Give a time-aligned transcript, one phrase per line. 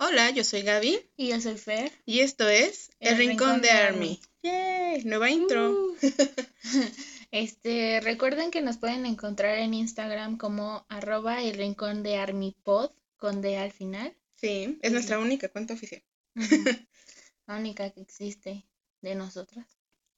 [0.00, 1.10] Hola, yo soy Gaby.
[1.16, 1.90] Y yo soy Fer.
[2.06, 4.20] Y esto es El, Rincón, de Army.
[4.44, 5.02] ¡Yay!
[5.02, 5.72] Nueva intro.
[5.72, 5.96] Uh.
[7.32, 12.92] este, recuerden que nos pueden encontrar en Instagram como arroba el rincón de Army Pod
[13.16, 14.16] con D al final.
[14.36, 16.04] Sí, es nuestra única cuenta oficial.
[17.48, 18.64] La única que existe
[19.00, 19.66] de nosotras.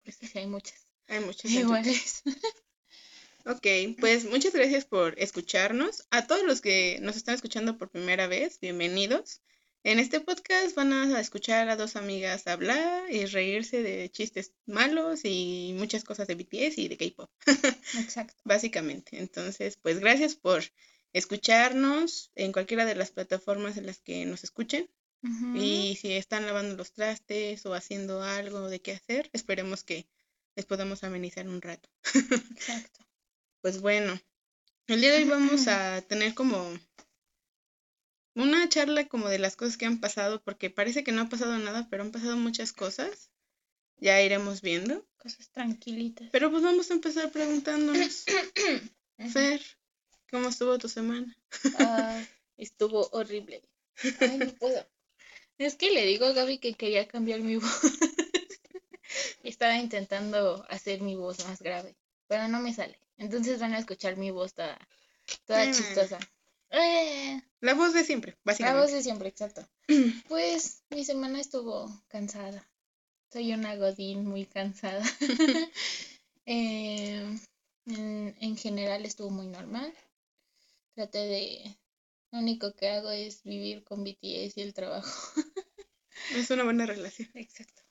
[0.05, 0.87] Pues sí, hay muchas.
[1.09, 1.51] Hay muchas.
[1.51, 2.23] Iguales.
[3.47, 3.67] Ok,
[3.99, 6.07] pues muchas gracias por escucharnos.
[6.11, 9.41] A todos los que nos están escuchando por primera vez, bienvenidos.
[9.83, 15.21] En este podcast van a escuchar a dos amigas hablar y reírse de chistes malos
[15.25, 17.31] y muchas cosas de BTS y de K-pop.
[17.99, 18.35] Exacto.
[18.45, 19.19] Básicamente.
[19.19, 20.63] Entonces, pues gracias por
[21.15, 24.91] escucharnos en cualquiera de las plataformas en las que nos escuchen.
[25.55, 30.09] Y si están lavando los trastes o haciendo algo de qué hacer, esperemos que
[30.57, 31.91] les podamos amenizar un rato.
[32.53, 33.07] Exacto.
[33.61, 34.19] Pues bueno,
[34.87, 36.73] el día de hoy vamos a tener como
[38.35, 41.59] una charla como de las cosas que han pasado, porque parece que no ha pasado
[41.59, 43.31] nada, pero han pasado muchas cosas.
[43.97, 45.07] Ya iremos viendo.
[45.19, 46.29] Cosas tranquilitas.
[46.33, 48.25] Pero pues vamos a empezar preguntándonos.
[49.33, 49.61] Fer,
[50.31, 51.37] ¿cómo estuvo tu semana?
[51.79, 52.23] Ah,
[52.57, 53.63] estuvo horrible.
[54.21, 54.87] Ay, no puedo.
[55.59, 57.81] Es que le digo a Gaby que quería cambiar mi voz.
[59.43, 62.99] Estaba intentando hacer mi voz más grave, pero no me sale.
[63.19, 64.79] Entonces van a escuchar mi voz toda,
[65.45, 66.19] toda chistosa.
[66.71, 68.95] Eh, La voz de siempre, la voz básicamente.
[68.95, 69.69] de siempre, exacto.
[70.29, 72.69] Pues mi semana estuvo cansada.
[73.33, 75.05] Soy una godín muy cansada.
[76.47, 77.39] Eh,
[77.87, 79.93] en, en general estuvo muy normal.
[80.95, 81.79] Traté de...
[82.33, 85.09] Lo único que hago es vivir con BTS y el trabajo.
[86.35, 87.29] Es una buena relación.
[87.35, 87.83] Exacto.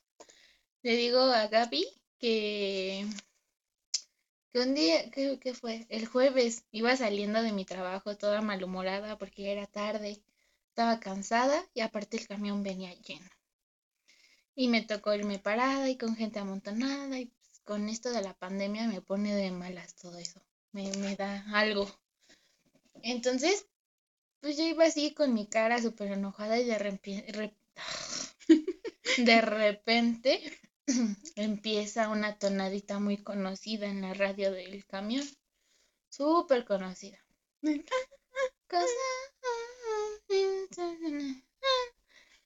[0.81, 1.85] Le digo a Gaby
[2.17, 3.05] que,
[4.51, 5.85] que un día, ¿qué, fue?
[5.89, 10.21] El jueves iba saliendo de mi trabajo toda malhumorada porque era tarde,
[10.69, 13.29] estaba cansada y aparte el camión venía lleno.
[14.55, 18.33] Y me tocó irme parada y con gente amontonada y pues, con esto de la
[18.33, 20.41] pandemia me pone de malas todo eso,
[20.71, 21.87] me, me da algo.
[23.03, 23.67] Entonces,
[24.41, 27.53] pues yo iba así con mi cara súper enojada y de
[29.17, 30.41] de repente
[31.35, 35.25] empieza una tonadita muy conocida en la radio del camión.
[36.09, 37.19] Súper conocida.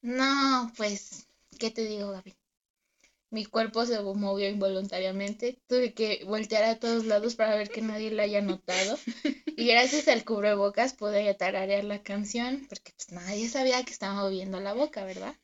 [0.02, 1.28] No, pues,
[1.60, 2.34] ¿qué te digo, Gaby?
[3.30, 5.60] Mi cuerpo se movió involuntariamente.
[5.68, 9.00] Tuve que voltear a todos lados para ver que nadie la haya notado.
[9.56, 14.60] Y gracias al cubrebocas pude tararear la canción, porque pues nadie sabía que estaba moviendo
[14.60, 15.36] la boca, ¿verdad?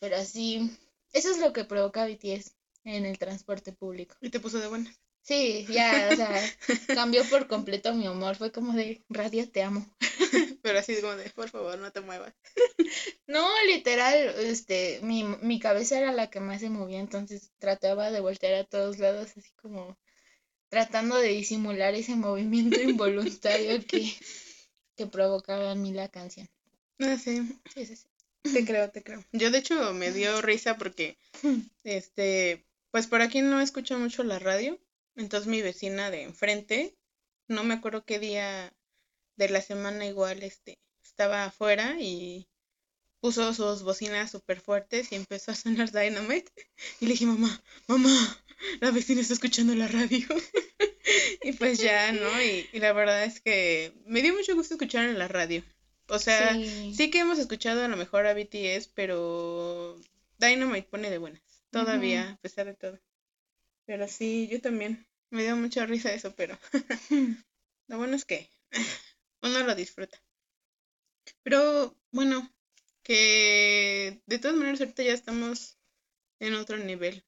[0.00, 0.76] Pero sí,
[1.12, 2.52] eso es lo que provoca BTS
[2.84, 4.16] en el transporte público.
[4.20, 5.00] Y te puso de buenas.
[5.22, 6.40] Sí, ya, o sea,
[6.88, 8.36] cambió por completo mi humor.
[8.36, 9.86] Fue como de, radio, te amo.
[10.62, 12.34] Pero así como de, por favor, no te muevas.
[13.26, 18.18] No, literal, este, mi, mi cabeza era la que más se movía, entonces trataba de
[18.18, 19.96] voltear a todos lados, así como
[20.68, 24.12] tratando de disimular ese movimiento involuntario que,
[24.96, 26.48] que provocaba en mí la canción.
[26.98, 27.60] Ah, sí.
[27.72, 28.09] Sí, sí, sí.
[28.42, 29.24] Te creo, te creo.
[29.32, 31.18] Yo de hecho me dio risa porque,
[31.84, 34.78] este, pues por aquí no escucho mucho la radio.
[35.16, 36.96] Entonces mi vecina de enfrente,
[37.48, 38.72] no me acuerdo qué día
[39.36, 42.48] de la semana igual, este, estaba afuera y
[43.20, 46.50] puso sus bocinas súper fuertes y empezó a sonar Dynamite.
[47.00, 48.44] Y le dije, mamá, mamá,
[48.80, 50.26] la vecina está escuchando la radio.
[51.42, 52.42] y pues ya, ¿no?
[52.42, 55.62] Y, y la verdad es que me dio mucho gusto escuchar en la radio.
[56.10, 56.94] O sea, Sí.
[56.96, 59.96] Sí que hemos escuchado a lo mejor a BTS, pero
[60.38, 62.32] Dynamite pone de buenas, todavía, Ujú.
[62.34, 62.98] a pesar de todo.
[63.86, 65.06] Pero sí, yo también.
[65.30, 66.58] Me dio mucha risa eso, pero
[67.88, 68.48] lo bueno es que
[69.42, 70.20] uno lo disfruta.
[71.42, 72.50] Pero bueno,
[73.02, 75.78] que de todas maneras ahorita ya estamos
[76.40, 77.22] en otro nivel,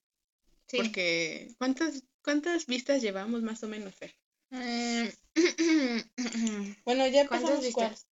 [0.66, 0.78] Sí.
[0.78, 4.14] porque ¿cuántas cuántas vistas llevamos más o menos, Fer?
[4.50, 5.12] Eh,
[6.84, 8.06] Bueno, ya ¿Cuántas pasamos vistas?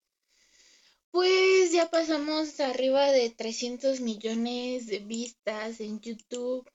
[1.10, 6.70] Pues ya pasamos arriba de 300 millones de vistas en YouTube.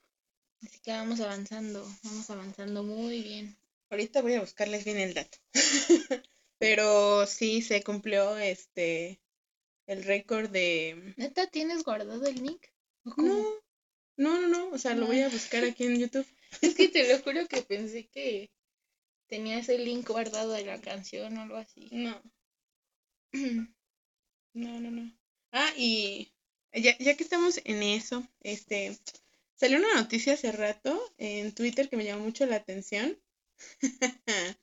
[0.62, 3.56] Así que vamos avanzando, vamos avanzando muy bien.
[3.90, 5.38] Ahorita voy a buscarles bien el dato.
[6.58, 9.20] Pero sí se cumplió este
[9.86, 12.66] el récord de ¿Neta tienes guardado el link?
[13.04, 13.44] ¿O No,
[14.16, 16.26] no, no, no, o sea, lo voy a buscar aquí en YouTube.
[16.62, 18.50] Es que te lo juro que pensé que
[19.26, 21.88] tenías el link guardado de la canción o algo así.
[21.90, 22.22] No,
[24.54, 25.12] no, no, no.
[25.52, 26.28] Ah, y
[26.72, 28.98] ya, ya que estamos en eso, este
[29.54, 33.16] salió una noticia hace rato en Twitter que me llamó mucho la atención.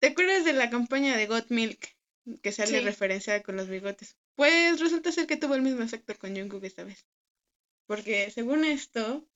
[0.00, 1.88] ¿Te acuerdas de la campaña de Got Milk?
[2.42, 2.84] Que sale Sí.
[2.84, 4.16] referenciada con los bigotes.
[4.36, 7.04] Pues resulta ser que tuvo el mismo efecto con Jungkook esta vez.
[7.86, 9.28] Porque según esto,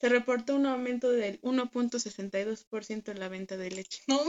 [0.00, 4.02] se reportó un aumento del 1.62% en la venta de leche.
[4.08, 4.24] No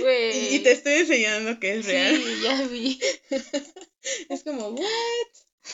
[0.00, 2.16] y, y, te estoy enseñando que es real.
[2.16, 3.00] Sí, ya vi.
[4.28, 4.84] es como, ¿what?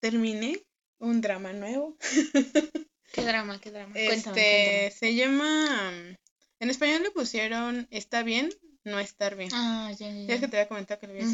[0.00, 0.60] terminé
[0.98, 1.96] un drama nuevo.
[3.12, 3.60] ¿Qué drama?
[3.60, 3.92] ¿Qué drama?
[3.94, 6.18] Este, cuéntame, Se llama.
[6.62, 8.48] En español le pusieron Está bien,
[8.84, 9.50] no estar bien.
[9.52, 10.32] Ah, ya, ya.
[10.32, 11.24] Es que te voy a comentar que lo vi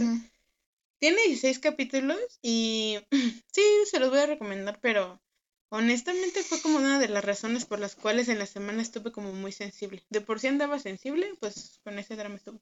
[0.99, 2.99] Tiene 16 capítulos y
[3.53, 5.21] sí, se los voy a recomendar, pero
[5.69, 9.35] honestamente fue como una de las razones por las cuales en la semana estuve como
[9.35, 10.03] muy sensible.
[10.09, 12.61] De por sí andaba sensible, pues con ese drama estuve.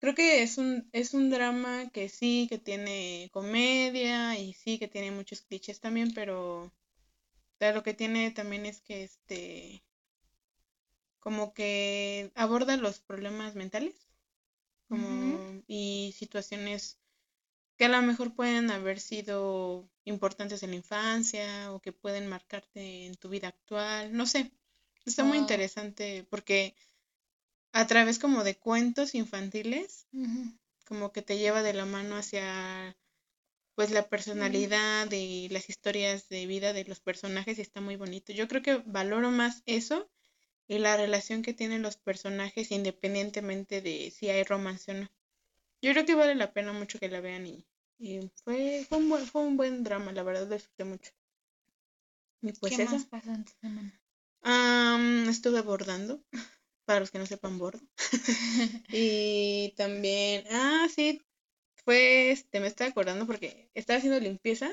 [0.00, 4.88] Creo que es un, es un drama que sí, que tiene comedia y sí, que
[4.88, 6.72] tiene muchos clichés también, pero
[7.60, 9.84] lo que tiene también es que este
[11.20, 14.08] como que aborda los problemas mentales
[14.88, 16.98] como y situaciones
[17.76, 23.06] que a lo mejor pueden haber sido importantes en la infancia o que pueden marcarte
[23.06, 24.50] en tu vida actual, no sé.
[25.04, 26.74] Está muy interesante porque
[27.72, 30.06] a través como de cuentos infantiles,
[30.86, 32.96] como que te lleva de la mano hacia
[33.74, 38.32] pues la personalidad y las historias de vida de los personajes y está muy bonito.
[38.32, 40.10] Yo creo que valoro más eso
[40.68, 45.10] y la relación que tienen los personajes independientemente de si hay romance o no.
[45.80, 47.64] Yo creo que vale la pena mucho que la vean y,
[48.44, 51.10] fue, fue, un buen, fue un buen drama, la verdad disfruté mucho.
[52.42, 54.00] Y pues ¿Qué más pasó en tu semana?
[55.28, 56.22] estuve bordando
[56.84, 57.80] para los que no sepan bordo.
[58.88, 61.22] y también, ah, sí,
[61.84, 64.70] fue, este, me estaba acordando porque estaba haciendo limpieza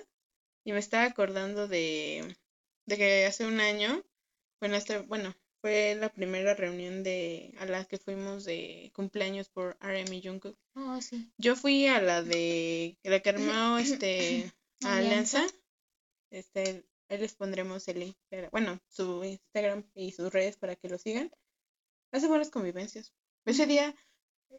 [0.64, 2.36] y me estaba acordando de,
[2.86, 4.04] de que hace un año,
[4.60, 9.76] bueno, este, bueno, fue la primera reunión de a la que fuimos de cumpleaños por
[9.82, 10.56] RM y Jungkook.
[10.76, 11.28] Oh, sí.
[11.40, 14.54] Yo fui a la de la que armó este
[14.86, 15.44] Alianza.
[16.30, 18.16] Este, ahí les pondremos el link,
[18.52, 21.32] bueno, su Instagram y sus redes para que lo sigan
[22.12, 23.12] hace buenas convivencias.
[23.46, 23.96] Ese día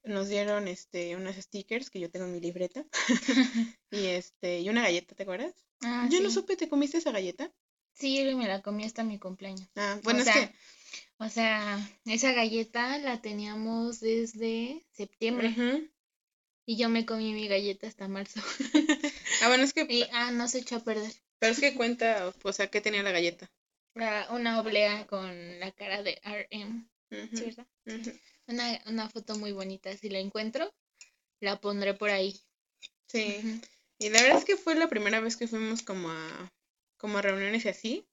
[0.02, 2.84] nos dieron este unas stickers que yo tengo en mi libreta
[3.92, 5.54] y este y una galleta, ¿te acuerdas?
[5.82, 7.52] Ah, yo no supe, ¿te comiste esa galleta?
[7.92, 9.70] Sí, yo me la comí hasta mi cumpleaños.
[9.76, 10.52] Ah, bueno, es que
[11.18, 15.90] o sea, esa galleta la teníamos desde septiembre.
[16.66, 18.40] Y yo me comí mi galleta hasta marzo.
[19.42, 21.12] ah, bueno, es que y, ah, no se echó a perder.
[21.38, 23.50] Pero es que cuenta, o sea, ¿qué tenía la galleta?
[24.30, 26.86] una oblea con la cara de RM.
[28.46, 29.96] Una, una foto muy bonita.
[29.96, 30.74] Si la encuentro,
[31.40, 32.38] la pondré por ahí.
[33.06, 33.60] Sí.
[33.98, 36.52] Y la verdad es que fue la primera vez que fuimos como a,
[36.98, 38.08] como a reuniones y así.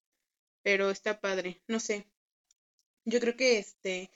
[0.62, 1.62] Pero está padre.
[1.68, 2.06] No sé.
[3.06, 4.10] Yo creo que este.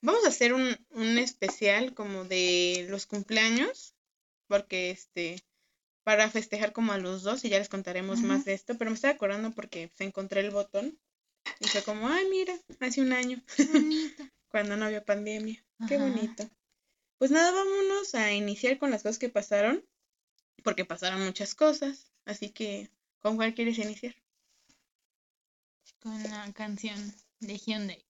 [0.00, 3.94] Vamos a hacer un, un especial como de los cumpleaños.
[4.46, 5.42] Porque este.
[6.02, 8.76] Para festejar como a los dos y ya les contaremos más de esto.
[8.76, 10.98] Pero me estoy acordando porque se encontré el botón
[11.60, 13.42] y fue como, ay, mira, hace un año.
[14.48, 15.64] Cuando no había pandemia.
[15.88, 16.48] Qué bonito.
[17.18, 19.84] Pues nada, vámonos a iniciar con las cosas que pasaron.
[20.62, 22.12] Porque pasaron muchas cosas.
[22.24, 24.14] Así que, ¿con cuál quieres iniciar?
[26.00, 28.04] Con la canción de Hyundai.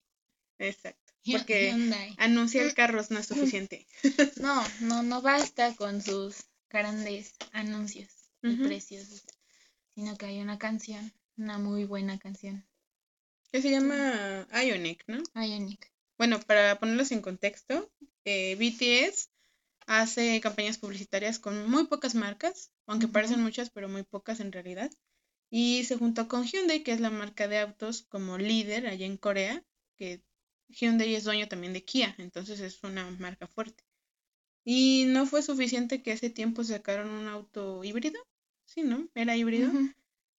[0.60, 1.14] Exacto.
[1.32, 1.74] Porque
[2.18, 3.88] anunciar carros no es suficiente.
[4.42, 8.10] No, no, no basta con sus grandes anuncios
[8.42, 9.24] y precios.
[9.96, 12.66] Sino que hay una canción, una muy buena canción
[13.54, 15.22] que se llama Ionic, ¿no?
[15.36, 15.92] Ionic.
[16.18, 17.92] Bueno, para ponerlos en contexto,
[18.26, 19.30] eh, BTS
[19.86, 24.90] hace campañas publicitarias con muy pocas marcas, aunque parecen muchas, pero muy pocas en realidad.
[25.52, 29.18] Y se juntó con Hyundai, que es la marca de autos como líder allá en
[29.18, 29.64] Corea,
[29.98, 30.24] que
[30.74, 33.84] Hyundai es dueño también de Kia, entonces es una marca fuerte.
[34.66, 38.20] Y no fue suficiente que hace tiempo sacaron un auto híbrido,
[38.66, 39.10] sí, ¿no?
[39.14, 39.72] Era híbrido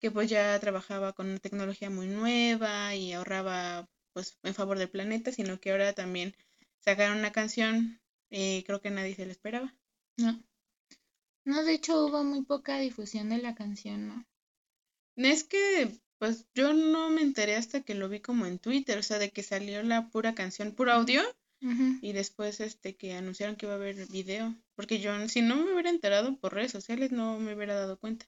[0.04, 4.90] que pues ya trabajaba con una tecnología muy nueva y ahorraba pues en favor del
[4.90, 6.34] planeta, sino que ahora también
[6.80, 8.00] sacaron una canción,
[8.30, 9.74] eh, creo que nadie se lo esperaba.
[10.18, 10.42] No.
[11.46, 14.26] No, de hecho hubo muy poca difusión de la canción, ¿no?
[15.16, 19.02] Es que, pues yo no me enteré hasta que lo vi como en Twitter, o
[19.02, 21.22] sea, de que salió la pura canción, puro audio,
[22.02, 25.72] y después este que anunciaron que iba a haber video, porque yo si no me
[25.72, 28.26] hubiera enterado por redes sociales no me hubiera dado cuenta,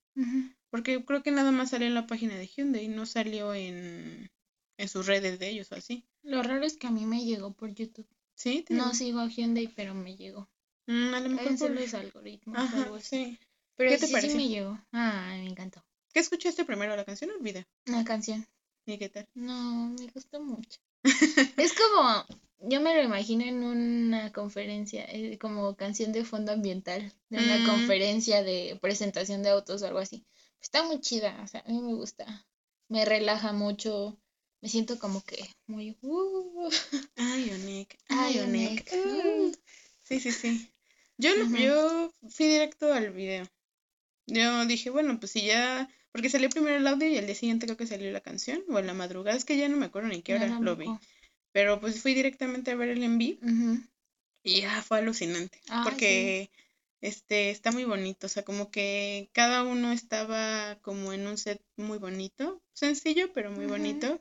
[0.70, 4.30] porque creo que nada más salió en la página de Hyundai, no salió en,
[4.78, 6.04] en sus redes de ellos o así.
[6.22, 8.08] Lo raro es que a mí me llegó por YouTube.
[8.34, 8.62] ¿Sí?
[8.66, 10.48] ¿Te No sigo a Hyundai, pero me llegó.
[10.86, 11.70] Mm, a lo mejor por...
[11.70, 13.08] los algoritmos Ajá, algo así.
[13.08, 13.38] sí.
[13.76, 14.30] Pero ¿Qué te sí, pareció?
[14.32, 14.78] sí me llegó.
[14.92, 15.82] Ah, me encantó.
[16.16, 17.62] ¿Qué escuchaste primero, la canción o el video?
[17.88, 18.46] Una canción.
[18.86, 19.28] ¿Y qué tal?
[19.34, 20.80] No, me gustó mucho.
[21.62, 22.24] Es como,
[22.70, 27.58] yo me lo imagino en una conferencia, eh, como canción de fondo ambiental, de una
[27.58, 27.66] Mm.
[27.66, 30.24] conferencia de presentación de autos o algo así.
[30.58, 32.46] Está muy chida, o sea, a mí me gusta.
[32.88, 34.16] Me relaja mucho.
[34.62, 35.98] Me siento como que muy...
[36.00, 36.70] uh,
[37.18, 38.90] Ionic, Ionic.
[38.90, 38.94] Ionic.
[39.04, 39.52] uh.
[40.02, 40.72] Sí, sí, sí.
[41.18, 41.56] Yo, Ujú.
[41.58, 43.46] yo fui directo al video.
[44.26, 47.66] Yo dije, bueno, pues si ya, porque salió primero el audio y al día siguiente
[47.66, 50.08] creo que salió la canción, o en la madrugada, es que ya no me acuerdo
[50.08, 50.88] ni qué hora lo vi.
[51.52, 53.38] Pero pues fui directamente a ver el en vivo
[54.42, 56.50] y ya fue alucinante, Ah, porque
[57.02, 61.62] este está muy bonito, o sea, como que cada uno estaba como en un set
[61.76, 64.18] muy bonito, sencillo, pero muy bonito.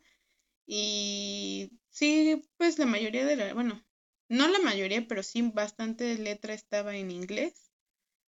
[0.68, 3.82] Y sí, pues la mayoría de la, bueno,
[4.28, 7.72] no la mayoría, pero sí bastante letra estaba en inglés.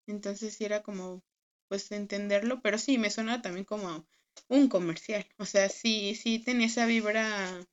[0.06, 1.22] Entonces sí era como,
[1.68, 4.06] pues entenderlo, pero sí me suena también como
[4.48, 5.26] un comercial.
[5.38, 7.66] O sea, sí, sí tenía esa vibra,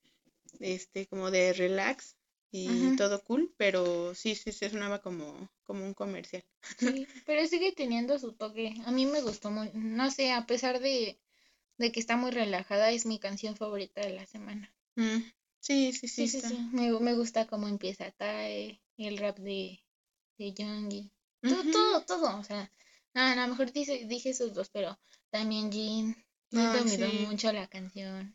[0.60, 2.16] este, como de relax
[2.50, 6.44] y todo cool, pero sí, sí se sonaba como, como un comercial.
[6.78, 8.74] Sí, pero sigue teniendo su toque.
[8.86, 11.18] A mí me gustó muy, no sé, a pesar de,
[11.78, 14.72] de que está muy relajada, es mi canción favorita de la semana.
[14.96, 15.18] Mm,
[15.60, 16.54] sí, sí, sí, Sí, sí.
[16.72, 19.80] Me, me gusta cómo empieza Tae, el rap de,
[20.38, 21.10] de Yoongi.
[21.40, 22.38] Todo, todo, todo.
[22.38, 22.70] O sea,
[23.14, 24.98] no, a lo mejor dice, dije esos dos, pero
[25.30, 26.16] también Jin.
[26.50, 27.26] Me Ay, dominó sí.
[27.28, 28.32] mucho la canción.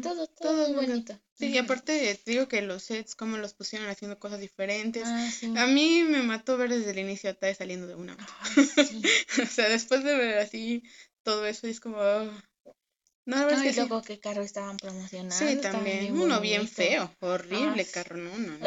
[0.00, 1.18] Todo, todo, Todo bonito.
[1.34, 5.02] Sí, y aparte te digo que los sets, como los pusieron haciendo cosas diferentes.
[5.06, 5.52] Ah, sí.
[5.56, 8.32] A mí me mató ver desde el inicio a Tae saliendo de una moto.
[8.54, 9.02] Sí.
[9.42, 10.84] O sea, después de ver así
[11.24, 11.96] todo eso, es como.
[11.98, 12.30] oh.
[13.28, 13.76] No, No, y es que sí.
[13.76, 15.34] luego qué carro estaban promocionando.
[15.34, 16.00] Sí, también.
[16.00, 18.66] bien Uno bien feo, horrible Ah, carro, no, no, no.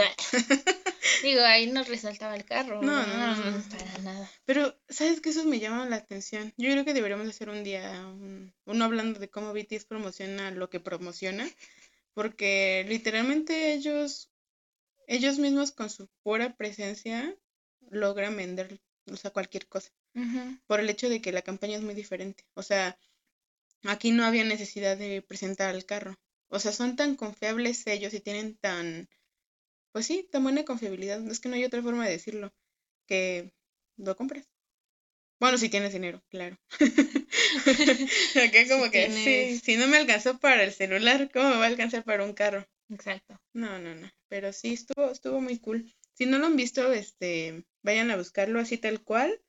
[1.24, 2.80] Digo, ahí no resaltaba el carro.
[2.82, 3.63] No, no, no, no.
[3.70, 4.32] Para nada.
[4.46, 5.30] Pero, ¿sabes qué?
[5.32, 6.53] Eso me llama la atención.
[6.58, 10.70] Yo creo que deberíamos hacer un día un- uno hablando de cómo BTS promociona lo
[10.70, 11.50] que promociona,
[12.13, 14.30] porque literalmente ellos,
[15.08, 17.36] ellos mismos con su pura presencia
[17.89, 18.80] logran vender,
[19.12, 20.58] o sea, cualquier cosa, Ujú.
[20.68, 22.46] por el hecho de que la campaña es muy diferente.
[22.53, 22.98] O sea,
[23.84, 26.16] aquí no había necesidad de presentar al carro.
[26.50, 29.10] O sea, son tan confiables ellos y tienen tan,
[29.94, 31.26] pues sí, tan buena confiabilidad.
[31.30, 32.54] Es que no hay otra forma de decirlo,
[33.08, 33.54] que
[33.98, 34.48] lo compras.
[35.40, 36.58] Bueno, si tienes dinero, claro.
[38.46, 41.58] Acá como Si que sí, tienes- si no me alcanzó para el celular, ¿cómo me
[41.58, 42.66] va a alcanzar para un carro?
[42.90, 43.40] Exacto.
[43.54, 44.10] No, no, no.
[44.30, 45.92] Pero sí, estuvo, estuvo muy cool.
[46.14, 49.42] Si no lo han visto, este, vayan a buscarlo así tal cual.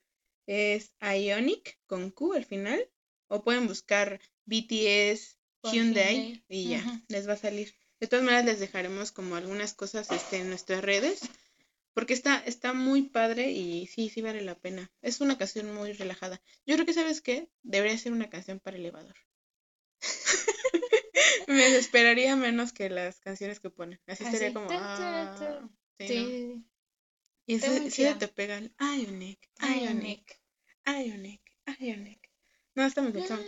[0.47, 2.89] Es Ionic con Q al final.
[3.27, 6.43] O pueden buscar BTS Hyundai Hyundai.
[6.47, 7.73] y ya, les va a salir.
[7.99, 11.21] De todas maneras, les dejaremos como algunas cosas este, en nuestras redes.
[11.93, 14.91] Porque está, está muy padre y sí, sí vale la pena.
[15.01, 16.41] Es una canción muy relajada.
[16.65, 17.49] Yo creo que, ¿sabes qué?
[17.61, 19.15] Debería ser una canción para elevador.
[21.47, 23.99] Me desesperaría menos que las canciones que ponen.
[24.07, 24.67] Así Así, sería como.
[24.71, 26.15] Ah, sí, Sí,
[26.55, 26.63] ¿no?
[27.45, 28.73] Y muy sí te pegan.
[28.79, 30.41] Ionic, Ionic.
[30.85, 31.41] Ionic,
[31.79, 32.22] Ionic.
[32.75, 33.23] No, está muy bien.
[33.23, 33.45] está muy-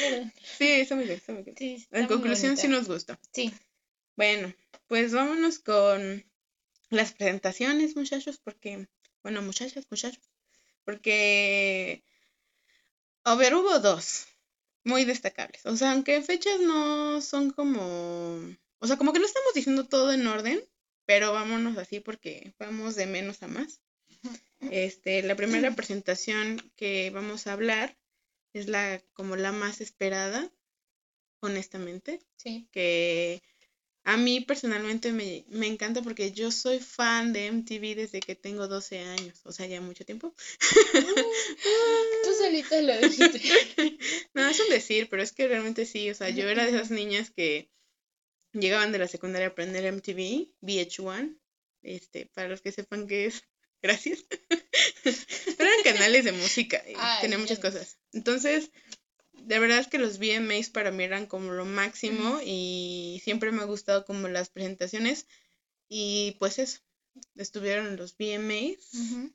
[0.00, 0.32] Perdón.
[0.58, 1.56] Sí, está muy bien, está muy bien.
[1.56, 3.18] Sí, está En muy conclusión, sí nos gustó.
[3.32, 3.52] Sí.
[4.16, 4.52] Bueno,
[4.86, 6.24] pues vámonos con
[6.90, 8.88] las presentaciones, muchachos, porque,
[9.22, 10.22] bueno, muchachas, muchachos,
[10.84, 12.02] porque,
[13.24, 14.26] a ver, hubo dos
[14.84, 15.64] muy destacables.
[15.66, 18.38] O sea, aunque fechas no son como,
[18.78, 20.60] o sea, como que no estamos diciendo todo en orden,
[21.04, 23.80] pero vámonos así porque vamos de menos a más.
[24.60, 27.96] Este, la primera presentación que vamos a hablar
[28.52, 30.50] es la como la más esperada,
[31.40, 32.68] honestamente Sí.
[32.72, 33.42] que
[34.04, 38.66] a mí personalmente me, me encanta porque yo soy fan de MTV desde que tengo
[38.66, 40.34] 12 años, o sea, ya mucho tiempo.
[42.24, 43.40] Tú solita lo dijiste.
[44.34, 46.90] No, es un decir, pero es que realmente sí, o sea, yo era de esas
[46.90, 47.70] niñas que
[48.52, 51.36] llegaban de la secundaria a aprender MTV, VH1,
[51.82, 53.42] este, para los que sepan qué es,
[53.82, 54.24] gracias.
[55.04, 57.98] Pero eran canales de música y Ay, tenía muchas cosas.
[58.12, 58.70] Entonces,
[59.32, 63.62] de verdad es que los VMAs para mí eran como lo máximo y siempre me
[63.62, 65.26] ha gustado como las presentaciones
[65.88, 66.80] y pues eso,
[67.36, 69.32] estuvieron los VMAs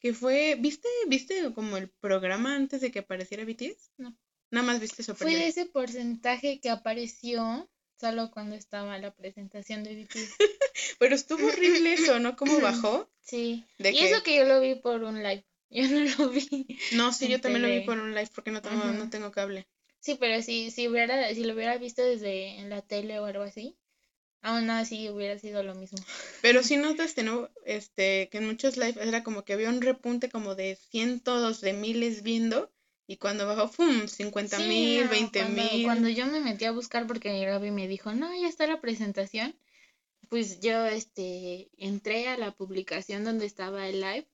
[0.00, 3.92] que fue, ¿viste, viste como el programa antes de que apareciera BTS?
[3.98, 4.16] No.
[4.50, 7.70] Nada más viste su Fue ese porcentaje que apareció
[8.00, 10.36] solo cuando estaba la presentación de BTS.
[10.98, 12.36] Pero estuvo horrible eso, ¿no?
[12.36, 13.08] ¿Cómo bajó?
[13.22, 13.64] Sí.
[13.78, 14.10] ¿De y qué?
[14.10, 15.44] eso que yo lo vi por un live.
[15.70, 16.66] Yo no lo vi.
[16.92, 19.68] No, sí, yo también lo vi por un live porque no tengo, no tengo cable.
[20.00, 23.44] Sí, pero si, si hubiera, si lo hubiera visto desde en la tele o algo
[23.44, 23.76] así,
[24.42, 25.98] aún así hubiera sido lo mismo.
[26.42, 27.50] Pero sí notaste, ¿no?
[27.64, 31.72] Este, que en muchos lives era como que había un repunte como de cientos de
[31.72, 32.72] miles viendo
[33.12, 34.06] y cuando bajó, ¡pum!
[34.06, 35.84] 50 Sí, mil, no, 20 cuando, mil.
[35.84, 39.54] cuando yo me metí a buscar porque Gaby me dijo, no, ya está la presentación,
[40.28, 44.28] pues yo este entré a la publicación donde estaba el live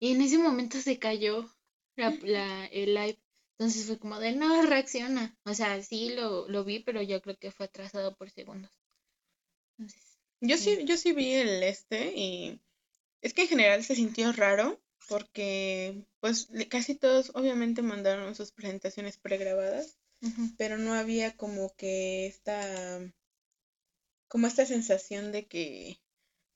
[0.00, 1.50] y en ese momento se cayó
[1.96, 3.18] la, la- el live.
[3.58, 5.36] Entonces fue como de no reacciona.
[5.44, 8.72] O sea, sí lo, lo vi, pero yo creo que fue atrasado por segundos.
[9.78, 10.84] Entonces, Yo sí, Sí.
[10.86, 12.60] yo sí vi el este y
[13.22, 19.18] es que en general se sintió raro porque pues casi todos obviamente mandaron sus presentaciones
[19.18, 19.98] pregrabadas,
[20.56, 23.00] pero no había como que esta,
[24.28, 26.00] como esta sensación de que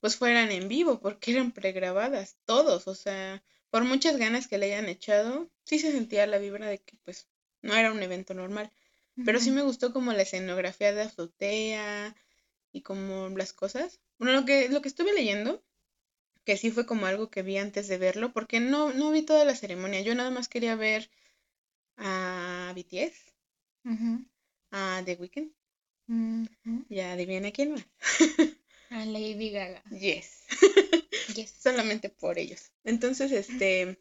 [0.00, 4.66] pues fueran en vivo porque eran pregrabadas todos, o sea, por muchas ganas que le
[4.66, 7.28] hayan echado, sí se sentía la vibra de que pues
[7.62, 8.72] no era un evento normal,
[9.24, 12.16] pero sí me gustó como la escenografía de azotea
[12.72, 14.00] y como las cosas.
[14.18, 15.62] Bueno, lo que, lo que estuve leyendo,
[16.50, 19.44] que sí fue como algo que vi antes de verlo, porque no, no vi toda
[19.44, 21.08] la ceremonia, yo nada más quería ver
[21.96, 23.20] a BTS,
[23.84, 24.24] Ujú,
[24.72, 25.52] a The Weeknd,
[26.08, 26.84] ujú.
[26.88, 27.86] ya adivina quién más.
[28.90, 29.80] A Lady Gaga.
[29.92, 30.42] Yes,
[31.36, 31.52] Yes.
[31.62, 32.72] solamente por ellos.
[32.82, 33.96] Entonces, este,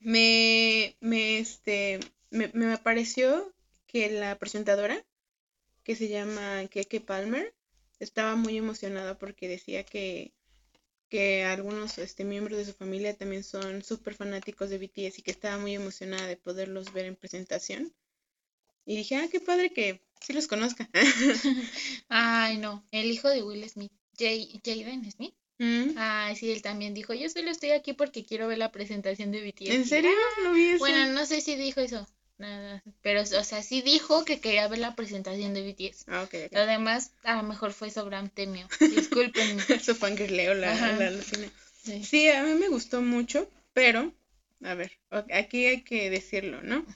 [0.00, 3.52] me, me, este, me, me pareció
[3.86, 5.04] que la presentadora,
[5.84, 7.54] que se llama Keke Palmer,
[8.00, 10.32] estaba muy emocionada porque decía que,
[11.08, 15.30] que algunos este, miembros de su familia también son súper fanáticos de BTS y que
[15.30, 17.94] estaba muy emocionada de poderlos ver en presentación.
[18.86, 20.88] Y dije, ah, qué padre que sí los conozca.
[22.08, 22.86] Ay, no.
[22.90, 23.92] El hijo de Will Smith.
[24.18, 25.34] Jay- Jaden Smith.
[25.58, 29.30] Mm, Ay, sí, él también dijo, yo solo estoy aquí porque quiero ver la presentación
[29.32, 29.74] de BTS.
[29.74, 30.10] ¿En serio?
[30.12, 30.42] "Ah".
[30.44, 30.78] No vi eso.
[30.78, 32.06] Bueno, no sé si dijo eso.
[32.38, 36.04] Nada, pero, o sea, sí dijo que quería ver la presentación de BTS.
[36.06, 36.28] Ah.
[36.52, 38.68] Lo demás, a lo mejor fue sobrantemio.
[38.78, 39.62] Discúlpenme.
[39.82, 41.50] Su fangirleo la, la alucina.
[41.82, 42.04] Sí.
[42.04, 44.12] Sí, a mí me gustó mucho, pero,
[44.62, 44.92] a ver,
[45.32, 46.86] aquí hay que decirlo, ¿no?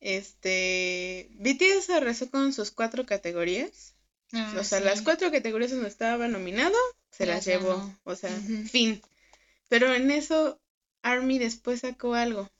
[0.00, 3.94] Este, BTS arrasó con sus cuatro categorías.
[4.32, 4.84] Ah, O sea, sí.
[4.84, 6.76] las cuatro categorías donde estaba nominado,
[7.10, 7.94] se Las las llevó.
[8.04, 8.30] O sea,
[8.70, 9.00] fin.
[9.68, 10.60] Pero en eso,
[11.02, 12.50] Army después sacó algo.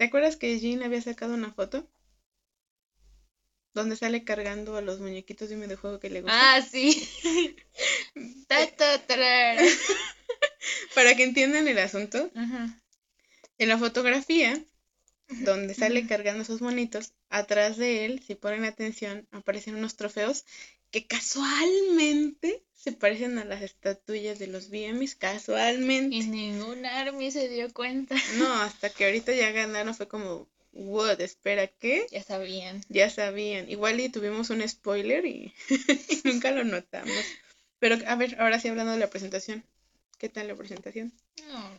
[0.00, 1.86] ¿Te acuerdas que Jin había sacado una foto?
[3.74, 6.54] Donde sale cargando a los muñequitos de un videojuego que le gusta.
[6.54, 7.06] Ah, sí.
[10.94, 12.82] Para que entiendan el asunto, Ajá.
[13.58, 14.58] en la fotografía,
[15.28, 20.46] donde sale cargando sus monitos, atrás de él, si ponen atención, aparecen unos trofeos
[20.90, 26.16] que casualmente se parecen a las estatuillas de los BMWs, casualmente.
[26.16, 28.14] Y ningún Army se dio cuenta.
[28.38, 32.06] No, hasta que ahorita ya ganaron fue como, what, espera, ¿qué?
[32.10, 32.82] Ya sabían.
[32.88, 33.68] Ya sabían.
[33.70, 35.54] Igual y tuvimos un spoiler y,
[36.08, 37.24] y nunca lo notamos.
[37.78, 39.64] Pero a ver, ahora sí hablando de la presentación.
[40.18, 41.12] ¿Qué tal la presentación?
[41.48, 41.70] No.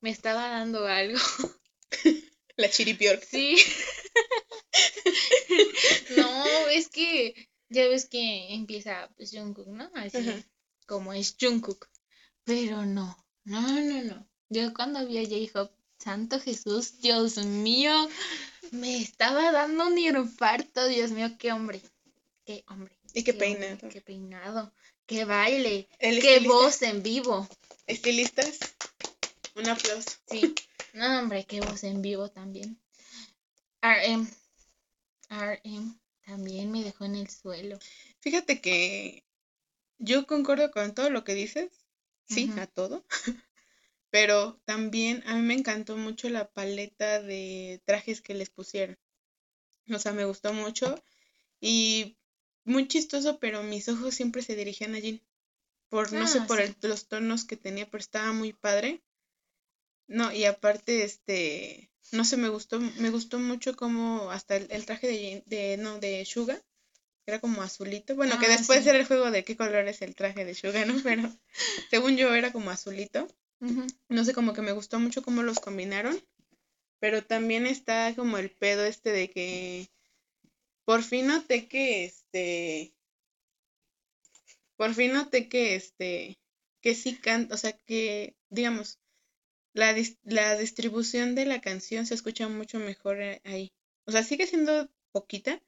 [0.00, 1.18] Me estaba dando algo.
[2.56, 3.24] La chiripiorca.
[3.24, 3.56] Sí.
[6.16, 9.90] No, es que ya ves que empieza pues Jungkook, ¿no?
[9.94, 10.44] Así
[10.86, 11.88] como es Jungkook.
[12.44, 14.28] Pero no, no, no, no.
[14.48, 17.92] Yo cuando vi a J-Hope, Santo Jesús, Dios mío,
[18.72, 21.80] me estaba dando un infarto, Dios mío, qué hombre,
[22.44, 22.96] qué hombre.
[23.12, 23.88] Y qué peinado.
[23.88, 24.72] Qué peinado,
[25.06, 27.48] qué baile, qué estilista- voz en vivo.
[27.86, 28.58] Estilistas,
[29.56, 30.10] un aplauso.
[30.28, 30.54] Sí,
[30.94, 32.80] no, hombre, qué voz en vivo también.
[33.82, 34.28] RM,
[35.28, 35.99] RM
[36.30, 37.78] también me dejó en el suelo.
[38.20, 39.24] Fíjate que
[39.98, 41.70] yo concuerdo con todo lo que dices,
[42.26, 43.04] sí, a todo,
[44.10, 48.98] pero también a mí me encantó mucho la paleta de trajes que les pusieron.
[49.92, 51.02] O sea, me gustó mucho
[51.60, 52.18] y
[52.64, 55.00] muy chistoso, pero mis ojos siempre se dirigían a.
[55.90, 56.64] Por, no sé, Ah, por sí.
[56.64, 59.02] el- los tonos que tenía, pero estaba muy padre.
[60.08, 64.84] No, y aparte, este, no sé, me gustó, me gustó mucho como hasta el, el
[64.86, 66.60] traje de, de, no, de Suga,
[67.26, 68.16] era como azulito.
[68.16, 68.88] Bueno, que Ah, después sí.
[68.88, 70.94] era el juego de qué color es el traje de Suga, ¿no?
[71.02, 71.22] Pero
[71.90, 73.28] según yo era como azulito.
[74.08, 76.18] No sé, como que me gustó mucho cómo los combinaron.
[76.98, 79.90] Pero también está como el pedo este de que
[80.84, 82.94] por fin noté que este.
[84.76, 86.38] Por fin noté que este.
[86.82, 88.98] que sí canta, o sea, que, digamos,
[89.72, 93.72] la, la distribución de la canción se escucha mucho mejor eh, ahí.
[94.06, 95.62] O sea, sigue siendo poquita,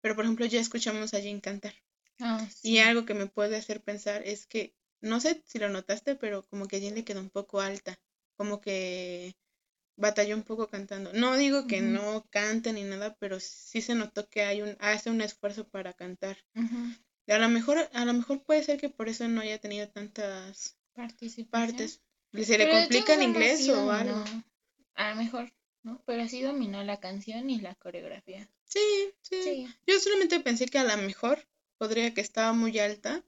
[0.00, 1.74] pero por ejemplo ya escuchamos a Jane cantar.
[2.20, 6.16] Ah, y algo que me puede hacer pensar es que, no sé si lo notaste,
[6.16, 7.98] pero como que Jane le quedó un poco alta,
[8.36, 9.36] como que
[9.96, 11.12] batalló un poco cantando.
[11.12, 15.10] No digo que no cante ni nada, pero sí se notó que hay un, hace
[15.10, 16.38] un esfuerzo para cantar.
[17.26, 19.88] Y a lo mejor, a lo mejor puede ser que por eso no haya tenido
[19.88, 20.78] tantas
[21.50, 22.00] partes.
[22.44, 24.24] ¿Se le complica en inglés o algo?
[24.94, 26.02] A lo mejor, ¿no?
[26.06, 28.48] Pero así dominó la canción y la coreografía.
[28.64, 31.46] Sí, sí, Yo solamente pensé que a lo mejor
[31.78, 33.24] podría que estaba muy alta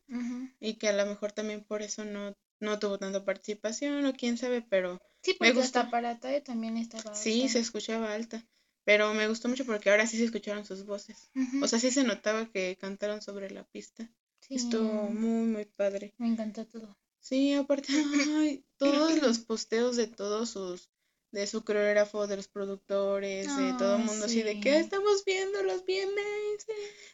[0.59, 4.37] y que a lo mejor también por eso no, no tuvo tanta participación o quién
[4.37, 5.91] sabe, pero sí, me gusta.
[5.91, 8.45] para también estaba Sí, se escuchaba alta,
[8.85, 11.31] pero me gustó mucho porque ahora sí se escucharon sus voces.
[11.63, 14.11] O sea, sí se notaba que cantaron sobre la pista.
[14.51, 16.13] Estuvo muy, muy padre.
[16.19, 17.00] Me encantó todo.
[17.21, 17.89] Sí, aparte,
[18.39, 20.91] ay, todos los posteos de todos sus
[21.33, 25.63] de su coreógrafo, de los productores, de todo el mundo, así de que estamos viendo
[25.63, 26.67] los VMAs.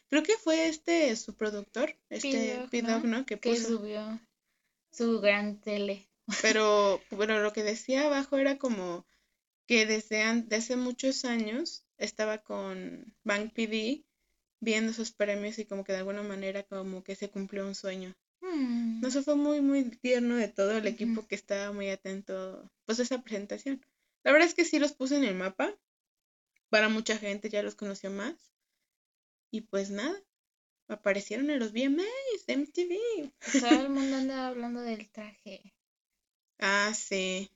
[0.09, 3.25] Creo que fue este su productor, este p ¿no?
[3.25, 4.19] Que, subió
[4.91, 6.09] su gran tele.
[6.41, 9.05] Pero, bueno, lo que decía abajo era como
[9.67, 14.03] que desde, hace muchos años estaba con Bank PD
[14.59, 18.15] viendo sus premios y como que de alguna manera como que se cumplió un sueño.
[18.41, 19.01] Mm.
[19.01, 22.99] No, eso fue muy, muy tierno de todo el equipo que estaba muy atento pues
[22.99, 23.85] a esa presentación.
[24.23, 25.73] La verdad es que sí los puse en el mapa.
[26.69, 28.35] Para mucha gente ya los conoció más.
[29.51, 30.21] Y pues nada,
[30.87, 33.31] aparecieron en los VMAs de MTV.
[33.59, 35.73] Todo el mundo anda hablando del traje.
[36.59, 37.49] Ah, sí.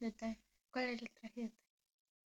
[0.72, 1.52] ¿Cuál es el traje?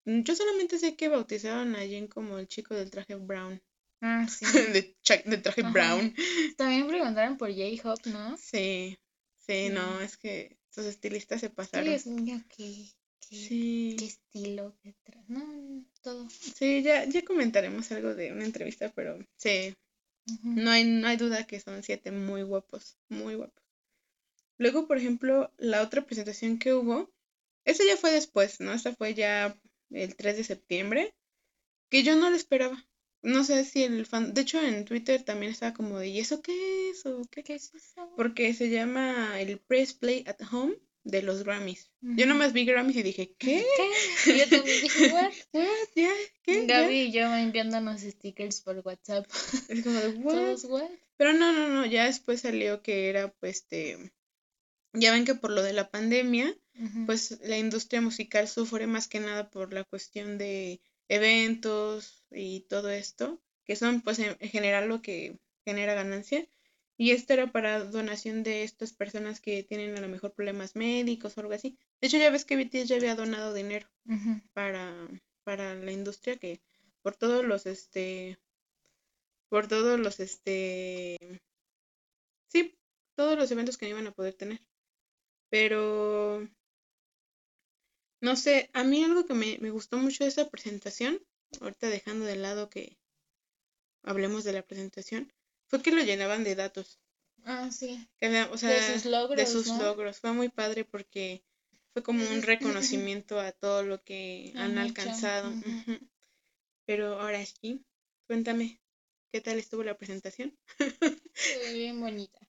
[0.05, 3.61] Mm, yo solamente sé que bautizaron a Jen como el chico del traje brown.
[4.01, 4.45] Ah, sí.
[4.45, 6.13] de, traje brown.
[6.57, 8.37] También preguntaron por J-Hope, ¿no?
[8.37, 8.97] Sí,
[9.37, 11.87] sí, no, es que sus estilistas se pasaron.
[11.87, 12.95] Sí, es que
[13.29, 14.93] qué, qué estilo, qué
[15.27, 16.27] no, todo.
[16.29, 19.75] Sí, ya, ya comentaremos algo de una entrevista, pero sí,
[20.43, 23.63] no, hay, no hay duda que son siete muy guapos, muy guapos.
[24.57, 27.11] Luego, por ejemplo, la otra presentación que hubo,
[27.65, 28.73] esa ya fue después, ¿no?
[28.73, 29.57] Esa fue ya
[29.89, 31.13] el 3 de septiembre,
[31.89, 32.85] que yo no lo esperaba.
[33.25, 36.43] No sé si el fan, de hecho en Twitter también estaba como de, ¿y eso
[36.43, 37.07] qué es?
[37.07, 38.07] ¿O qué, ¿Qué es eso?
[38.15, 41.89] Porque se llama el Press Play at Home de los Grammys.
[42.01, 43.65] Yo nomás vi Grammys y dije, ¿qué?
[44.23, 44.37] ¿Qué?
[44.37, 45.33] Yo también dije, ¿what?
[45.53, 45.65] ¿What?
[45.95, 46.11] ¿Ya?
[46.43, 46.67] ¿Qué?
[46.67, 49.25] Gaby y yo enviándonos stickers por WhatsApp.
[49.69, 50.09] Es como de,
[50.67, 50.91] ¿what?
[51.17, 54.13] Pero no, no, no, ya después salió que era, pues, este...
[54.93, 56.55] Ya ven que por lo de la pandemia,
[57.05, 62.89] pues la industria musical sufre más que nada por la cuestión de eventos y todo
[62.89, 66.47] esto, que son, pues, en general lo que genera ganancia.
[66.97, 71.37] Y esto era para donación de estas personas que tienen a lo mejor problemas médicos
[71.37, 71.77] o algo así.
[71.99, 73.89] De hecho, ya ves que BTS ya había donado dinero
[74.53, 75.07] para,
[75.43, 76.61] para la industria que
[77.01, 78.39] por todos los este
[79.49, 81.17] por todos los este
[82.47, 82.77] sí,
[83.15, 84.61] todos los eventos que no iban a poder tener.
[85.49, 86.47] Pero
[88.25, 91.21] no sé, a mí algo que me, me gustó mucho de esa presentación,
[91.61, 92.97] ahorita dejando de lado que
[94.01, 95.31] hablemos de la presentación,
[95.67, 96.99] fue que lo llenaban de datos.
[97.43, 98.09] Ah, sí.
[98.51, 99.37] o sea, de sus logros.
[99.37, 100.19] De sus logros.
[100.19, 101.43] Fue muy padre porque
[101.93, 105.53] fue como un reconocimiento a todo lo que han alcanzado.
[106.87, 107.85] Pero ahora sí,
[108.25, 108.81] cuéntame,
[109.31, 110.57] ¿qué tal estuvo la presentación?
[110.77, 112.39] Fue bien bonita.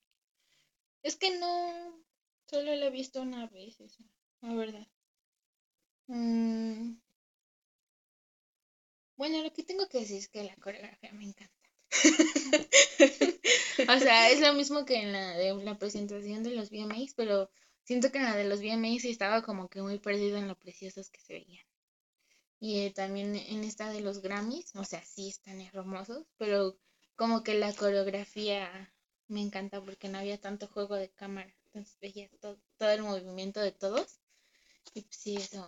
[1.03, 2.03] Es que no,
[2.49, 4.03] solo la he visto una vez, eso,
[4.41, 4.87] la verdad.
[6.07, 6.97] Mm.
[9.17, 11.53] Bueno, lo que tengo que decir es que la coreografía me encanta.
[13.95, 17.49] o sea, es lo mismo que en la de la presentación de los VMAs, pero
[17.83, 21.09] siento que en la de los VMAs estaba como que muy perdido en lo preciosos
[21.09, 21.65] que se veían.
[22.59, 26.77] Y eh, también en esta de los Grammys, o sea, sí están hermosos, pero
[27.15, 28.93] como que la coreografía
[29.27, 33.59] me encanta porque no había tanto juego de cámara, entonces veía todo, todo el movimiento
[33.59, 34.19] de todos.
[34.93, 35.67] Y pues sí, eso,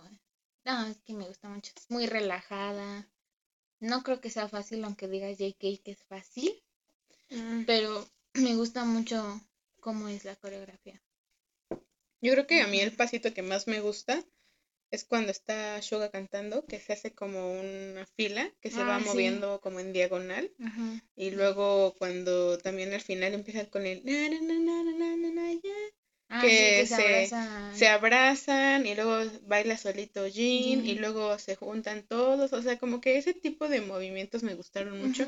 [0.64, 3.08] no, es que me gusta mucho, es muy relajada,
[3.80, 6.62] no creo que sea fácil, aunque digas JK que es fácil,
[7.30, 7.64] mm.
[7.64, 9.40] pero me gusta mucho
[9.80, 11.02] cómo es la coreografía.
[12.22, 14.22] Yo creo que a mí el pasito que más me gusta
[14.90, 18.98] es cuando está Suga cantando, que se hace como una fila que se va ah,
[18.98, 20.52] moviendo como en diagonal.
[21.16, 24.02] Y luego cuando también al final empieza con el
[26.32, 28.86] Ah, que, se, abrazan.
[28.86, 33.34] y luego baila solito Jean y luego se juntan todos, o sea, como que ese
[33.34, 35.26] tipo de movimientos me gustaron mucho.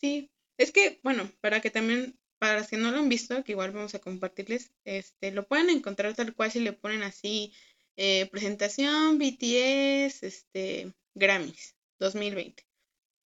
[0.00, 3.52] Sí, es que, bueno, para que también para los que no lo han visto, que
[3.52, 7.52] igual vamos a compartirles, este, lo pueden encontrar tal cual si le ponen así
[7.96, 12.64] eh, presentación BTS, este, Grammys 2020.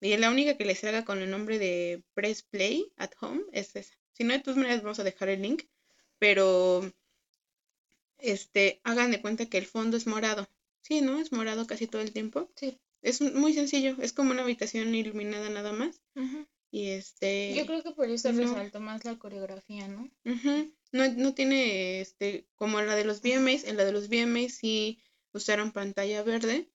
[0.00, 3.76] Y la única que les salga con el nombre de Press Play at Home es
[3.76, 3.94] esa.
[4.12, 5.64] Si no, de todas maneras vamos a dejar el link,
[6.18, 6.90] pero
[8.22, 10.48] este, hagan de cuenta que el fondo es morado.
[10.82, 11.20] Sí, ¿no?
[11.20, 12.50] Es morado casi todo el tiempo.
[12.56, 12.78] Sí.
[13.02, 16.02] Es muy sencillo, es como una habitación iluminada nada más.
[16.70, 17.54] Y este...
[17.54, 20.10] Yo creo que por eso resaltó más la coreografía, ¿no?
[20.92, 25.02] No, no tiene, este, como la de los VMAs, en la de los VMAs sí
[25.32, 26.68] usaron pantalla verde,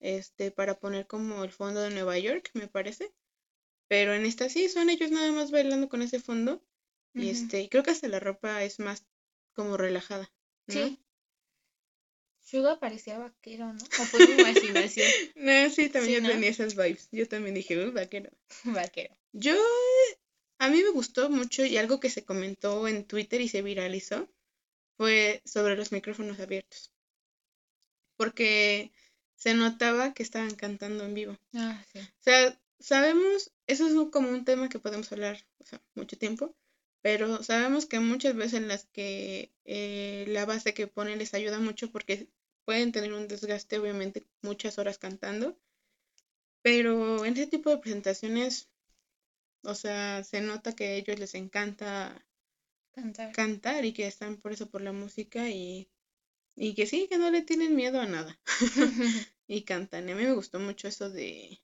[0.00, 3.12] este, para poner como el fondo de Nueva York, me parece.
[3.88, 6.62] Pero en esta sí, son ellos nada más bailando con ese fondo.
[7.14, 9.06] Y este, creo que hasta la ropa es más
[9.52, 10.32] como relajada.
[10.68, 10.98] Sí.
[12.40, 13.82] Suga parecía vaquero, ¿no?
[13.82, 15.06] O fue mi imaginación.
[15.36, 17.08] no, sí, también yo tenía esas vibes.
[17.10, 18.30] Yo también dije, uh, vaquero.
[18.64, 19.16] vaquero.
[19.32, 19.54] Yo,
[20.58, 24.28] a mí me gustó mucho y algo que se comentó en Twitter y se viralizó
[24.96, 26.92] fue sobre los micrófonos abiertos.
[28.16, 28.92] Porque
[29.34, 31.38] se notaba que estaban cantando en vivo.
[31.54, 31.98] Ah, sí.
[31.98, 36.54] O sea, sabemos, eso es como un tema que podemos hablar, o sea, mucho tiempo,
[37.04, 41.60] pero sabemos que muchas veces en las que eh, la base que ponen les ayuda
[41.60, 42.28] mucho porque
[42.64, 45.56] pueden tener un desgaste, obviamente, muchas horas cantando,
[46.62, 48.68] pero en ese tipo de presentaciones,
[49.64, 52.26] o sea, se nota que a ellos les encanta
[52.92, 55.90] cantar, cantar y que están por eso por la música y,
[56.56, 58.40] y que sí, que no le tienen miedo a nada
[59.48, 60.08] y cantan.
[60.08, 61.60] Y a mí me gustó mucho eso de,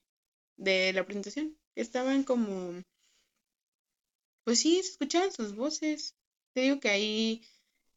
[0.57, 1.57] de la presentación.
[1.75, 2.83] Estaban como
[4.43, 6.15] pues sí, se escuchaban sus voces.
[6.53, 7.41] Te digo que ahí,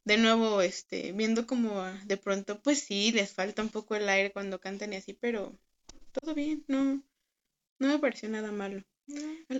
[0.03, 4.31] de nuevo, este, viendo como de pronto, pues sí, les falta un poco el aire
[4.31, 5.57] cuando cantan y así, pero
[6.11, 7.03] todo bien, no,
[7.79, 8.83] no me pareció nada malo.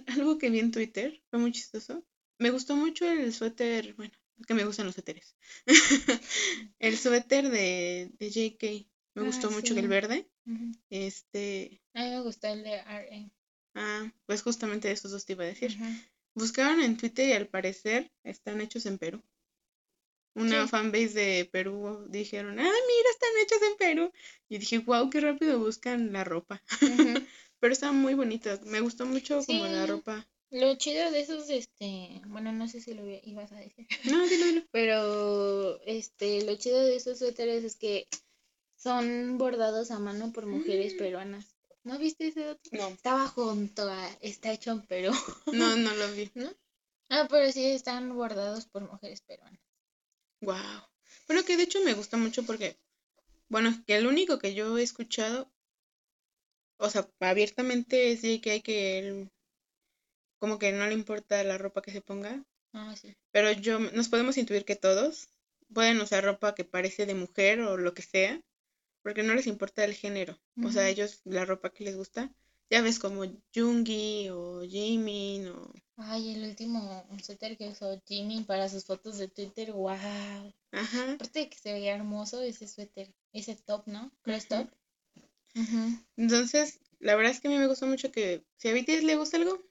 [0.07, 2.05] Algo que vi en Twitter fue muy chistoso.
[2.37, 4.13] Me gustó mucho el suéter, bueno,
[4.47, 5.35] que me gustan los suéteres.
[6.79, 8.87] el suéter de, de JK.
[9.15, 10.27] Me ah, gustó mucho el verde.
[10.89, 11.81] Este.
[11.93, 13.31] A mí me gustó el de RM.
[13.75, 15.77] Ah, pues justamente esos dos te iba a decir.
[16.35, 19.23] Buscaron en Twitter y al parecer están hechos en Perú.
[20.35, 24.11] Una fanbase de Perú dijeron, ah, mira, están hechos en Perú.
[24.49, 26.61] Y dije, wow, qué rápido buscan la ropa.
[27.61, 28.61] Pero están muy bonitas.
[28.65, 30.27] Me gustó mucho como la ropa.
[30.51, 33.87] Lo chido de esos, este, bueno, no sé si lo ibas a decir.
[34.03, 34.61] No, dilo, dilo.
[34.71, 38.07] Pero, este, lo chido de esos suéteres es que
[38.75, 40.97] son bordados a mano por mujeres mm.
[40.97, 41.54] peruanas.
[41.85, 42.71] ¿No viste ese otro?
[42.71, 42.87] No.
[42.87, 45.13] Estaba junto a Está hecho en Perú.
[45.53, 46.31] No, no lo vi.
[46.33, 46.51] ¿No?
[47.09, 49.61] Ah, pero sí están bordados por mujeres peruanas.
[50.41, 50.81] Wow.
[51.27, 52.75] Pero que de hecho me gusta mucho porque,
[53.49, 55.51] bueno, que el único que yo he escuchado,
[56.77, 59.29] o sea, abiertamente es que hay que él,
[60.39, 62.43] como que no le importa la ropa que se ponga.
[62.73, 63.15] Ah, sí.
[63.31, 65.29] Pero yo, nos podemos intuir que todos
[65.71, 68.41] pueden usar ropa que parece de mujer o lo que sea
[69.05, 70.35] porque no les importa el género.
[70.63, 72.33] O sea, ellos la ropa que les gusta,
[72.71, 73.21] ya ves como
[73.53, 75.71] Jungi o Jimin o...
[75.97, 79.91] Ay, el último suéter que usó Jimin para sus fotos de Twitter, wow.
[80.71, 81.11] Ajá.
[81.13, 84.11] Aparte de que se veía hermoso ese suéter, ese top, ¿no?
[84.23, 84.69] Crest top.
[86.17, 89.17] Entonces, la verdad es que a mí me gustó mucho que si a BTS le
[89.17, 89.61] gusta algo,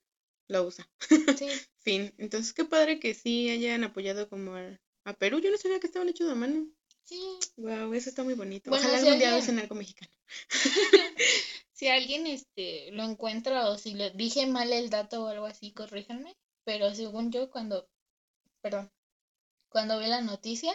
[0.47, 0.88] lo usa.
[1.40, 1.49] Sí.
[1.81, 2.14] fin.
[2.18, 5.40] Entonces, qué padre que sí hayan apoyado como a Perú.
[5.40, 6.68] Yo no sabía que estaban hechos de mano.
[7.05, 7.38] Sí.
[7.57, 8.71] Wow, eso está muy bonito.
[8.71, 9.59] Ojalá algún día alguien...
[9.59, 10.11] algo mexicano.
[11.73, 15.73] si alguien este lo encuentra o si le dije mal el dato o algo así,
[15.73, 16.35] corríjanme.
[16.64, 17.87] Pero según yo, cuando,
[18.62, 18.90] perdón,
[19.69, 20.73] cuando vi la noticia,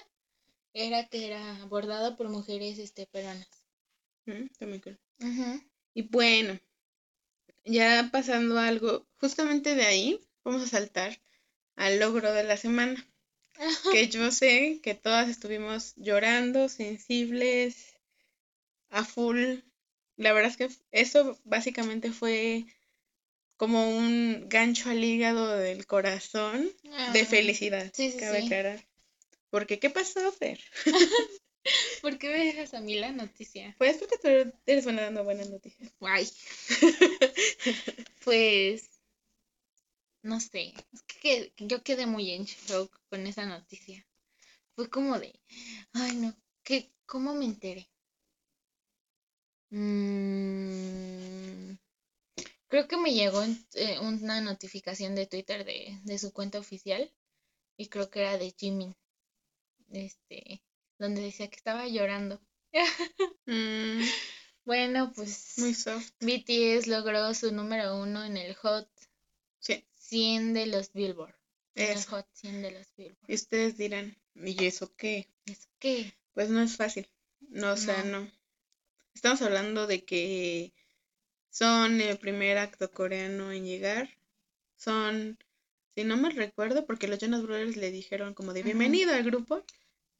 [0.74, 3.50] era que era bordado por mujeres este peruanas.
[4.26, 5.00] Mm, está muy cool.
[5.96, 6.60] Y bueno,
[7.66, 11.20] ya pasando algo, justamente de ahí vamos a saltar
[11.76, 13.04] al logro de la semana
[13.92, 17.96] que yo sé que todas estuvimos llorando, sensibles,
[18.90, 19.60] a full.
[20.18, 22.66] La verdad es que eso básicamente fue
[23.58, 26.72] como un gancho al hígado del corazón
[27.14, 28.86] de felicidad, sí, sí, cabe aclarar.
[29.50, 30.60] Porque, ¿qué pasó, Fer?
[32.02, 33.76] ¿Por qué me dejas a mí la noticia?
[33.78, 35.92] Pues porque tú eres buena dando buenas noticias.
[36.00, 36.30] Guay.
[38.24, 38.89] pues
[40.22, 44.06] no sé, es que, yo quedé muy en shock con esa noticia.
[44.76, 45.40] Fue como de,
[45.94, 47.90] ay no, ¿qué, ¿cómo me enteré?
[49.72, 50.60] Mm,
[52.68, 57.12] creo que me llegó eh, una notificación de Twitter de, de, su cuenta oficial
[57.78, 58.96] y creo que era de Jimin,
[59.92, 60.64] este,
[60.98, 62.42] donde decía que estaba llorando.
[63.46, 64.02] Mm.
[64.66, 66.12] Bueno, pues Muy soft.
[66.20, 68.88] BTS logró su número uno en el Hot.
[70.10, 71.36] 100 de los Billboard.
[72.10, 73.26] Hot 100 de los Billboard.
[73.28, 75.28] Y ustedes dirán, ¿y eso qué?
[75.46, 76.14] ¿Eso qué?
[76.34, 77.08] Pues no es fácil.
[77.40, 78.30] No, o sea, no.
[79.14, 80.74] Estamos hablando de que
[81.52, 84.10] son el primer acto coreano en llegar.
[84.76, 85.38] Son,
[85.94, 89.64] si no me recuerdo, porque los Jonas Brothers le dijeron como de bienvenido al grupo.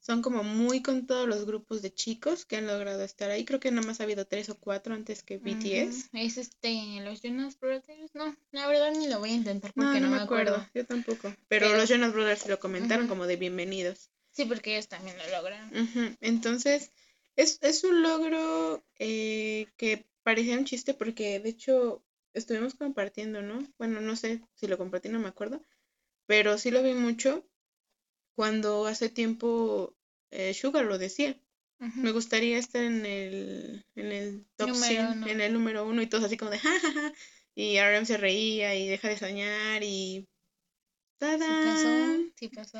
[0.00, 3.44] Son como muy con todos los grupos de chicos que han logrado estar ahí.
[3.44, 6.08] Creo que nada más ha habido tres o cuatro antes que BTS.
[6.14, 8.14] Es este, los Jonas Brothers.
[8.14, 10.66] No, la verdad ni lo voy a intentar porque no, me acuerdo.
[10.74, 11.34] Yo tampoco.
[11.48, 14.10] Pero, los Jonas Brothers lo comentaron como de bienvenidos.
[14.30, 16.16] Sí, porque ellos también lo lograron.
[16.22, 16.92] Entonces,
[17.36, 23.66] es, es un logro eh, que parecía un chiste porque de hecho estuvimos compartiendo, ¿no?
[23.76, 25.62] Bueno, no sé si lo compartí, no me acuerdo,
[26.26, 27.44] pero sí lo vi mucho
[28.40, 29.94] cuando hace tiempo
[30.30, 31.38] eh, Sugar lo decía.
[31.78, 36.24] Me gustaría estar en el, en el top 100, en el número uno y todos
[36.24, 37.12] así como de jajaja.
[37.54, 40.26] Y RM se reía y deja de soñar y...
[41.20, 42.16] ¿Sí pasó?
[42.38, 42.78] ¿Sí pasó?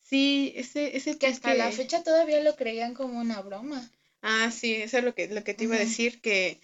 [0.00, 3.90] Sí, ese, ese que hasta la fecha todavía lo creían como una broma.
[4.22, 6.58] Ah, sí, eso es lo que, lo que te iba a decir, que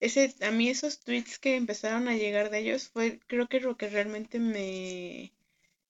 [0.00, 3.76] ese, a mí esos tweets que empezaron a llegar de ellos fue, creo que lo
[3.76, 5.32] que realmente me,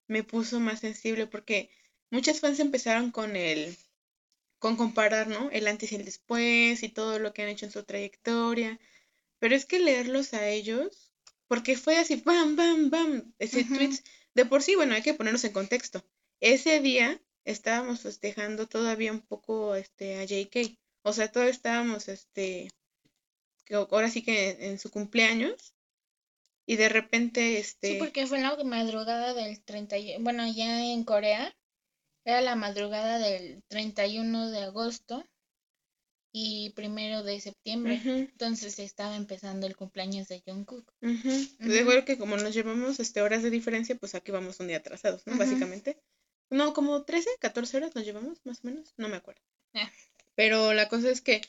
[0.08, 1.70] me puso más sensible, porque
[2.10, 3.76] muchas fans empezaron con el,
[4.58, 5.50] con comparar, ¿no?
[5.50, 8.78] El antes y el después y todo lo que han hecho en su trayectoria,
[9.38, 11.12] pero es que leerlos a ellos,
[11.48, 14.02] porque fue así, bam, bam, bam, ese tweets,
[14.34, 16.04] de por sí, bueno, hay que ponerlos en contexto.
[16.40, 20.76] Ese día estábamos festejando todavía un poco este, a JK.
[21.02, 22.68] O sea, todos estábamos, este,
[23.70, 25.72] ahora sí que en su cumpleaños.
[26.66, 27.92] Y de repente, este...
[27.92, 31.56] Sí, porque fue la madrugada del 30, bueno, ya en Corea,
[32.26, 35.24] era la madrugada del 31 de agosto
[36.32, 38.00] y primero de septiembre.
[38.04, 40.92] Entonces estaba empezando el cumpleaños de Jungkook.
[41.00, 45.26] Uh que como nos llevamos este, horas de diferencia, pues aquí vamos un día atrasados,
[45.26, 45.36] ¿no?
[45.38, 45.98] Básicamente.
[46.50, 49.40] No, como 13, 14 horas nos llevamos, más o menos, no me acuerdo.
[49.74, 49.90] Ah.
[50.34, 51.42] Pero la cosa es que,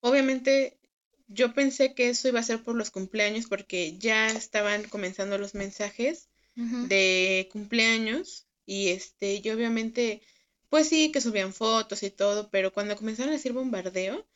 [0.00, 0.78] obviamente,
[1.26, 5.54] yo pensé que eso iba a ser por los cumpleaños, porque ya estaban comenzando los
[5.54, 10.22] mensajes de cumpleaños, y este, yo obviamente,
[10.68, 14.26] pues sí, que subían fotos y todo, pero cuando comenzaron a decir bombardeo,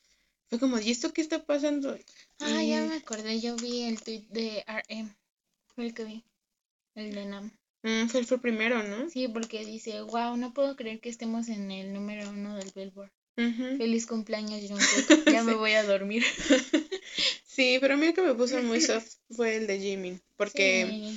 [0.48, 1.96] fue como, ¿y esto qué está pasando?
[2.40, 5.14] Ah, ya me acordé, yo vi el tweet de RM,
[5.74, 6.24] fue el que vi,
[6.94, 7.52] el de NAM.
[7.82, 9.08] Mm, fue, el primero, ¿no?
[9.10, 13.10] Sí, porque dice, wow, no puedo creer que estemos en el número uno del Billboard.
[13.76, 15.28] Feliz cumpleaños, Jungkook.
[15.40, 16.24] Ya me voy a dormir.
[17.46, 21.14] sí, pero a mí el que me puso muy soft fue el de Jimin, porque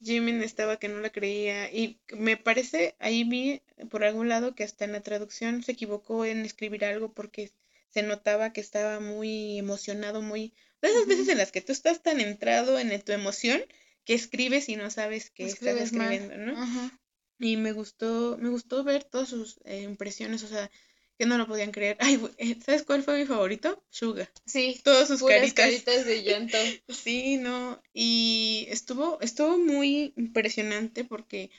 [0.00, 4.64] Jimin estaba que no la creía y me parece, ahí vi por algún lado que
[4.64, 7.52] hasta en la traducción se equivocó en escribir algo porque
[7.88, 10.52] se notaba que estaba muy emocionado, muy...
[10.82, 13.62] De esas veces en las que tú estás tan entrado en tu emoción
[14.04, 16.90] que escribes y no sabes qué estás escribiendo, ¿no?
[17.38, 20.70] Y me gustó, me gustó ver todas sus eh, impresiones, o sea,
[21.18, 21.96] que no lo podían creer.
[22.00, 23.82] Ay, eh, ¿sabes cuál fue mi favorito?
[23.90, 24.30] Suga.
[24.44, 24.80] Sí.
[24.84, 25.54] Todas sus caritas.
[25.54, 26.58] caritas de llanto.
[26.88, 27.80] sí, no.
[27.92, 31.50] Y estuvo, estuvo muy impresionante porque,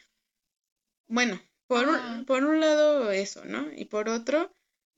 [1.07, 3.67] bueno, por, un, por un lado eso, ¿no?
[3.75, 4.51] Y por otro,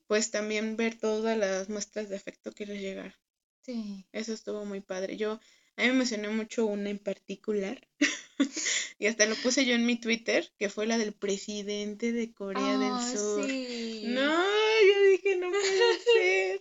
[0.06, 3.14] pues también ver todas las muestras de afecto que les llegaron.
[3.62, 4.06] Sí.
[4.12, 5.16] Eso estuvo muy padre.
[5.16, 5.40] Yo
[5.80, 7.86] a mí me emocionó mucho una en particular.
[8.98, 12.78] y hasta lo puse yo en mi Twitter, que fue la del presidente de Corea
[12.78, 13.48] del ah, Sur.
[13.48, 14.44] No,
[14.86, 16.60] yo dije, no puede ser.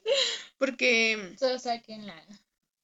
[0.58, 1.36] Porque.
[1.38, 2.26] Solo saquen la.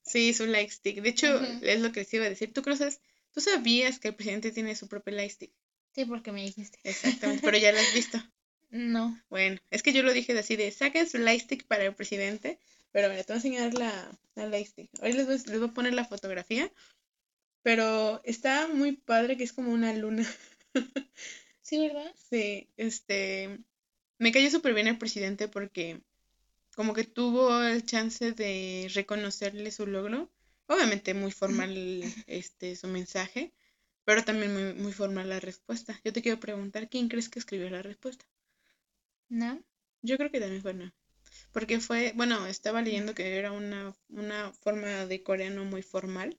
[0.02, 1.02] Sí, su light stick.
[1.02, 2.54] De hecho, es lo que les iba a decir.
[2.54, 3.00] ¿Tú conoces?
[3.34, 5.52] ¿Tú sabías que el presidente tiene su propio light stick?
[5.94, 6.80] Sí, porque me dijiste.
[6.84, 8.22] Exactamente, pero ya lo has visto.
[8.70, 9.18] No.
[9.30, 12.60] Bueno, es que yo lo dije así de saquen su light stick para el presidente
[12.96, 14.90] pero mira, te voy a enseñar la, la Lightstick.
[15.02, 16.72] Hoy les voy, les voy a poner la fotografía.
[17.62, 20.26] Pero está muy padre que es como una luna.
[21.62, 22.10] sí, ¿verdad?
[22.30, 23.60] Sí, este.
[24.18, 26.00] Me cayó súper bien el presidente porque
[26.74, 30.32] como que tuvo el chance de reconocerle su logro.
[30.68, 31.76] Obviamente muy formal
[32.28, 33.52] este su mensaje,
[34.06, 36.00] pero también muy, muy formal la respuesta.
[36.06, 38.24] Yo te quiero preguntar, ¿quién crees que escribió la respuesta?
[39.28, 39.62] ¿No?
[40.02, 40.94] Yo creo que también fue no
[41.52, 46.38] porque fue, bueno, estaba leyendo que era una, una forma de coreano muy formal.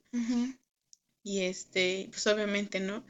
[1.23, 3.05] Y este, pues obviamente, ¿no?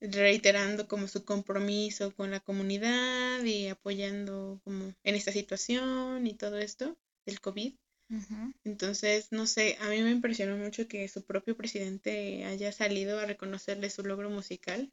[0.00, 6.58] Reiterando como su compromiso con la comunidad y apoyando como en esta situación y todo
[6.58, 6.96] esto
[7.26, 7.74] del COVID.
[8.64, 13.26] Entonces, no sé, a mí me impresionó mucho que su propio presidente haya salido a
[13.26, 14.92] reconocerle su logro musical.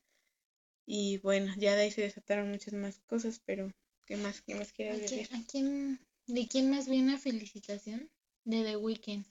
[0.86, 3.72] Y bueno, ya de ahí se desataron muchas más cosas, pero
[4.06, 5.28] ¿qué más, qué más quieres decir?
[5.34, 6.00] ¿A quién
[6.30, 8.08] ¿De quién más vi una felicitación?
[8.44, 9.26] De The Weeknd.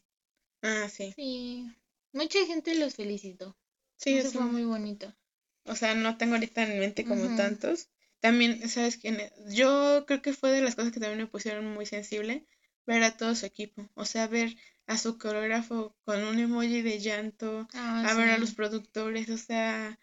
[0.62, 1.12] Ah, sí.
[1.14, 1.64] Sí.
[2.12, 3.57] Mucha gente los felicitó.
[3.96, 5.14] Sí, eso fue muy bonito.
[5.64, 7.88] O sea, no tengo ahorita en mente como tantos.
[8.18, 9.18] También, ¿sabes quién?
[9.49, 12.44] Yo creo que fue de las cosas que también me pusieron muy sensible
[12.84, 13.88] ver a todo su equipo.
[13.94, 18.38] O sea, ver a su coreógrafo con un emoji de llanto, ah, a ver a
[18.38, 20.01] los productores, o sea,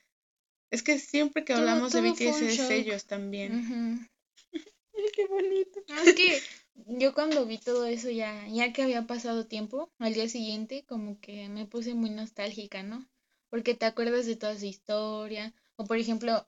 [0.71, 4.07] es que siempre que hablamos de BTS es ellos también.
[5.13, 5.81] qué bonito.
[6.05, 6.41] Es que
[6.87, 11.19] yo cuando vi todo eso ya, ya que había pasado tiempo, al día siguiente como
[11.19, 13.07] que me puse muy nostálgica, ¿no?
[13.49, 15.53] Porque te acuerdas de toda su historia.
[15.77, 16.47] O por ejemplo,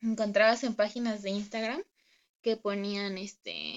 [0.00, 1.82] encontrabas en páginas de Instagram
[2.42, 3.76] que ponían este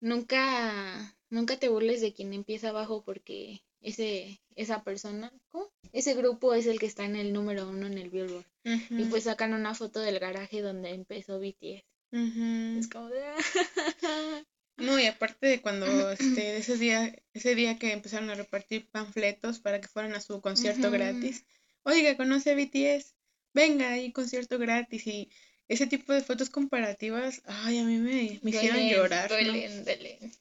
[0.00, 5.70] nunca nunca te burles de quien empieza abajo porque ese esa persona ¿cómo?
[5.92, 9.24] ese grupo es el que está en el número uno en el Billboard y pues
[9.24, 13.22] sacan una foto del garaje donde empezó BTS es como de
[14.76, 19.60] no y aparte de cuando este ese día ese día que empezaron a repartir panfletos
[19.60, 21.44] para que fueran a su concierto gratis
[21.82, 23.14] oiga conoce a BTS
[23.52, 25.30] venga hay concierto gratis y
[25.70, 29.28] ese tipo de fotos comparativas, ay, a mí me, me hicieron llorar.
[29.28, 30.32] Duelen, duelen.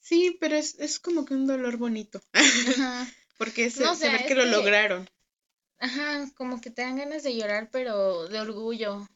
[0.00, 2.22] Sí, pero es, es como que un dolor bonito.
[2.32, 3.06] Ajá.
[3.38, 5.10] Porque es saber que lo lograron.
[5.78, 9.06] Ajá, como que te dan ganas de llorar, pero de orgullo.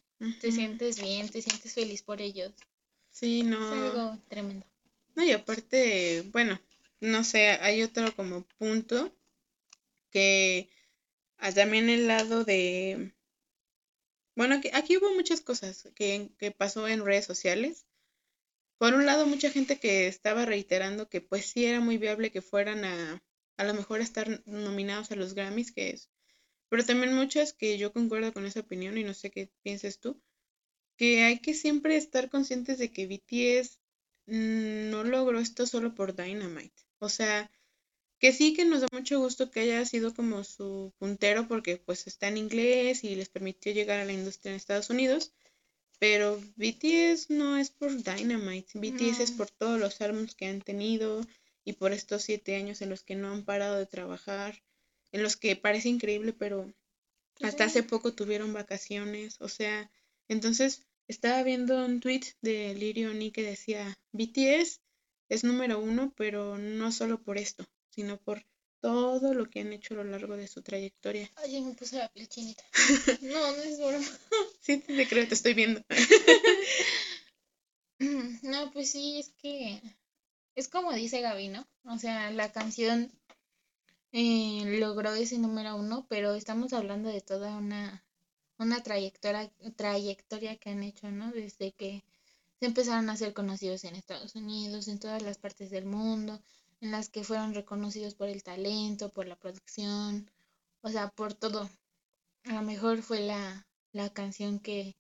[0.41, 2.53] Te sientes bien, te sientes feliz por ellos.
[3.11, 3.75] Sí, no.
[3.75, 4.67] Es algo tremendo.
[5.15, 6.61] No, y aparte, bueno,
[7.01, 9.13] no sé, hay otro como punto
[10.11, 10.69] que
[11.55, 13.13] también el lado de
[14.37, 17.85] bueno, aquí, hubo muchas cosas que, que, pasó en redes sociales.
[18.79, 22.41] Por un lado, mucha gente que estaba reiterando que pues sí era muy viable que
[22.41, 23.23] fueran a
[23.59, 26.09] a lo mejor estar nominados a los Grammys, que es.
[26.71, 30.19] Pero también muchas que yo concuerdo con esa opinión y no sé qué pienses tú,
[30.97, 33.81] que hay que siempre estar conscientes de que BTS
[34.27, 36.87] no logró esto solo por Dynamite.
[37.01, 37.51] O sea,
[38.21, 42.07] que sí que nos da mucho gusto que haya sido como su puntero porque pues
[42.07, 45.33] está en inglés y les permitió llegar a la industria en Estados Unidos.
[45.99, 51.27] Pero BTS no es por Dynamite, BTS es por todos los álbumes que han tenido
[51.65, 54.63] y por estos siete años en los que no han parado de trabajar,
[55.13, 56.73] en los que parece increíble, pero
[57.43, 59.91] hasta hace poco tuvieron vacaciones, o sea,
[60.29, 64.81] entonces estaba viendo un tweet de Lirio Ni que decía, BTS
[65.29, 68.45] es número uno, pero no solo por esto, sino por
[68.81, 71.31] todo lo que han hecho a lo largo de su trayectoria.
[71.37, 72.65] Ay, me puse la piel chinita.
[73.23, 74.07] No, no es broma.
[74.61, 75.85] sí, te creo, te estoy viendo.
[78.43, 79.81] no, pues sí, es que
[80.55, 81.67] es como dice Gaby, ¿no?
[81.85, 83.13] O sea, la canción
[84.13, 88.05] eh, logró ese número uno, pero estamos hablando de toda una,
[88.59, 91.33] una trayectoria, trayectoria que han hecho, ¿no?
[91.33, 92.05] Desde que
[92.59, 96.41] se empezaron a ser conocidos en Estados Unidos, en todas las partes del mundo,
[96.81, 100.31] en las que fueron reconocidos por el talento, por la producción,
[100.83, 101.71] o sea, por todo.
[102.45, 104.97] A lo mejor fue la, la canción que,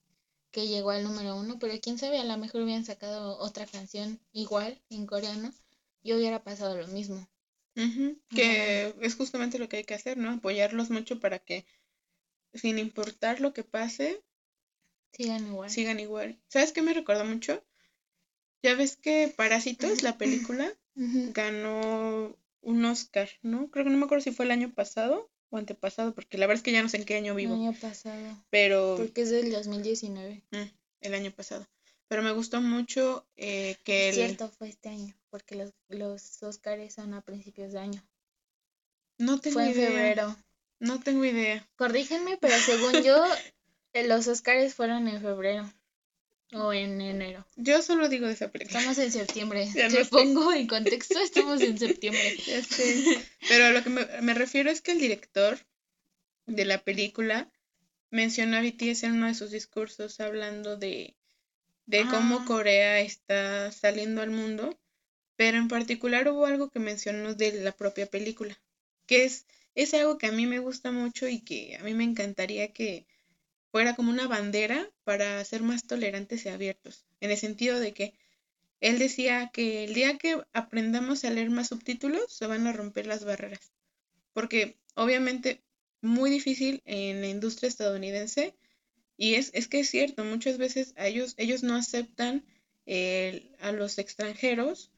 [0.52, 4.20] que llegó al número uno, pero quién sabe, a lo mejor hubieran sacado otra canción
[4.32, 5.52] igual en coreano
[6.02, 7.26] y hubiera pasado lo mismo.
[7.74, 10.30] Que es justamente lo que hay que hacer, ¿no?
[10.30, 11.64] Apoyarlos mucho para que,
[12.52, 14.22] sin importar lo que pase,
[15.12, 15.70] sigan igual.
[15.70, 16.38] Sigan igual.
[16.48, 17.64] ¿Sabes qué me recordó mucho?
[18.62, 23.70] Ya ves que Parásitos, la película, ganó un Oscar, ¿no?
[23.70, 26.58] Creo que no me acuerdo si fue el año pasado o antepasado, porque la verdad
[26.58, 27.54] es que ya no sé en qué año vivo.
[27.54, 28.44] El año pasado.
[28.50, 28.96] Pero...
[28.96, 30.42] Porque es del 2019.
[30.50, 30.56] Mm,
[31.00, 31.66] el año pasado.
[32.10, 34.08] Pero me gustó mucho eh, que...
[34.08, 34.14] El...
[34.16, 38.02] Cierto, fue este año, porque los, los Oscars son a principios de año.
[39.16, 39.72] No tengo idea.
[39.72, 40.36] Fue en febrero.
[40.80, 41.64] No tengo idea.
[41.76, 43.24] Corrígenme, pero según yo,
[43.92, 45.72] eh, los Oscars fueron en febrero.
[46.52, 47.46] O en enero.
[47.54, 48.80] Yo solo digo de esa película.
[48.80, 49.70] Estamos en septiembre.
[49.72, 52.36] Te pongo en contexto, estamos en septiembre.
[53.48, 55.60] Pero a lo que me, refiero es que el director
[56.46, 57.52] de la película
[58.10, 61.14] mencionó a BTS en uno de sus discursos hablando de,
[61.90, 62.44] de cómo ah.
[62.46, 64.78] Corea está saliendo al mundo,
[65.34, 68.56] pero en particular hubo algo que mencionó de la propia película,
[69.06, 72.04] que es, es algo que a mí me gusta mucho y que a mí me
[72.04, 73.06] encantaría que,
[73.72, 78.14] fuera como una bandera para ser más tolerantes y abiertos, en el sentido de que
[78.80, 83.06] él decía que el día que aprendamos a leer más subtítulos se van a romper
[83.06, 83.72] las barreras,
[84.32, 85.60] porque obviamente
[86.02, 88.54] muy difícil en la industria estadounidense
[89.20, 92.42] y es, es que es cierto, muchas veces a ellos, ellos no aceptan
[93.60, 94.90] a los extranjeros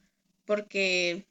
[0.44, 1.26] porque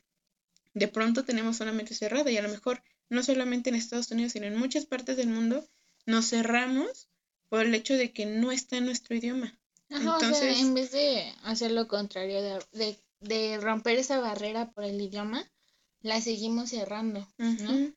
[0.74, 4.34] de pronto tenemos una mente cerrada y a lo mejor no solamente en Estados Unidos,
[4.34, 5.66] sino en muchas partes del mundo
[6.06, 7.08] nos cerramos
[7.48, 9.58] por el hecho de que no está en nuestro idioma.
[9.88, 12.42] Entonces, en vez de hacer lo contrario,
[12.74, 15.50] de, de, romper esa barrera por el idioma,
[16.02, 17.94] la seguimos cerrando, ¿no?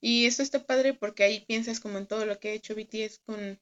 [0.00, 3.20] Y eso está padre porque ahí piensas como en todo lo que ha hecho BTS
[3.24, 3.60] con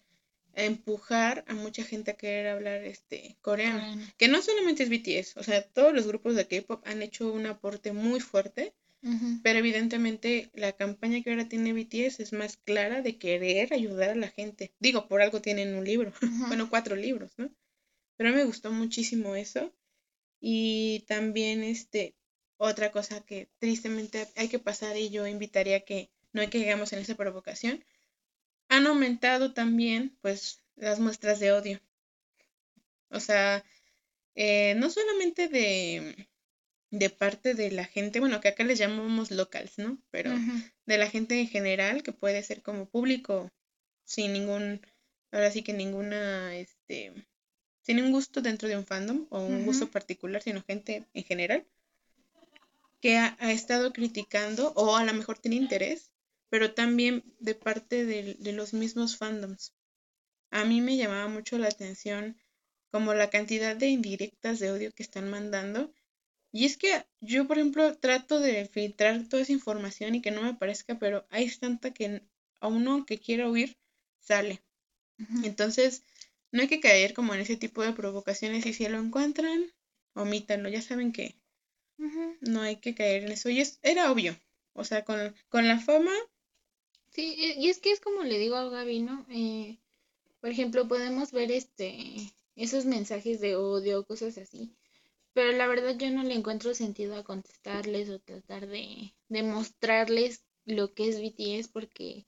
[0.65, 4.01] empujar a mucha gente a querer hablar este coreano.
[4.17, 7.47] Que no solamente es BTS, o sea, todos los grupos de K-pop han hecho un
[7.47, 8.75] aporte muy fuerte,
[9.45, 14.17] pero evidentemente la campaña que ahora tiene BTS es más clara de querer ayudar a
[14.17, 14.73] la gente.
[14.81, 16.13] Digo, por algo tienen un libro,
[16.49, 17.51] bueno, cuatro libros, ¿no?
[18.17, 19.73] Pero me gustó muchísimo eso.
[20.41, 22.15] Y también este
[22.59, 26.93] otra cosa que tristemente hay que pasar y yo invitaría que no hay que llegamos
[26.93, 27.85] en esa provocación,
[28.69, 31.81] han aumentado también pues las muestras de odio.
[33.11, 33.65] O sea,
[34.35, 36.29] eh, no solamente de,
[36.91, 39.99] de parte de la gente, bueno, que acá les llamamos locals, ¿no?
[40.11, 40.33] Pero
[40.87, 43.51] de la gente en general, que puede ser como público,
[44.05, 44.81] sin ningún,
[45.33, 47.13] ahora sí que ninguna, este,
[47.83, 51.65] sin un gusto dentro de un fandom o un gusto particular, sino gente en general,
[53.01, 56.11] que ha, ha, estado criticando o a lo mejor tiene interés
[56.49, 59.75] pero también de parte de, los mismos fandoms.
[60.51, 62.37] A mí me llamaba mucho la atención
[62.91, 65.93] como la cantidad de indirectas de odio que están mandando.
[66.53, 70.43] Y es que yo, por ejemplo, trato de filtrar toda esa información y que no
[70.43, 72.23] me parezca, pero hay tanta que
[72.61, 73.77] a uno que quiera huir,
[74.21, 74.63] sale.
[75.43, 76.05] Entonces,
[76.53, 79.73] no hay que caer como en ese tipo de provocaciones y si lo encuentran,
[80.15, 80.69] omítanlo.
[80.69, 81.35] Ya saben que
[82.41, 83.51] no hay que caer en eso.
[83.51, 84.39] Y es, era obvio.
[84.73, 86.13] O sea, con, con la fama
[87.17, 89.25] Sí, y es que es como le digo a Gaby, ¿no?
[89.31, 89.79] Eh,
[90.41, 91.97] por ejemplo, podemos ver este
[92.57, 94.77] esos mensajes de odio, cosas así,
[95.33, 100.45] pero la verdad yo no le encuentro sentido a contestarles o tratar de, de mostrarles
[100.67, 102.27] lo que es BTS porque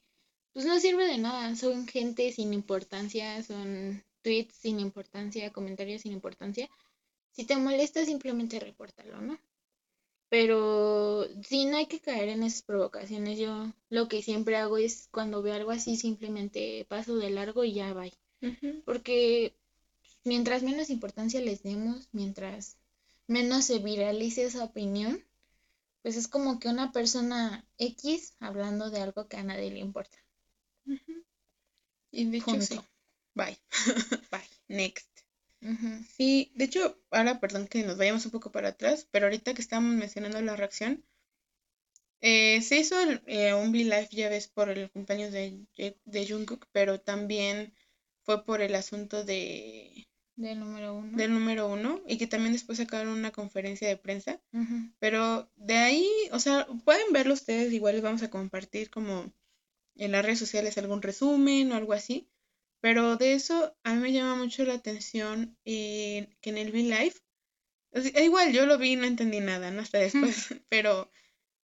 [0.54, 6.12] pues no sirve de nada, son gente sin importancia, son tweets sin importancia, comentarios sin
[6.12, 6.70] importancia.
[7.32, 9.38] Si te molesta simplemente repórtalo, ¿no?
[10.28, 13.38] Pero sí, no hay que caer en esas provocaciones.
[13.38, 17.72] Yo lo que siempre hago es cuando veo algo así, simplemente paso de largo y
[17.72, 18.06] ya va.
[18.84, 19.56] Porque
[20.24, 22.76] mientras menos importancia les demos, mientras
[23.26, 25.24] menos se viralice esa opinión,
[26.02, 30.18] pues es como que una persona X hablando de algo que a nadie le importa.
[32.10, 32.84] Y dicho.
[33.34, 33.58] Bye.
[34.30, 34.48] Bye.
[34.68, 35.17] Next.
[36.16, 39.62] Sí, de hecho, ahora perdón que nos vayamos un poco para atrás, pero ahorita que
[39.62, 41.04] estábamos mencionando la reacción,
[42.20, 42.96] eh, se hizo
[43.26, 47.72] eh, un V-Live, ya ves, por el cumpleaños de, de Jungkook, pero también
[48.22, 50.06] fue por el asunto de...
[50.36, 51.16] Del número uno.
[51.16, 54.40] Del número uno, y que también después sacaron una conferencia de prensa.
[55.00, 59.32] Pero de ahí, o sea, pueden verlo ustedes, igual les vamos a compartir como
[59.96, 62.28] en las redes sociales algún resumen o algo así.
[62.80, 67.14] Pero de eso a mí me llama mucho la atención que en el V-Live,
[68.22, 69.82] igual yo lo vi y no entendí nada, ¿no?
[69.82, 71.10] Hasta después, pero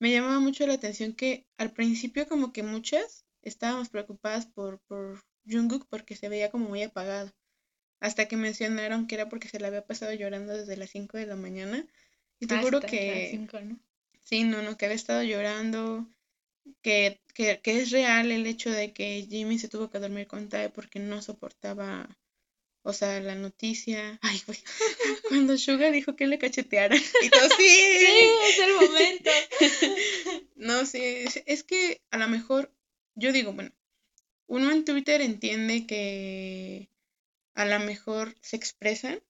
[0.01, 5.23] me llamaba mucho la atención que al principio como que muchas estábamos preocupadas por, por
[5.47, 7.33] Jungkook porque se veía como muy apagado.
[8.01, 11.27] Hasta que mencionaron que era porque se le había pasado llorando desde las 5 de
[11.27, 11.87] la mañana.
[12.39, 13.47] Y te juro que...
[13.63, 13.79] ¿no?
[14.21, 16.07] Sí, no, no, que había estado llorando,
[16.83, 20.49] que, que, que, es real el hecho de que Jimmy se tuvo que dormir con
[20.49, 22.09] Tae porque no soportaba,
[22.83, 24.19] o sea, la noticia.
[24.23, 24.59] Ay, güey.
[25.29, 27.01] Cuando Suga dijo que le cachetearan.
[27.23, 27.57] Y todo, sí.
[27.59, 29.31] sí, es el momento.
[30.57, 31.01] no, sí,
[31.47, 32.73] es, que a lo mejor,
[33.15, 33.73] yo digo, bueno,
[34.47, 36.91] uno en Twitter entiende que
[37.55, 39.23] a lo mejor se expresan,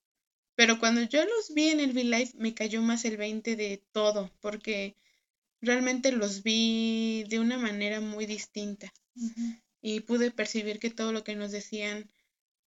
[0.55, 4.31] pero cuando yo los vi en el V-Live me cayó más el 20 de todo,
[4.41, 4.95] porque
[5.61, 8.91] realmente los vi de una manera muy distinta.
[9.81, 12.09] Y pude percibir que todo lo que nos decían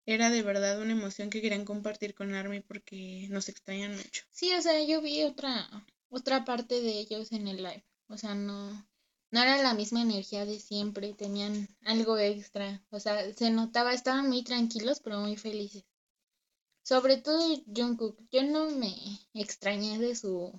[0.07, 4.25] era de verdad una emoción que querían compartir con Army porque nos extrañan mucho.
[4.31, 5.69] Sí, o sea, yo vi otra
[6.11, 8.89] otra parte de ellos en el live, o sea, no
[9.31, 14.29] no era la misma energía de siempre, tenían algo extra, o sea, se notaba, estaban
[14.29, 15.85] muy tranquilos pero muy felices.
[16.83, 18.95] Sobre todo Jungkook, yo no me
[19.35, 20.59] extrañé de su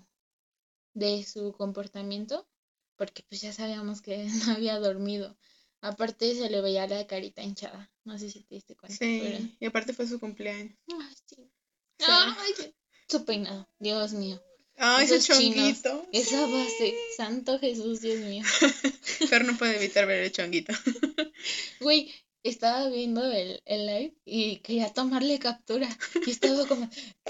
[0.99, 2.47] de su comportamiento,
[2.95, 5.37] porque pues ya sabíamos que no había dormido.
[5.81, 7.89] Aparte se le veía la carita hinchada.
[8.03, 8.97] No sé si te diste cuenta.
[8.97, 10.77] Sí, y aparte fue su cumpleaños.
[10.87, 11.51] Ay, sí.
[12.05, 12.73] Ay,
[13.07, 14.41] su peinado, Dios mío.
[14.75, 16.07] Ay, ese chonguito.
[16.11, 18.43] esa base, Santo Jesús, Dios mío.
[19.29, 20.73] Pero no puede evitar ver el chonguito.
[21.81, 25.89] Güey, estaba viendo el, el, live y quería tomarle captura.
[26.25, 26.89] Y estaba como,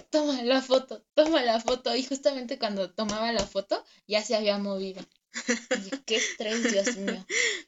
[0.10, 1.96] toma la foto, toma la foto.
[1.96, 5.06] Y justamente cuando tomaba la foto ya se había movido.
[6.06, 7.26] Qué estrés, Dios mío.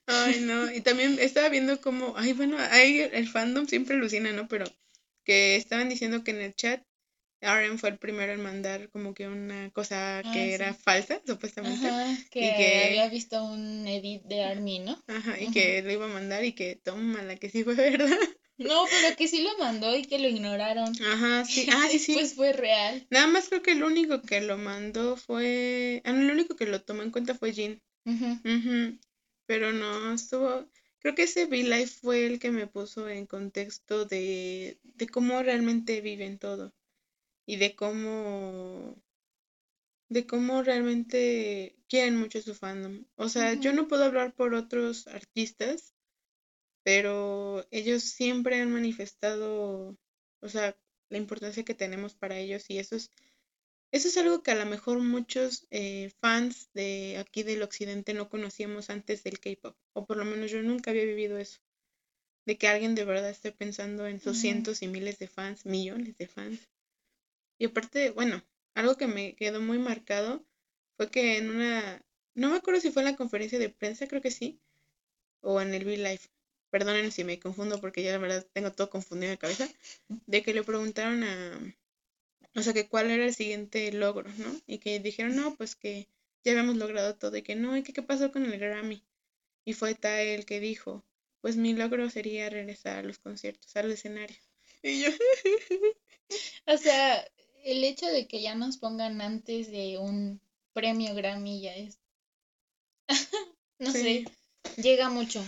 [0.07, 0.71] Ay, no.
[0.71, 4.47] Y también estaba viendo como, ay, bueno, ahí el fandom siempre alucina, ¿no?
[4.47, 4.65] Pero
[5.23, 6.83] que estaban diciendo que en el chat
[7.41, 10.53] RM fue el primero en mandar como que una cosa Ah, que sí.
[10.53, 11.87] era falsa, supuestamente.
[11.87, 15.01] Ajá, que, que- había visto un edit de Army, ¿no?
[15.07, 18.17] Ajá, y que lo iba a mandar y que toma la que sí fue verdad.
[18.57, 20.93] No, pero que sí lo mandó y que lo ignoraron.
[21.03, 21.67] Ajá, sí.
[21.73, 22.13] Ah, sí, sí.
[22.13, 23.07] Pues fue real.
[23.09, 26.01] Nada más creo que el único que lo mandó fue.
[26.05, 27.81] Ah, no, el único que lo tomó en cuenta fue Jean.
[28.05, 28.97] Ujú,
[29.47, 30.67] Pero no, estuvo.
[30.99, 35.99] Creo que ese V-Life fue el que me puso en contexto de, de cómo realmente
[36.01, 36.73] viven todo.
[37.45, 38.95] Y de cómo.
[40.09, 43.05] De cómo realmente quieren mucho su fandom.
[43.15, 45.93] O sea, yo no puedo hablar por otros artistas,
[46.83, 49.97] pero ellos siempre han manifestado,
[50.41, 50.77] o sea,
[51.09, 53.11] la importancia que tenemos para ellos y eso es,
[53.91, 58.29] eso es algo que a lo mejor muchos eh, fans de aquí del occidente no
[58.29, 61.59] conocíamos antes del K-pop, o por lo menos yo nunca había vivido eso,
[62.45, 66.17] de que alguien de verdad esté pensando en sus cientos y miles de fans, millones
[66.17, 66.59] de fans.
[67.62, 68.43] Y aparte, bueno,
[68.74, 70.43] algo que me quedó muy marcado
[70.97, 72.03] fue que en una,
[72.34, 74.59] no me acuerdo si fue en la conferencia de prensa, creo que sí,
[75.41, 76.22] o en el V-Live.
[76.72, 79.70] Perdonen si me confundo porque ya la verdad tengo todo confundido en la cabeza.
[80.07, 81.76] De que le preguntaron a,
[82.55, 84.59] o sea, que cuál era el siguiente logro, ¿no?
[84.66, 86.07] Y que dijeron, no, pues que
[86.43, 89.03] ya habíamos logrado todo y que no, y que qué pasó con el Grammy.
[89.66, 91.05] Y fue Tae el que dijo,
[91.41, 94.38] pues mi logro sería regresar a los conciertos, al escenario.
[94.82, 95.09] Y yo,
[96.66, 97.28] O sea,
[97.64, 100.41] el hecho de que ya nos pongan antes de un
[100.74, 101.99] premio Grammy ya es.
[103.80, 104.26] no Sí.
[104.26, 105.43] sé, llega mucho.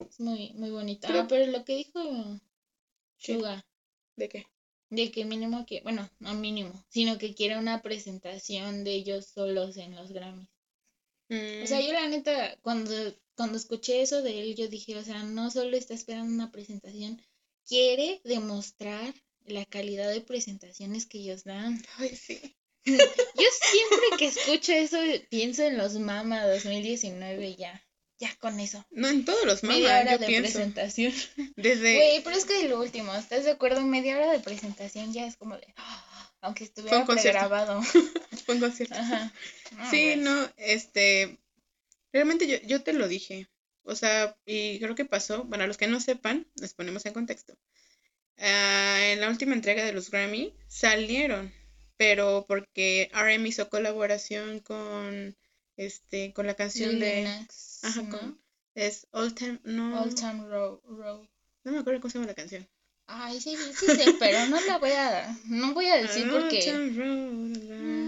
[0.00, 1.06] Es muy, muy bonito.
[1.06, 2.00] Pero- ah, pero lo que dijo.
[3.18, 3.64] Suga,
[4.16, 4.46] ¿de qué?
[4.90, 9.76] de que mínimo que, bueno, no mínimo, sino que quiere una presentación de ellos solos
[9.76, 10.48] en los Grammys.
[11.30, 12.92] O sea, Mm, yo la neta, cuando,
[13.34, 17.20] cuando escuché eso de él, yo dije, o sea, no solo está esperando una presentación,
[17.66, 19.14] quiere demostrar
[19.44, 21.82] la calidad de presentaciones que ellos dan.
[21.98, 22.56] Ay, sí.
[22.86, 22.96] Yo
[23.62, 24.98] siempre que escucho eso
[25.30, 27.82] pienso en los Mama 2019 y ya,
[28.18, 28.84] ya con eso.
[28.90, 30.52] No, en todos los Media mamás, hora yo de pienso.
[30.52, 31.12] presentación.
[31.56, 33.80] Desde, Güey, pero es que lo último, ¿estás de acuerdo?
[33.82, 35.74] Media hora de presentación ya es como de,
[36.42, 37.80] aunque estuviera pregrabado.
[38.44, 38.94] fue un concierto.
[38.96, 39.32] Ajá.
[39.78, 41.38] No, Sí, no, este,
[42.12, 43.48] realmente yo, yo te lo dije,
[43.82, 47.14] o sea, y creo que pasó, bueno, a los que no sepan, les ponemos en
[47.14, 47.56] contexto.
[48.38, 51.52] Ah, en la última entrega de los Grammy salieron,
[51.96, 55.36] pero porque RM hizo colaboración con,
[55.76, 58.10] este, con la canción Lil de, Nas, ajá, ¿no?
[58.10, 58.40] con,
[58.74, 60.04] es Old Time, no.
[60.04, 61.26] Road.
[61.64, 62.68] no me acuerdo cómo se llama la canción.
[63.06, 66.72] Ay, sí, sí sé, pero no la voy a, no voy a decir porque...
[66.72, 68.04] Road, road,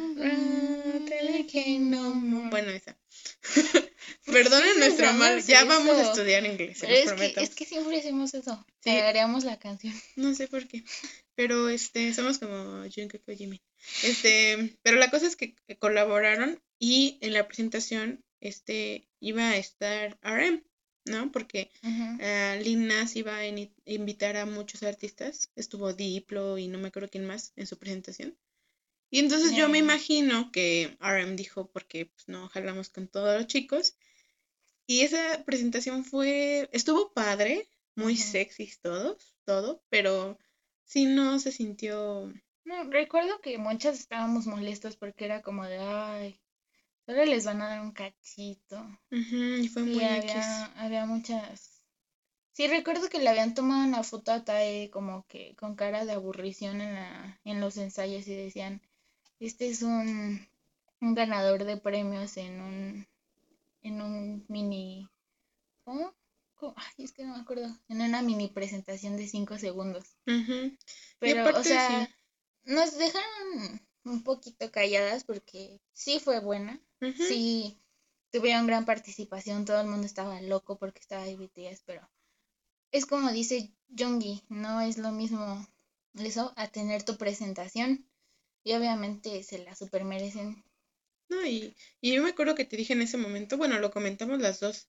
[1.79, 2.51] no more.
[2.51, 2.97] Bueno, esa.
[4.27, 7.41] Perdonen nuestro mal, ya vamos a estudiar inglés, se los es que, prometo.
[7.41, 8.65] es que siempre hacemos eso.
[8.83, 8.91] Sí.
[8.91, 9.95] Agregamos la canción.
[10.17, 10.85] No sé por qué.
[11.35, 13.61] Pero este, somos como Jungkook o Jimin.
[14.03, 20.19] Este, pero la cosa es que colaboraron y en la presentación este iba a estar
[20.23, 20.63] RM,
[21.05, 21.33] ¿no?
[21.33, 25.51] Porque uh, Lil Nas iba a invitar a muchos artistas.
[25.57, 28.37] Estuvo Diplo y no me acuerdo quién más en su presentación.
[29.17, 33.47] Y entonces yo me imagino que RM dijo, porque pues no jalamos con todos los
[33.47, 33.97] chicos.
[34.87, 38.23] Y esa presentación fue, estuvo padre, muy Ujú.
[38.23, 40.39] sexy todos, todo, pero
[40.85, 42.31] sí no se sintió,
[42.67, 46.39] No, recuerdo que muchas estábamos molestos porque era como de, ay,
[47.07, 48.87] solo les van a dar un cachito.
[49.63, 51.83] Y fue muy había, había muchas...
[52.53, 56.13] Sí, recuerdo que le habían tomado una foto a Tae como que con cara de
[56.13, 58.83] aburrición en la, en los ensayos y decían,
[59.41, 60.47] este es un,
[61.01, 63.07] un ganador de premios en un,
[63.83, 65.09] en un mini...
[65.85, 66.13] ¿Cómo?
[66.57, 66.75] ¿Cómo?
[66.77, 67.69] Ay, es que no me acuerdo.
[67.89, 70.17] En una mini presentación de cinco segundos.
[71.19, 72.73] Pero, o sea, sí.
[72.73, 76.81] nos dejaron un poquito calladas porque sí fue buena.
[77.17, 77.79] Sí,
[78.31, 82.09] tuvieron gran participación, todo el mundo estaba loco porque estaba de BTS, pero
[82.91, 85.67] es como dice Junggi, no es lo mismo
[86.15, 88.07] eso a tener tu presentación
[88.67, 90.63] y obviamente se la super merecen.
[91.29, 94.41] No, y, y yo me acuerdo que te dije en ese momento, bueno, lo comentamos
[94.41, 94.89] las dos,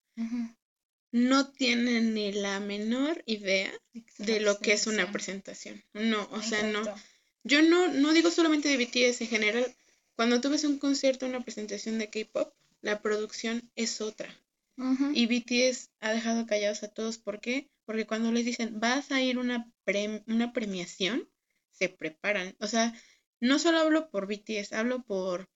[1.11, 3.71] no tienen ni la menor idea
[4.17, 5.84] de lo que es una presentación.
[5.93, 6.84] No, o sea, no.
[7.43, 9.75] Yo no, no digo solamente de BTS en general.
[10.15, 14.28] Cuando tú ves un concierto, una presentación de K-pop, la producción es otra.
[15.13, 17.17] Y BTS ha dejado callados a todos.
[17.19, 17.69] ¿Por qué?
[17.86, 21.30] Porque cuando les dicen, vas a ir a una, prem- una premiación,
[21.71, 22.55] se preparan.
[22.59, 22.93] O sea,
[23.39, 25.49] no solo hablo por BTS, hablo por,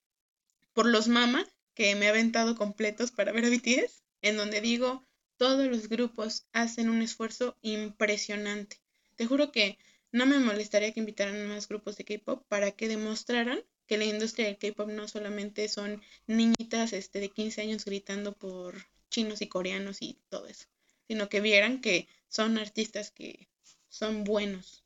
[0.73, 5.05] por los Mama, que me he aventado completos para ver a BTS, en donde digo,
[5.38, 8.77] todos los grupos hacen un esfuerzo impresionante.
[9.15, 9.77] Te juro que
[10.11, 14.45] no me molestaría que invitaran más grupos de K-pop para que demostraran que la industria
[14.45, 20.01] del K-pop no solamente son niñitas este, de 15 años gritando por chinos y coreanos
[20.01, 20.67] y todo eso,
[21.07, 23.49] sino que vieran que son artistas que
[23.89, 24.86] son buenos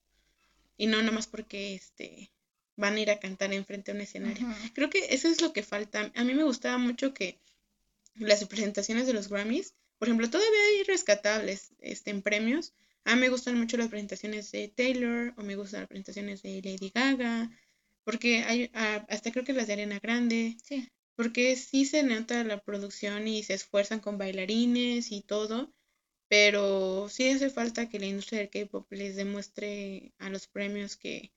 [0.77, 2.31] y no nada más porque este
[2.75, 4.47] van a ir a cantar enfrente a un escenario.
[4.73, 6.11] Creo que eso es lo que falta.
[6.15, 7.39] A mí me gustaba mucho que
[8.15, 12.73] las presentaciones de los Grammys, por ejemplo, todavía hay rescatables este, en premios.
[13.05, 16.61] A mí me gustan mucho las presentaciones de Taylor o me gustan las presentaciones de
[16.63, 17.51] Lady Gaga,
[18.03, 20.57] porque hay ah, hasta creo que las de Arena Grande.
[20.63, 20.89] Sí.
[21.15, 25.73] Porque sí se nota la producción y se esfuerzan con bailarines y todo,
[26.27, 31.31] pero sí hace falta que la industria del K-pop les demuestre a los premios que,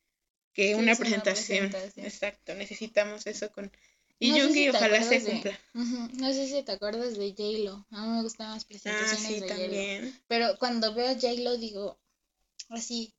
[0.53, 1.71] que una, presentación.
[1.97, 3.71] Exacto, necesitamos eso con
[4.21, 5.59] y no ojalá se cumpla.
[5.75, 7.87] No sé si te acuerdas de J-Lo.
[7.91, 10.21] A mí me gustan las presentaciones ah, sí, de también.
[10.27, 12.01] Pero cuando veo a J-Lo digo,
[12.69, 13.15] así,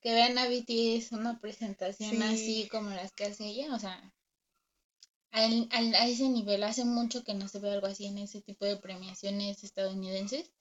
[0.00, 4.14] que vean a BTS una presentación así como las que hace ella, o sea,
[5.32, 8.40] al, al, a ese nivel, hace mucho que no se ve algo así en ese
[8.40, 10.52] tipo de premiaciones estadounidenses.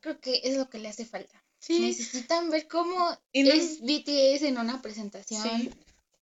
[0.00, 1.44] Creo que es lo que le hace falta.
[1.68, 5.74] Necesitan ver cómo es BTS en una presentación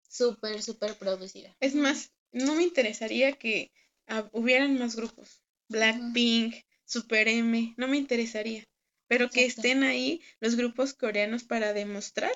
[0.09, 1.55] súper, súper producida.
[1.61, 3.70] Es más, no me interesaría que
[4.32, 5.43] hubieran más grupos.
[5.68, 8.64] Blackpink, Super M, no me interesaría.
[9.09, 12.32] Pero que estén ahí los grupos coreanos para demostrar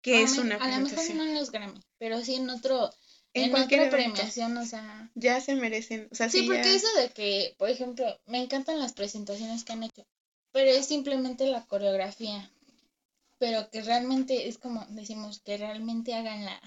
[0.00, 0.62] que es una presentación.
[0.62, 2.90] A lo mejor no en los Grammy, pero sí en otro
[3.34, 5.10] en, cualquier otra premiación, o sea.
[5.14, 6.08] Ya se merecen.
[6.10, 9.82] O sea, sí, porque eso de que, por ejemplo, me encantan las presentaciones que han
[9.84, 10.06] hecho,
[10.52, 12.50] pero es simplemente la coreografía.
[13.38, 16.60] Pero que realmente es como decimos, que realmente hagan la,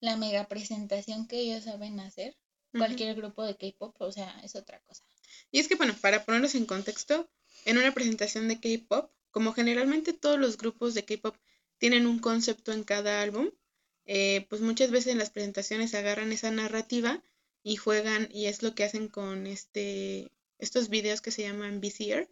[0.00, 2.36] la mega presentación que ellos saben hacer.
[2.72, 5.02] Cualquier grupo de K-pop, o sea, es otra cosa.
[5.50, 7.28] Y es que, bueno, para ponernos en contexto,
[7.64, 11.36] en una presentación de K-pop, como generalmente todos los grupos de K-pop
[11.78, 13.50] tienen un concepto en cada álbum,
[14.04, 17.22] eh, pues muchas veces en las presentaciones agarran esa narrativa
[17.64, 22.28] y juegan, y es lo que hacen con este estos videos que se llaman VCR,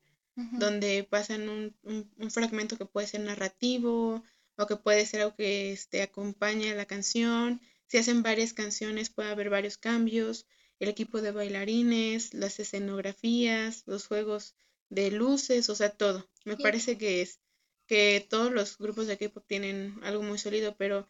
[0.53, 4.23] donde pasan un, un, fragmento que puede ser narrativo,
[4.57, 7.61] o que puede ser algo que este, acompañe a la canción.
[7.87, 10.47] Si hacen varias canciones puede haber varios cambios,
[10.79, 14.55] el equipo de bailarines, las escenografías, los juegos
[14.91, 16.29] de luces, o sea, todo.
[16.45, 17.41] Me parece que es
[17.87, 21.07] que todos los grupos de K-pop tienen algo muy sólido, pero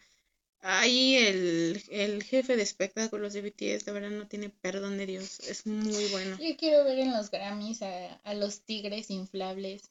[0.60, 5.40] ahí el, el, jefe de espectáculos de BTS de verdad no tiene perdón de Dios,
[5.40, 6.36] es muy bueno.
[6.38, 9.90] Yo quiero ver en los Grammys a, a los tigres inflables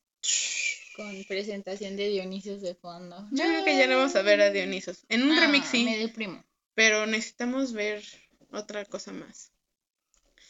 [0.95, 3.28] con presentación de Dionisios de fondo.
[3.32, 5.05] Yo creo que ya no vamos a ver a Dionisios.
[5.09, 5.84] En un ah, remix sí.
[5.84, 6.43] Me deprimo.
[6.74, 8.03] Pero necesitamos ver
[8.51, 9.51] otra cosa más.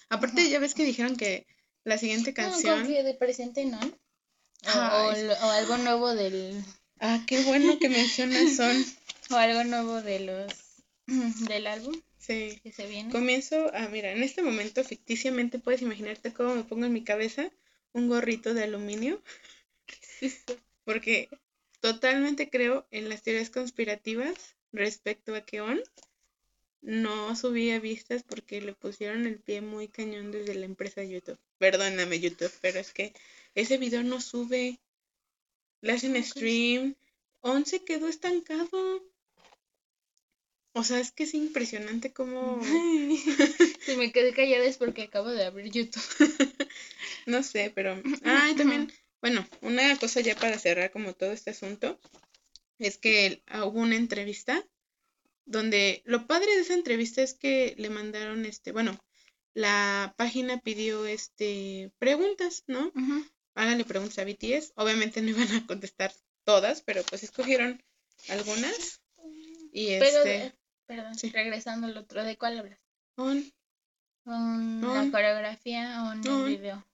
[0.10, 1.46] Aparte, ya ves que dijeron que
[1.84, 2.84] la siguiente canción.
[2.84, 3.80] No, de presente, ¿no?
[3.80, 6.64] O, algo nuevo del.
[7.00, 8.86] Ah, qué bueno que mencionas son.
[9.32, 10.54] O algo nuevo de los.
[11.48, 12.00] del álbum.
[12.18, 12.60] Sí.
[12.64, 13.12] Que se viene.
[13.12, 17.52] Comienzo a, mira, en este momento ficticiamente puedes imaginarte cómo me pongo en mi cabeza
[17.94, 19.22] un gorrito de aluminio
[20.84, 21.30] porque
[21.80, 25.82] totalmente creo en las teorías conspirativas respecto a que On
[26.82, 31.40] no subía vistas porque le pusieron el pie muy cañón desde la empresa YouTube.
[31.58, 33.14] Perdóname YouTube, pero es que
[33.56, 34.80] ese video no sube.
[35.82, 36.96] Le hacen stream.
[37.42, 39.04] On se quedó estancado.
[40.78, 42.62] O sea, es que es impresionante cómo...
[43.86, 46.04] si me quedé callada es porque acabo de abrir YouTube.
[47.26, 48.02] no sé, pero...
[48.24, 52.00] Ah, también bueno, una cosa ya para cerrar como todo este asunto
[52.78, 54.66] es que hubo una entrevista
[55.46, 58.98] donde lo padre de esa entrevista es que le mandaron este, bueno,
[59.54, 62.92] la página pidió este preguntas, ¿no?
[63.56, 64.74] Háganle preguntas a BTS.
[64.76, 66.14] Obviamente no iban a contestar
[66.44, 67.84] todas, pero pues escogieron
[68.28, 69.02] algunas.
[69.72, 70.54] Y pero, este,
[70.88, 72.80] perdón, regresando al otro, ¿de cuál hablas?
[73.16, 73.44] On.
[74.26, 76.86] la coreografía o el video.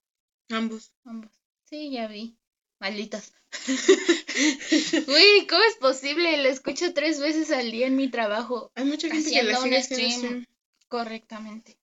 [0.50, 0.91] Ambos.
[1.06, 1.32] Ambos.
[1.66, 2.36] Sí, ya vi.
[2.80, 3.32] Malditos.
[5.08, 6.44] Uy, ¿cómo es posible?
[6.44, 8.72] Lo escucho tres veces al día en mi trabajo.
[8.76, 10.46] Hay mucha gente que la sigue stream,
[10.89, 11.78] Correctamente.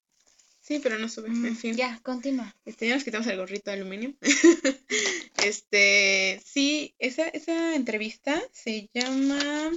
[0.60, 1.28] Sí, pero no sube.
[1.28, 1.74] en fin.
[1.74, 2.54] Ya, continúa.
[2.64, 4.14] Este, ya nos quitamos el gorrito de aluminio.
[5.44, 9.72] este, sí, esa, esa entrevista se llama.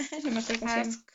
[0.24, 1.10] no me acuerdo Ask.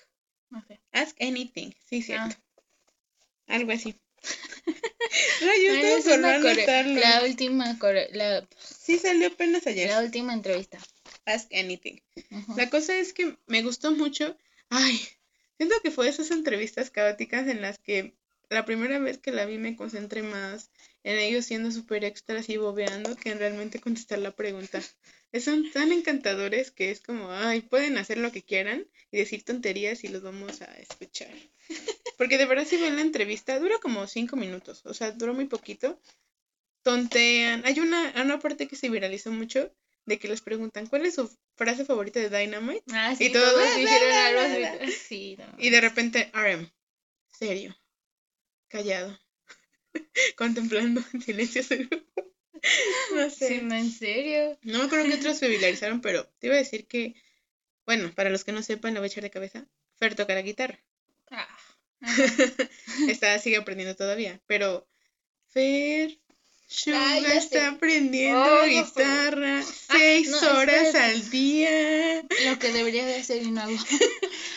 [0.49, 0.79] No sé.
[0.91, 1.71] Ask anything.
[1.89, 2.36] Sí, cierto.
[2.38, 3.53] Ah.
[3.55, 3.95] Algo así.
[5.41, 7.77] Rayos, La última.
[8.11, 8.47] La...
[8.57, 9.89] Sí, salió apenas ayer.
[9.89, 10.79] La última entrevista.
[11.25, 12.01] Ask Anything.
[12.55, 14.38] La cosa es que me gustó mucho.
[14.69, 14.99] Ay,
[15.57, 18.15] siento que fue esas entrevistas caóticas en las que
[18.50, 20.70] la primera vez que la vi me concentré más
[21.04, 24.82] en ellos siendo súper extras y bobeando que en realmente contestar la pregunta.
[25.39, 30.04] Son tan encantadores que es como, ay, pueden hacer lo que quieran y decir tonterías
[30.04, 31.34] y los vamos a escuchar.
[32.18, 35.46] Porque de verdad si ven la entrevista, dura como cinco minutos, o sea, dura muy
[35.46, 36.00] poquito.
[36.84, 37.66] Tontean.
[37.66, 39.72] Hay una, una parte que se viralizó mucho
[40.06, 42.84] de que les preguntan cuál es su frase favorita de Dynamite.
[42.93, 44.62] Ah, sí, y todos todos dijeron "La, algo la, así.
[44.62, 44.91] la".
[44.91, 45.46] Sí, no.
[45.58, 46.72] Y de repente, RM,
[47.28, 47.76] serio,
[48.68, 49.18] callado,
[50.38, 52.24] contemplando en silencio su grupo.
[53.13, 53.47] No sé.
[53.47, 54.57] Sí, no, en serio.
[54.63, 57.16] No me acuerdo qué otros se viralizaron, pero te iba a decir que,
[57.86, 59.68] bueno, para los que no sepan, la voy a echar de cabeza.
[59.97, 60.84] Fer toca la guitarra.
[61.32, 61.47] Ah,
[63.09, 64.88] está, sigue aprendiendo todavía, pero
[65.49, 66.20] Fer,
[66.93, 70.97] Ay, ya está aprendiendo Oh, no, guitarra seis no, horas espérate.
[70.97, 72.22] al día.
[72.45, 73.78] lo que debería de hacer y no hago.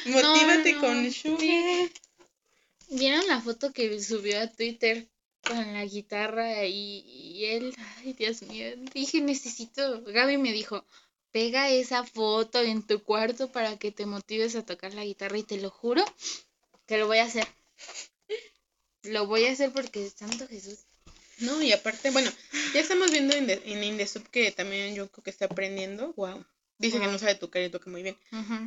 [0.06, 1.12] Motívate no, con.
[1.12, 1.90] Suga.
[2.90, 5.08] ¿Vieron la foto que subió a Twitter
[5.46, 7.74] con la guitarra y, y él?
[7.98, 8.66] Ay, Dios mío.
[8.94, 10.02] Dije, necesito.
[10.04, 10.84] Gaby me dijo,
[11.30, 15.42] pega esa foto en tu cuarto para que te motives a tocar la guitarra y
[15.42, 16.04] te lo juro
[16.86, 17.46] que lo voy a hacer.
[19.04, 20.80] Lo voy a hacer porque Santo Jesús.
[21.38, 22.30] No, y aparte, bueno,
[22.74, 26.12] ya estamos viendo en, The- en Indesub que también Yoko que está aprendiendo.
[26.14, 26.44] Wow.
[26.78, 28.16] Dice que no sabe tocar y toca muy bien.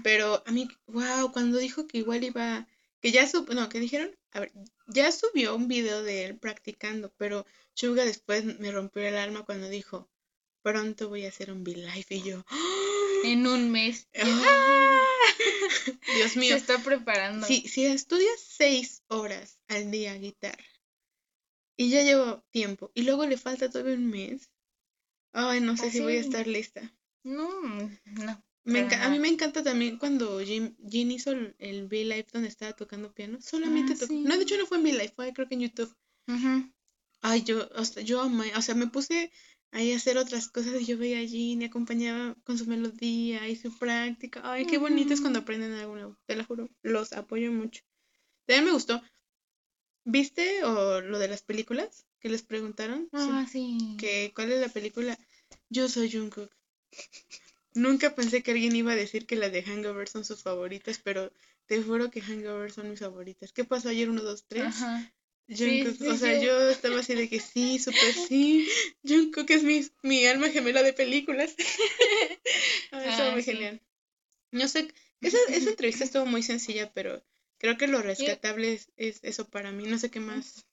[0.03, 2.65] Pero a mí, wow, cuando dijo que igual iba,
[3.01, 4.51] que ya subió, no, que dijeron, a ver,
[4.87, 9.69] ya subió un video de él practicando, pero Suga después me rompió el alma cuando
[9.69, 10.09] dijo,
[10.61, 12.45] pronto voy a hacer un V-Live y yo,
[13.23, 14.07] En un mes.
[14.19, 15.01] ¡ah!
[16.15, 17.45] Dios Se mío, está preparando.
[17.45, 20.63] si, si estudias seis horas al día guitarra
[21.77, 24.51] y ya llevo tiempo y luego le falta todavía un mes,
[25.33, 26.93] ay, no sé si voy a estar lista.
[27.23, 27.49] No,
[28.05, 28.43] no.
[28.63, 32.73] Me a mí me encanta también cuando Jim, Jin hizo el, el V-Live donde estaba
[32.73, 33.39] tocando piano.
[33.41, 34.13] Solamente Ah, tocó.
[34.13, 34.23] sí.
[34.23, 35.95] No, de hecho no fue en V-Live, fue creo que en YouTube.
[36.27, 36.71] Ujú.
[37.21, 39.31] Ay, yo, o sea, yo amé, o sea, me puse
[39.71, 43.47] ahí a hacer otras cosas y yo veía a Jin y acompañaba con su melodía
[43.47, 44.41] y su práctica.
[44.43, 47.81] Ay, qué bonito es cuando aprenden algo nuevo, te lo juro, los apoyo mucho.
[48.45, 49.01] También me gustó.
[50.03, 53.03] ¿Viste o lo de las películas que les preguntaron?
[53.13, 53.95] Sí, Ah, sí.
[53.99, 55.17] que cuál es la película?
[55.69, 56.51] Yo soy Jungkook.
[57.73, 61.31] Nunca pensé que alguien iba a decir que las de Hangover son sus favoritas, pero
[61.67, 63.53] te juro que Hangover son mis favoritas.
[63.53, 64.09] ¿Qué pasó ayer?
[64.09, 64.65] ¿Uno, dos, tres?
[64.65, 65.13] Ajá.
[65.47, 68.67] Jungkook, sí, o sea, yo- yo estaba así de que sí, súper sí.
[69.03, 71.55] Jungkook es mi, mi alma gemela de películas.
[72.93, 73.81] Ah, estuvo Ah, muy genial.
[74.51, 74.87] No sé,
[75.21, 77.23] esa, esa entrevista estuvo muy sencilla, pero
[77.57, 79.85] creo que lo rescatable es, es eso para mí.
[79.85, 80.65] No sé qué más.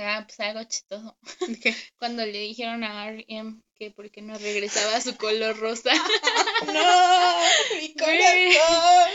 [0.00, 1.18] Ah, pues algo chistoso.
[1.60, 1.74] ¿Qué?
[1.98, 3.60] Cuando le dijeron a R.M.
[3.74, 5.90] que por qué no regresaba a su color rosa.
[6.66, 7.80] ¡No!
[7.80, 9.10] ¡Mi corazón!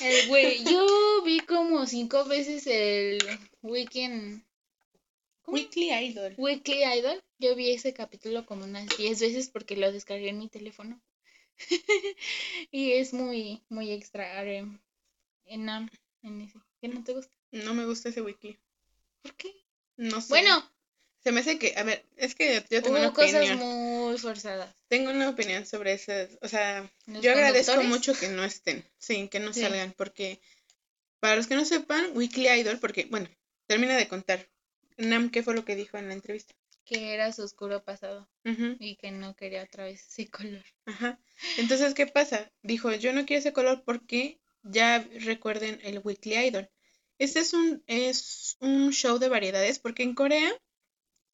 [0.00, 3.18] El güey, yo vi como cinco veces el
[3.60, 4.42] Weekend.
[5.42, 5.56] ¿Cómo?
[5.56, 6.34] Weekly Idol.
[6.38, 7.22] Weekly Idol.
[7.38, 10.98] Yo vi ese capítulo como unas 10 veces porque lo descargué en mi teléfono.
[12.70, 14.80] y es muy, muy extra RM.
[15.44, 16.58] En, en ese.
[16.80, 17.36] ¿Qué no te gusta?
[17.52, 18.58] No me gusta ese weekly.
[19.28, 19.52] ¿Por qué?
[19.96, 20.28] No sé.
[20.28, 20.70] Bueno,
[21.24, 23.58] Se me hace que, a ver, es que yo tengo una hubo cosas opinión.
[23.58, 24.74] muy forzadas.
[24.88, 26.38] Tengo una opinión sobre esas.
[26.40, 28.84] O sea, ¿Los yo agradezco mucho que no estén.
[28.98, 29.60] Sí, que no Sí.
[29.60, 29.92] salgan.
[29.96, 30.40] Porque,
[31.20, 33.28] para los que no sepan, Weekly Idol, porque, bueno,
[33.66, 34.48] termina de contar.
[34.96, 36.54] Nam, ¿qué fue lo que dijo en la entrevista?
[36.84, 38.28] Que era su oscuro pasado
[38.78, 40.64] y que no quería otra vez ese color.
[40.86, 41.18] Ajá.
[41.58, 42.50] Entonces, ¿qué pasa?
[42.62, 46.70] Dijo, yo no quiero ese color porque ya recuerden el Weekly Idol.
[47.18, 50.52] Este es un, es un show de variedades porque en Corea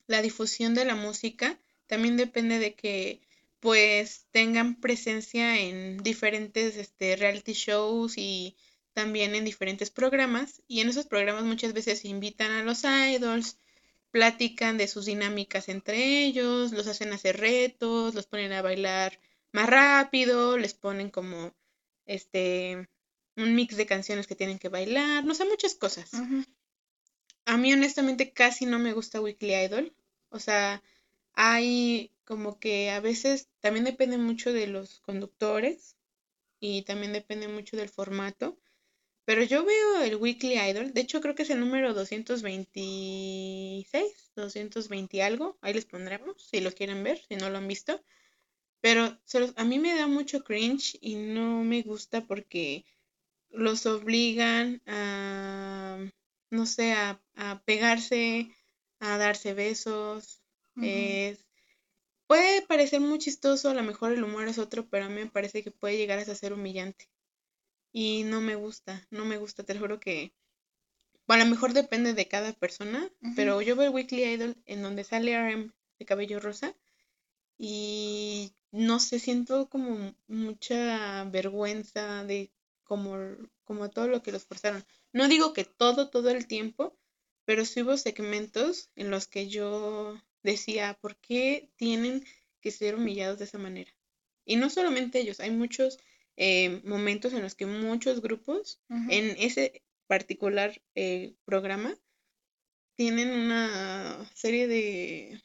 [0.07, 3.21] la difusión de la música también depende de que
[3.61, 8.57] pues tengan presencia en diferentes este, reality shows y
[8.93, 13.59] también en diferentes programas y en esos programas muchas veces invitan a los idols,
[14.11, 19.19] platican de sus dinámicas entre ellos, los hacen hacer retos, los ponen a bailar
[19.53, 21.55] más rápido, les ponen como
[22.07, 22.89] este
[23.37, 26.11] un mix de canciones que tienen que bailar, no sé, muchas cosas.
[27.47, 29.95] A mí honestamente casi no me gusta Weekly Idol.
[30.29, 30.83] O sea,
[31.33, 35.97] hay como que a veces también depende mucho de los conductores
[36.61, 38.59] y también depende mucho del formato.
[39.27, 45.23] Pero yo veo el Weekly Idol, de hecho creo que es el número 226, 220
[45.23, 48.03] algo, ahí les pondremos si lo quieren ver, si no lo han visto.
[48.81, 52.85] Pero se los- a mí me da mucho cringe y no me gusta porque
[53.55, 55.99] los obligan a,
[56.51, 58.51] no sé, a, a pegarse,
[59.01, 60.41] a darse besos.
[60.81, 61.45] Es,
[62.27, 65.31] puede parecer muy chistoso, a lo mejor el humor es otro, pero a mí me
[65.31, 67.09] parece que puede llegar hasta ser humillante.
[67.93, 70.33] Y no me gusta, no me gusta, te lo juro que
[71.29, 75.05] a lo mejor depende de cada persona, pero yo veo el Weekly Idol en donde
[75.05, 76.75] sale RM de cabello rosa
[77.57, 82.51] y no sé, siento como mucha vergüenza de
[82.85, 83.17] como,
[83.65, 84.85] como todo lo que los forzaron.
[85.13, 86.97] No digo que todo, todo el tiempo,
[87.45, 92.25] pero sí hubo segmentos en los que yo decía, ¿por qué tienen
[92.61, 93.93] que ser humillados de esa manera?
[94.45, 95.99] Y no solamente ellos, hay muchos
[96.37, 101.97] eh, momentos en los que muchos grupos en ese particular eh, programa
[102.97, 105.43] tienen una serie de,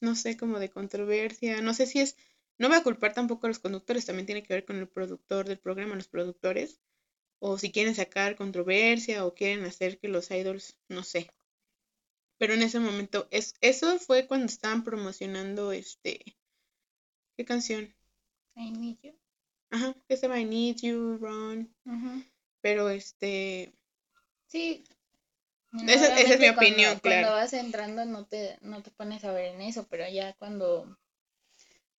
[0.00, 2.16] no sé, como de controversia, no sé si es,
[2.62, 5.48] no voy a culpar tampoco a los conductores, también tiene que ver con el productor
[5.48, 6.80] del programa, los productores,
[7.40, 11.28] o si quieren sacar controversia o quieren hacer que los idols, no sé.
[12.38, 16.36] Pero en ese momento, es, eso fue cuando estaban promocionando este,
[17.36, 17.92] ¿qué canción?
[18.54, 19.18] I Need You.
[19.70, 21.74] Ajá, que se I Need You, Run.
[22.60, 23.74] Pero este,
[24.46, 24.84] Sí.
[25.88, 27.28] Esa, es mi opinión, claro.
[27.28, 30.96] Cuando vas entrando no te, no te pones a ver en eso, pero ya cuando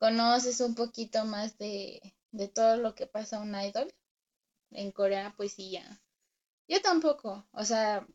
[0.04, 2.01] conoces un poquito más de,
[2.34, 3.89] de todo lo que pasa a un idol
[4.72, 6.01] en Corea, pues sí, ya.
[6.68, 8.06] Yo tampoco, o sea,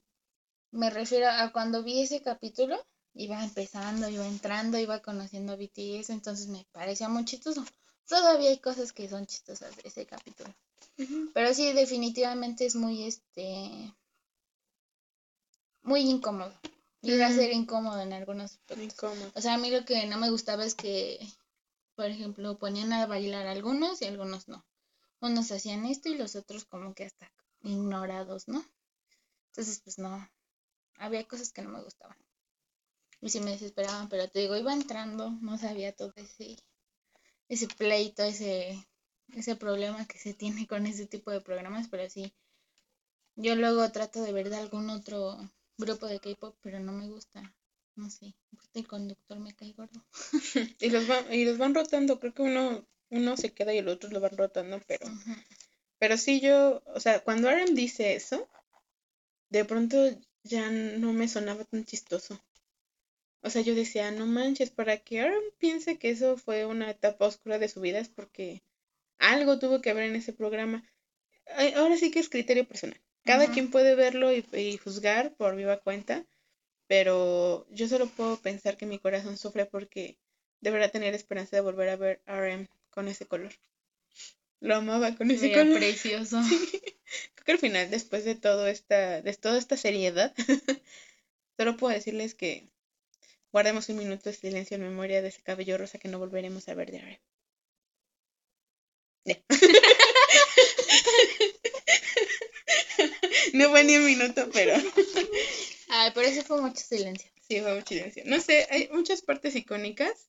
[0.70, 2.76] me refiero a cuando vi ese capítulo,
[3.14, 7.64] iba empezando, iba entrando, iba conociendo a BTS, entonces me parecía muy chistoso.
[8.06, 10.54] Todavía hay cosas que son chistosas de ese capítulo.
[11.32, 13.94] Pero sí, definitivamente es muy, este,
[15.80, 16.52] muy incómodo.
[17.00, 19.32] Llega a ser incómodo en algunos Incómodo.
[19.34, 21.18] O sea, a mí lo que no me gustaba es que,
[21.98, 24.64] por ejemplo, ponían a bailar algunos y algunos no.
[25.20, 27.28] Unos hacían esto y los otros como que hasta
[27.60, 28.64] ignorados, ¿no?
[29.48, 30.30] Entonces, pues no.
[30.94, 32.16] Había cosas que no me gustaban.
[33.20, 36.56] Y sí me desesperaban, pero te digo, iba entrando, no sabía todo ese,
[37.48, 38.86] ese pleito, ese,
[39.34, 42.32] ese problema que se tiene con ese tipo de programas, pero sí.
[43.34, 45.36] Yo luego trato de ver de algún otro
[45.76, 47.56] grupo de K-pop, pero no me gusta.
[47.98, 48.32] No sé,
[48.74, 50.04] el conductor me cae gordo.
[50.80, 53.88] y, los van, y los van rotando, creo que uno, uno se queda y el
[53.88, 55.04] otro lo van rotando, pero.
[55.98, 58.48] Pero sí, yo, o sea, cuando Aaron dice eso,
[59.50, 59.96] de pronto
[60.44, 62.40] ya no me sonaba tan chistoso.
[63.42, 67.26] O sea, yo decía, no manches, para que Aaron piense que eso fue una etapa
[67.26, 68.62] oscura de su vida es porque
[69.18, 70.88] algo tuvo que haber en ese programa.
[71.74, 73.00] Ahora sí que es criterio personal.
[73.24, 76.24] Cada quien puede verlo y, juzgar por viva cuenta,
[76.88, 80.18] pero yo solo puedo pensar que mi corazón sufre porque
[80.60, 83.52] deberá tener esperanza de volver a ver RM con ese color.
[84.60, 85.78] Lo amaba con ese color.
[85.78, 86.40] precioso.
[87.34, 90.34] Creo que al final, después de todo esta, de toda esta seriedad,
[91.56, 92.66] solo puedo decirles que
[93.52, 96.74] guardemos un minuto de silencio en memoria de ese cabello rosa que no volveremos a
[96.74, 97.20] ver de RM.
[103.52, 104.74] no fue ni un minuto, pero.
[105.88, 107.30] Ay, por eso fue mucho silencio.
[107.40, 108.22] Sí, fue mucho silencio.
[108.26, 110.28] No sé, hay muchas partes icónicas.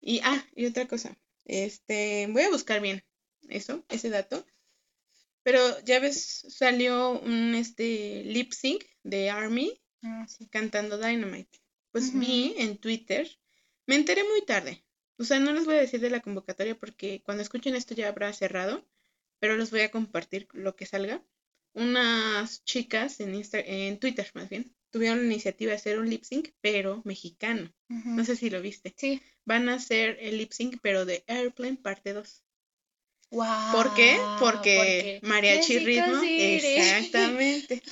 [0.00, 1.16] Y, ah, y otra cosa.
[1.44, 3.04] Este, voy a buscar bien
[3.48, 4.44] eso, ese dato.
[5.42, 11.58] Pero ya ves, salió un este lip sync de Army ah, cantando Dynamite.
[11.92, 13.28] Pues vi en Twitter,
[13.86, 14.84] me enteré muy tarde.
[15.18, 18.08] O sea, no les voy a decir de la convocatoria porque cuando escuchen esto ya
[18.08, 18.86] habrá cerrado,
[19.38, 21.22] pero les voy a compartir lo que salga
[21.72, 26.50] unas chicas en, en Twitter más bien, tuvieron la iniciativa de hacer un lip sync,
[26.60, 27.72] pero mexicano.
[27.88, 28.94] No sé si lo viste.
[28.96, 29.20] Sí.
[29.44, 32.44] Van a hacer el lip sync, pero de Airplane parte 2.
[33.30, 34.18] Wow, ¿Por qué?
[34.40, 36.20] Porque, mariachi ritmo.
[36.22, 37.82] Exactamente.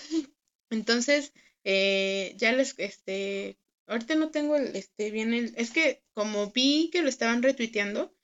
[0.70, 1.32] Entonces,
[1.64, 6.90] eh, ya les, este, ahorita no tengo el, este, bien el, es que como vi
[6.92, 8.14] que lo estaban retuiteando,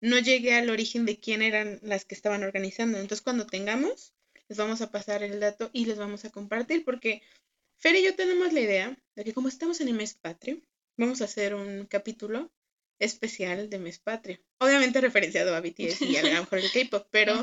[0.00, 2.98] no llegué al origen de quién eran las que estaban organizando.
[2.98, 4.14] Entonces, cuando tengamos,
[4.48, 7.22] les vamos a pasar el dato y les vamos a compartir porque
[7.78, 10.60] Fer y yo tenemos la idea de que como estamos en el mes patrio,
[10.96, 12.52] vamos a hacer un capítulo
[12.98, 14.40] especial de mes patrio.
[14.58, 17.34] Obviamente referenciado a BTS y a lo mejor el K-pop, pero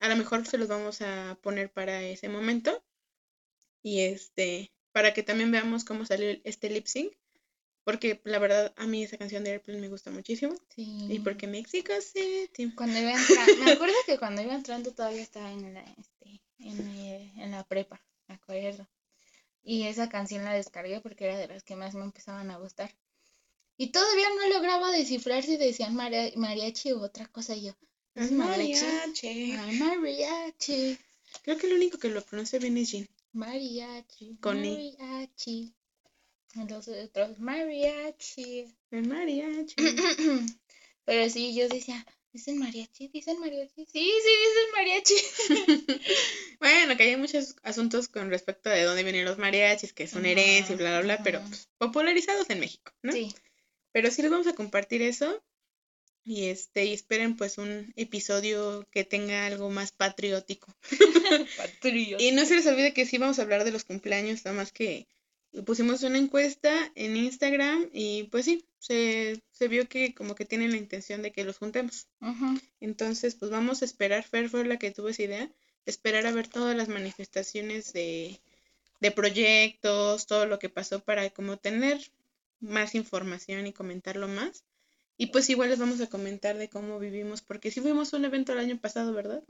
[0.00, 2.84] a lo mejor se los vamos a poner para ese momento.
[3.82, 7.12] Y este, para que también veamos cómo salió este lip sync.
[7.84, 10.54] Porque la verdad, a mí esa canción de Airplane me gusta muchísimo.
[10.68, 11.06] Sí.
[11.08, 12.72] Y porque México City.
[12.76, 17.50] Cuando iba entrando, me acuerdo que cuando iba entrando todavía estaba en la, este, en,
[17.50, 18.88] la prepa, me acuerdo.
[19.64, 22.92] Y esa canción la descargué porque era de las que más me empezaban a gustar.
[23.76, 27.54] Y todavía no lograba descifrar si decían mariachi u otra cosa.
[27.54, 27.72] Y yo,
[28.14, 29.56] ¿es mariachi?
[29.78, 30.98] mariachi.
[31.42, 33.08] Creo que lo único que lo pronuncia bien es Jean.
[33.32, 34.36] Mariachi.
[34.40, 35.74] Con mariachi.
[36.68, 38.66] Los otros, mariachi.
[38.90, 39.76] El mariachi.
[41.04, 43.08] Pero sí, yo decía, ¿Dicen mariachi?
[43.08, 43.84] ¿Dicen mariachi?
[43.84, 46.00] Sí, sí, dicen mariachi.
[46.60, 50.74] bueno, que hay muchos asuntos con respecto de dónde vienen los mariachis, que son herencia
[50.74, 53.12] y bla, bla, bla, pero pues, popularizados en México, ¿no?
[53.12, 53.34] Sí.
[53.92, 55.42] Pero sí les vamos a compartir eso.
[56.24, 60.74] Y este, y esperen pues un episodio que tenga algo más patriótico.
[61.58, 62.22] patriótico.
[62.22, 64.72] Y no se les olvide que sí vamos a hablar de los cumpleaños, nada más
[64.72, 65.06] que
[65.64, 70.76] pusimos una encuesta en Instagram y pues sí, se, vio que como que tienen la
[70.76, 72.08] intención de que los juntemos.
[72.80, 75.50] Entonces, pues vamos a esperar, Fer fue la que tuvo esa idea,
[75.86, 78.40] esperar a ver todas las manifestaciones de,
[79.00, 82.00] de proyectos, todo lo que pasó para como tener
[82.60, 84.64] más información y comentarlo más.
[85.18, 88.24] Y pues igual les vamos a comentar de cómo vivimos, porque sí fuimos a un
[88.24, 89.44] evento el año pasado, ¿verdad?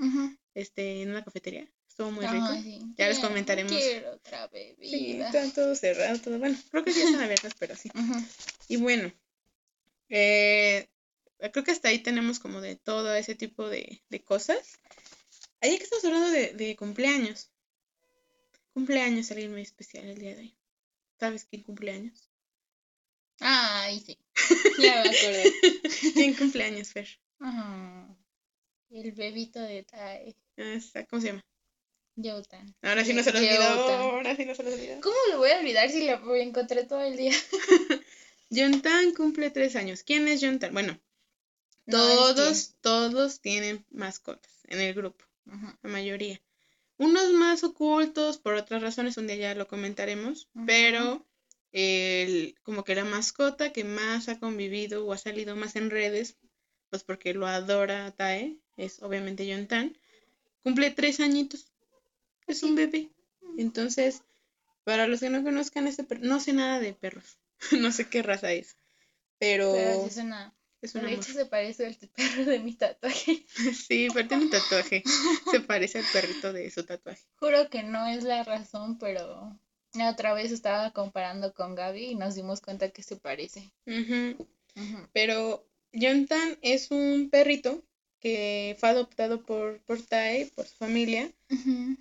[0.55, 1.71] Este, en una cafetería.
[1.93, 2.95] Estuvo muy rico.
[2.97, 3.71] Ya les comentaremos.
[3.71, 4.89] Quiero otra bebida.
[4.89, 6.39] Sí, está todo cerrado, todo.
[6.39, 7.91] Bueno, creo que ya están abiertas, pero sí.
[8.67, 9.13] Y bueno,
[10.09, 10.89] eh,
[11.53, 14.81] creo que hasta ahí tenemos como de todo ese tipo de, cosas.
[15.61, 17.51] Ahí que estamos hablando de, de cumpleaños.
[18.73, 20.57] Cumpleaños, alguien muy especial el día de hoy.
[21.21, 22.31] ¿Sabes quién cumpleaños?
[23.39, 24.19] Ay, sí.
[24.83, 25.51] Ya me acuerdo.
[26.15, 27.21] ¿Quién cumpleaños, Fer?
[28.89, 30.35] El bebito de Tai.
[30.57, 31.45] Ah, ¿Cómo se llama?
[32.17, 32.75] Yotan.
[32.83, 33.63] Ahora sí no se lo olvidó.
[33.63, 35.01] Ahora sí no se lo olvidó.
[35.01, 37.33] ¿Cómo lo voy a olvidar si lo encontré todo el día?
[38.51, 40.03] Jontan cumple tres años.
[40.03, 40.75] ¿Quién es Jontan?
[40.75, 41.01] Bueno,
[41.89, 45.25] todos, todos tienen mascotas en el grupo.
[45.83, 46.41] La mayoría.
[46.99, 51.27] Unos más ocultos por otras razones, un día ya lo comentaremos, pero
[51.73, 56.37] el, como que la mascota que más ha convivido o ha salido más en redes,
[56.91, 59.99] pues porque lo adora Tae, es obviamente Jontan,
[60.63, 61.72] cumple tres añitos
[62.53, 63.11] es un bebé.
[63.59, 64.23] Entonces,
[64.85, 67.39] para los que no conozcan este perro, no sé nada de perros,
[67.79, 68.77] no sé qué raza es,
[69.39, 69.73] pero...
[69.73, 70.55] pero es una...
[70.81, 73.47] Es de hecho se parece al perro de mi tatuaje.
[73.87, 75.05] sí, parte de mi tatuaje.
[75.53, 77.23] Se parece al perrito de su tatuaje.
[77.37, 79.57] Juro que no es la razón, pero
[79.95, 83.73] la otra vez estaba comparando con Gaby y nos dimos cuenta que se parece.
[85.13, 87.85] Pero Jontan es un perrito
[88.23, 91.33] que fue adoptado por, por Tai, por su familia,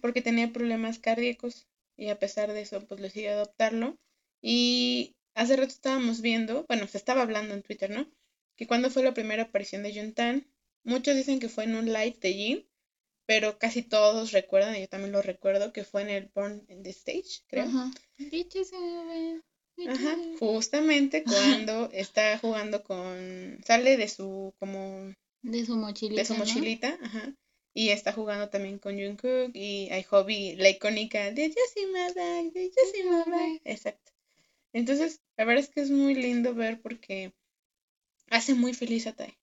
[0.01, 1.67] porque tenía problemas cardíacos
[1.97, 3.97] y a pesar de eso, pues decidió adoptarlo.
[4.39, 8.07] Y hace rato estábamos viendo, bueno, se estaba hablando en Twitter, ¿no?
[8.55, 10.45] Que cuando fue la primera aparición de Juntan,
[10.83, 12.67] muchos dicen que fue en un live de Jin,
[13.25, 16.83] pero casi todos recuerdan, y yo también lo recuerdo, que fue en el Born in
[16.83, 17.63] the Stage, creo.
[17.63, 17.91] Ajá.
[19.87, 26.21] Ajá, justamente cuando está jugando con, sale de su como de su mochilita.
[26.21, 27.33] De su mochilita, ajá.
[27.73, 33.61] Y está jugando también con Jungkook y hay Hobby, la icónica de Jessie de Jessie
[33.63, 34.11] Exacto.
[34.73, 37.33] Entonces, la verdad es que es muy lindo ver porque
[38.29, 39.37] hace muy feliz a Tai.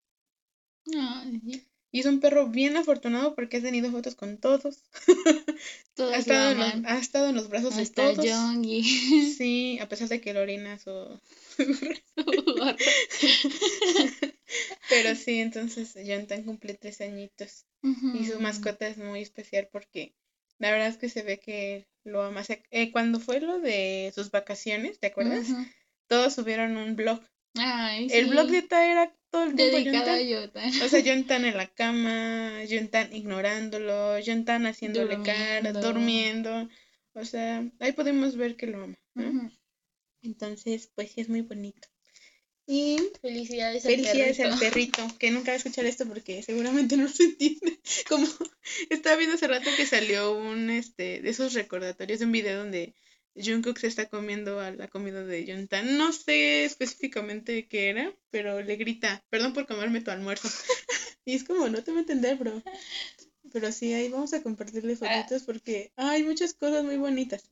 [1.90, 4.84] Y es un perro bien afortunado porque ha tenido fotos con todos.
[5.94, 8.16] todos ha, estado en los, ha estado en los brazos de todos.
[9.36, 10.90] Sí, a pesar de que Lorena su...
[14.88, 17.64] Pero sí, entonces Jonathan cumple tres añitos.
[17.82, 20.14] Y su mascota es muy especial porque
[20.58, 22.42] la verdad es que se ve que lo ama.
[22.70, 25.46] Eh, cuando fue lo de sus vacaciones, ¿te acuerdas?
[26.06, 27.20] Todos subieron un blog.
[28.10, 31.66] El blog de Ta era todo el tiempo Dedicado a O sea, Jonathan en la
[31.66, 36.68] cama, Jonathan ignorándolo, Jonathan haciéndole cara, durmiendo.
[37.14, 38.98] O sea, ahí podemos ver que lo ama.
[40.22, 41.88] Entonces, pues sí es muy bonito.
[42.70, 44.52] Y felicidades, al, felicidades perrito.
[44.52, 47.80] al perrito, que nunca va a escuchar esto porque seguramente no se entiende.
[48.08, 48.26] Como
[48.90, 52.94] estaba viendo hace rato que salió un este de esos recordatorios de un video donde
[53.42, 55.96] Jungkook se está comiendo a la comida de Jonathan.
[55.96, 60.48] No sé específicamente qué era, pero le grita, perdón por comerme tu almuerzo.
[61.24, 62.62] y es como, no te voy a entender, bro.
[63.52, 65.22] Pero sí, ahí vamos a compartirle ah.
[65.22, 67.50] fotos porque hay muchas cosas muy bonitas.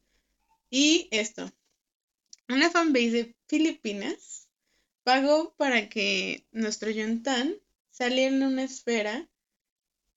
[0.71, 1.51] Y esto,
[2.49, 4.49] una fanbase de Filipinas
[5.05, 7.55] pagó para que nuestro Yuntan
[7.91, 9.29] saliera en una esfera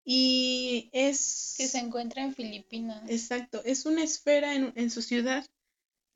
[0.04, 1.54] y es...
[1.58, 3.08] Que se encuentra en Filipinas.
[3.10, 5.46] Exacto, es una esfera en, su ciudad,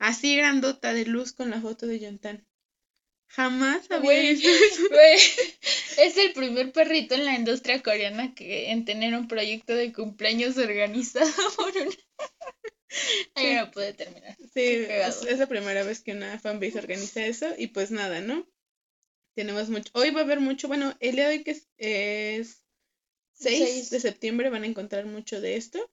[0.04, 2.46] así grandota de luz con la foto de Yuntan.
[3.28, 4.48] Jamás había visto
[5.98, 10.58] Es el primer perrito en la industria coreana que en tener un proyecto de cumpleaños
[10.58, 11.26] organizado
[11.56, 11.96] por una...
[13.34, 14.36] Ahí no pude terminar.
[14.52, 18.46] Sí, es, la primera vez que una fanbase organiza eso y pues nada, ¿no?
[19.34, 19.90] Tenemos mucho.
[19.94, 20.68] Hoy va a haber mucho.
[20.68, 22.62] Bueno, el día de hoy que es,
[23.32, 25.90] 6, de septiembre van a encontrar mucho de esto.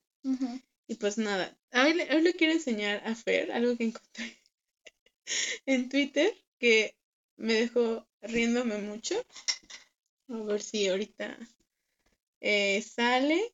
[0.91, 1.57] Y pues nada.
[1.71, 4.41] Hoy le, quiero enseñar a Fer algo que encontré
[5.65, 6.97] en Twitter que
[7.37, 9.15] me dejó riéndome mucho.
[10.27, 11.37] A ver si ahorita
[12.41, 13.53] eh, sale.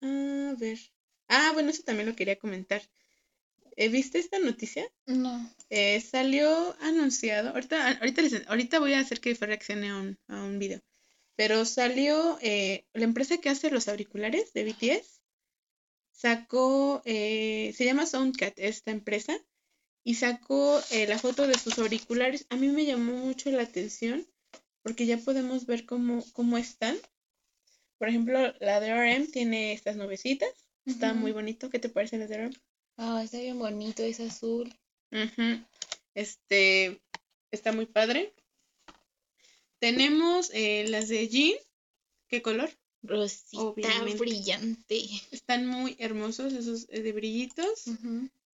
[0.00, 0.78] A ver.
[1.26, 2.82] Ah, bueno, eso también lo quería comentar.
[3.76, 4.86] Eh, ¿Viste esta noticia?
[5.06, 5.52] No.
[5.70, 7.48] Eh, salió anunciado.
[7.50, 10.80] Ahorita, ahorita, les- ahorita voy a hacer que reaccione a un, a un video.
[11.34, 15.23] Pero salió eh, la empresa que hace los auriculares de BTS.
[16.14, 19.36] Sacó, eh, se llama Soundcat esta empresa.
[20.04, 22.46] Y sacó eh, la foto de sus auriculares.
[22.50, 24.26] A mí me llamó mucho la atención
[24.82, 26.96] porque ya podemos ver cómo, cómo están.
[27.98, 30.50] Por ejemplo, la de RM tiene estas nubecitas.
[30.84, 31.70] Está muy bonito.
[31.70, 32.54] ¿Qué te parece la de RM?
[32.98, 34.72] Ah, está bien bonito, es azul.
[36.14, 37.00] Este
[37.50, 38.34] está muy padre.
[39.78, 41.58] Tenemos eh, las de Jean.
[42.28, 42.70] ¿Qué color?
[43.06, 44.18] Rosita Obviamente.
[44.18, 45.04] brillante.
[45.30, 47.84] Están muy hermosos esos eh, de brillitos.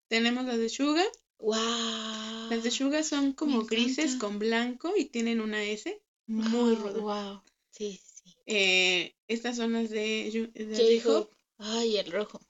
[0.08, 1.04] Tenemos las de Suga.
[1.38, 2.50] Wow.
[2.50, 7.00] Las de Suga son como grises con blanco y tienen una S muy ruda.
[7.00, 7.42] Wow.
[7.70, 8.34] Sí, sí.
[8.46, 11.00] Eh, estas son las de, Yu- de J-Hope.
[11.00, 11.36] J-Hope.
[11.58, 12.40] Ay, el rojo.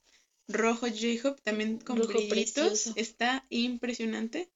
[0.47, 2.53] Rojo J-Hope también con Rojo brillitos.
[2.53, 2.93] precioso.
[2.95, 4.49] Está impresionante.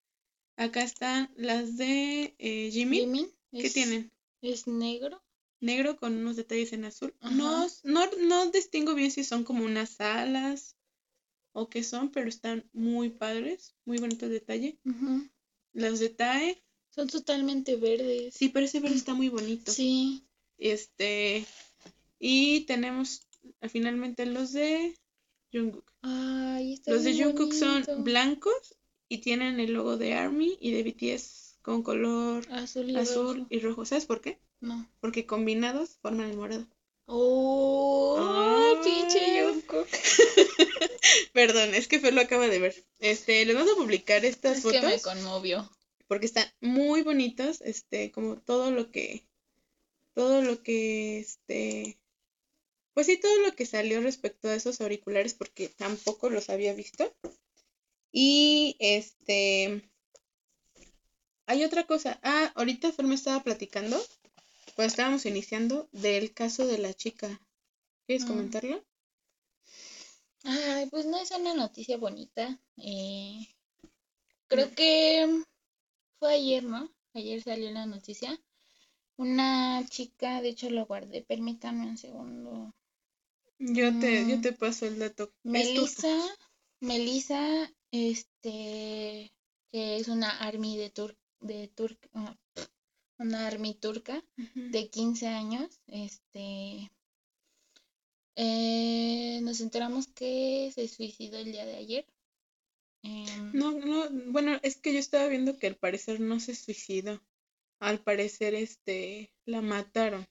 [0.56, 3.00] Acá están las de eh, Jimmy.
[3.02, 4.12] Jimmy, ¿Qué es- tienen?
[4.42, 5.23] Es negro.
[5.64, 7.14] Negro con unos detalles en azul.
[7.22, 7.34] Ajá.
[7.34, 10.76] No, no, no distingo bien si son como unas alas
[11.54, 14.78] o qué son, pero están muy padres, muy bonito el detalle.
[14.86, 15.28] Ujú.
[15.74, 18.34] Los de Tae, Son totalmente verdes.
[18.36, 19.72] sí, pero ese verde está muy bonito.
[19.72, 20.24] Sí.
[20.58, 21.46] Este,
[22.20, 23.22] y tenemos
[23.62, 24.96] ah, finalmente los de
[25.52, 25.92] Jungkook.
[26.02, 28.76] Ay, está Los de Jungkook son blancos
[29.10, 33.48] y tienen el logo de ARMY y de BTS con color Azul y azul rojo.
[33.50, 33.86] y rojo.
[33.86, 34.40] ¿Sabes por qué?
[34.60, 34.88] No.
[35.00, 36.68] Porque combinados forman el morado.
[37.06, 38.80] Oh, Ah.
[38.84, 39.44] pinche.
[41.34, 42.86] Perdón, es que Fer lo acaba de ver.
[43.00, 45.70] Este, les vamos a publicar estas Es que me fotos conmovió.
[46.08, 49.24] porque están muy bonitas, este, como todo lo que,
[50.14, 51.98] todo lo que, este,
[52.94, 57.14] pues sí, todo lo que salió respecto a esos auriculares porque tampoco los había visto.
[58.12, 59.82] Y este,
[61.46, 62.20] hay otra cosa.
[62.24, 63.98] Ah, ahorita Fer me estaba platicando,
[64.76, 67.40] cuando estábamos iniciando, del caso de la chica.
[68.06, 68.28] ¿Quieres Mm.
[68.28, 68.84] comentarlo?
[70.44, 72.60] Ay, pues no es una noticia bonita.
[72.78, 73.48] Eh,
[74.48, 75.44] creo que
[76.20, 76.90] fue ayer, ¿no?
[77.14, 78.38] Ayer salió la noticia.
[79.18, 82.74] Una chica, de hecho lo guardé, permítame un segundo.
[83.60, 84.42] Yo te, yo Mm.
[84.42, 85.32] te paso el dato.
[85.44, 86.18] Melissa,
[86.82, 89.32] Melissa, este,
[89.72, 92.36] que es una army de tur de tur ah,
[93.20, 94.24] una army turca
[94.56, 96.92] de 15 años, este,
[98.36, 102.06] eh, nos enteramos que se suicidó el día de ayer.
[103.04, 107.22] Em, No, no, bueno, es que yo estaba viendo que al parecer no se suicidó.
[107.80, 110.26] Al parecer, este, la mataron.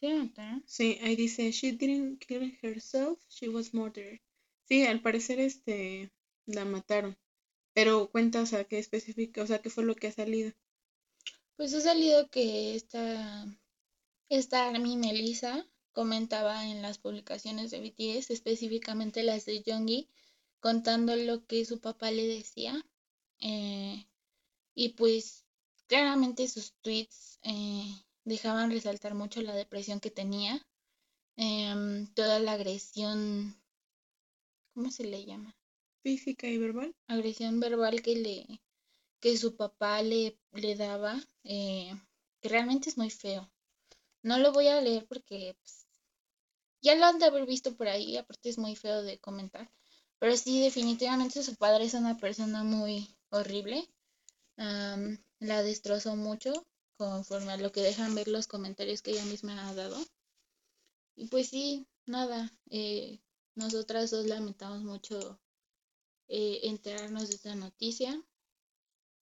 [0.00, 0.62] ¿sí la mataron?
[0.66, 4.20] Sí, ahí dice, she didn't kill herself, she was murdered.
[4.64, 6.10] Sí, al parecer, este,
[6.46, 7.16] la mataron.
[7.74, 10.52] Pero cuenta, o sea, qué específica, o sea, qué fue lo que ha salido.
[11.56, 13.46] Pues ha salido que esta,
[14.28, 20.08] esta Army Melissa comentaba en las publicaciones de BTS, específicamente las de Jonggi,
[20.60, 22.84] contando lo que su papá le decía.
[23.40, 24.06] eh,
[24.74, 25.44] y pues
[25.88, 27.84] claramente sus tweets eh,
[28.24, 30.66] dejaban resaltar mucho la depresión que tenía,
[31.36, 33.56] em, toda la agresión,
[34.74, 35.56] ¿cómo se le llama?
[36.02, 36.94] Física y verbal.
[37.06, 38.60] agresión verbal que le
[39.22, 41.14] que su papá le, le daba,
[41.44, 41.94] eh,
[42.40, 43.48] que realmente es muy feo.
[44.22, 45.86] No lo voy a leer porque pues,
[46.82, 49.70] ya lo han de haber visto por ahí, aparte es muy feo de comentar.
[50.18, 53.88] Pero sí, definitivamente su padre es una persona muy horrible.
[54.56, 56.66] Am, la destrozó mucho
[56.96, 59.98] conforme a lo que dejan ver los comentarios que ella misma ha dado.
[61.14, 63.20] Y pues sí, nada, eh,
[63.54, 65.40] nosotras dos lamentamos mucho
[66.28, 68.22] eh, enterarnos de esta noticia.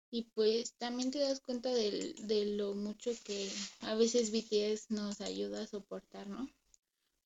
[0.10, 3.52] Y pues también te das cuenta del- de lo mucho que
[3.82, 6.50] a veces BTS nos ayuda a soportar, ¿no?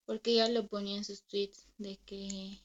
[0.05, 2.59] Porque ella lo ponía en sus tweets de que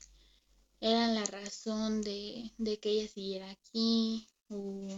[0.80, 4.88] eran la razón de, de que ella siguiera aquí o,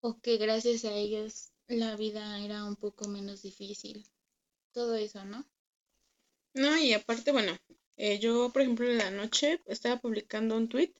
[0.00, 4.04] o que gracias a ellos la vida era un poco menos difícil.
[4.72, 5.46] Todo eso, ¿no?
[6.54, 7.56] No, y aparte, bueno,
[7.98, 10.94] eh, yo, por ejemplo, en la noche estaba publicando un tweet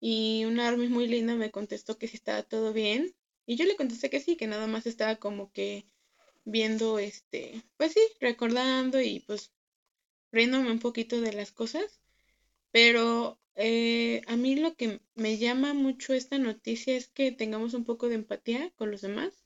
[0.00, 3.14] y una army muy linda me contestó que si estaba todo bien.
[3.46, 5.86] Y yo le contesté que sí, que nada más estaba como que
[6.44, 9.52] viendo, este, pues sí, recordando y pues
[10.32, 12.00] riéndome un poquito de las cosas.
[12.70, 17.84] Pero eh, a mí lo que me llama mucho esta noticia es que tengamos un
[17.84, 19.44] poco de empatía con los demás.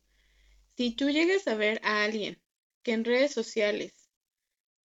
[0.77, 2.39] Si tú llegas a ver a alguien
[2.82, 4.01] que en redes sociales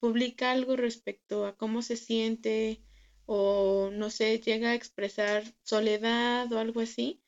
[0.01, 2.83] publica algo respecto a cómo se siente
[3.27, 7.23] o no sé, llega a expresar soledad o algo así,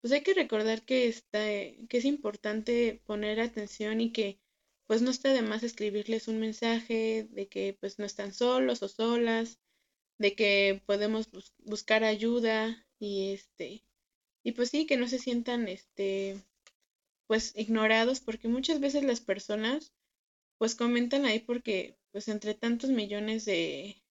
[0.00, 4.40] pues hay que recordar que está, que es importante poner atención y que
[4.86, 8.88] pues no está de más escribirles un mensaje de que pues no están solos o
[8.88, 9.60] solas,
[10.18, 11.28] de que podemos
[11.58, 13.84] buscar ayuda y este
[14.42, 16.42] y pues sí que no se sientan este
[17.26, 19.92] pues ignorados porque muchas veces las personas
[20.58, 24.02] pues comentan ahí porque pues entre tantos millones de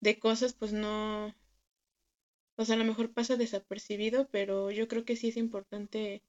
[0.00, 1.34] de cosas pues no
[2.56, 6.22] pues a lo mejor pasa desapercibido, pero yo creo que sí es importante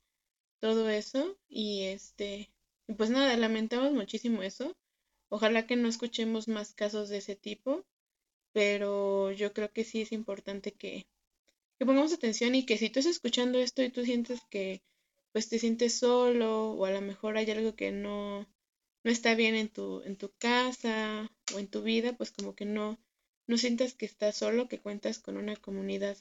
[0.60, 2.52] todo eso y este
[2.98, 4.76] pues nada, lamentamos muchísimo eso.
[5.30, 7.86] Ojalá que no escuchemos más casos de ese tipo,
[8.54, 11.08] pero yo creo que sí es importante que,
[11.80, 14.84] que pongamos atención y que si tú estás escuchando esto y tú sientes que
[15.34, 18.48] pues te sientes solo o a lo mejor hay algo que no,
[19.04, 22.66] no está bien en tu, en tu casa o en tu vida, pues como que
[22.66, 23.00] no,
[23.48, 26.18] no sientas que estás solo, que cuentas con una comunidad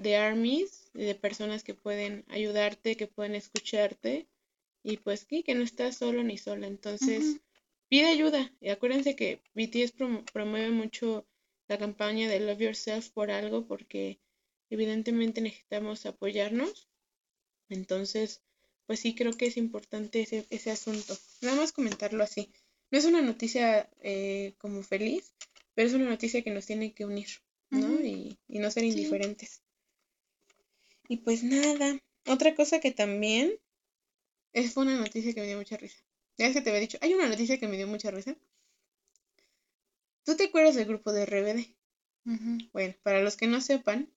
[0.00, 4.26] de armies, de personas que pueden ayudarte, que pueden escucharte
[4.82, 6.66] y pues sí, que no estás solo ni sola.
[6.66, 7.40] Entonces,
[7.88, 8.52] pide ayuda.
[8.60, 9.94] Y acuérdense que BTS
[10.32, 11.26] promueve mucho
[11.68, 14.20] la campaña de Love Yourself por algo, porque
[14.70, 16.88] evidentemente necesitamos apoyarnos.
[17.68, 18.42] Entonces,
[18.86, 21.16] pues sí creo que es importante ese, ese asunto.
[21.40, 22.52] Nada más comentarlo así.
[22.90, 25.32] No es una noticia eh, como feliz,
[25.74, 27.28] pero es una noticia que nos tiene que unir,
[27.70, 28.00] ¿no?
[28.00, 29.62] y, y, no ser indiferentes.
[31.08, 33.58] Y pues nada, otra cosa que también
[34.52, 35.98] es fue una noticia que me dio mucha risa.
[36.38, 38.36] Ya es que te había dicho, hay una noticia que me dio mucha risa.
[40.24, 41.76] ¿Tú te acuerdas del grupo de RBD?
[42.72, 44.10] Bueno, para los que no sepan,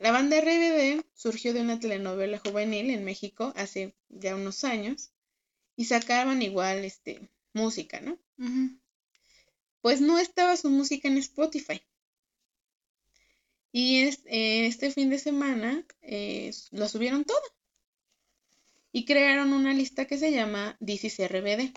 [0.00, 5.10] la banda RBD surgió de una telenovela juvenil en México hace ya unos años
[5.76, 8.18] y sacaban igual este música, ¿no?
[9.80, 11.80] Pues no estaba su música en Spotify.
[13.72, 17.40] Y eh, este fin de semana eh, lo subieron todo
[18.92, 21.72] y crearon una lista que se llama This is RBD.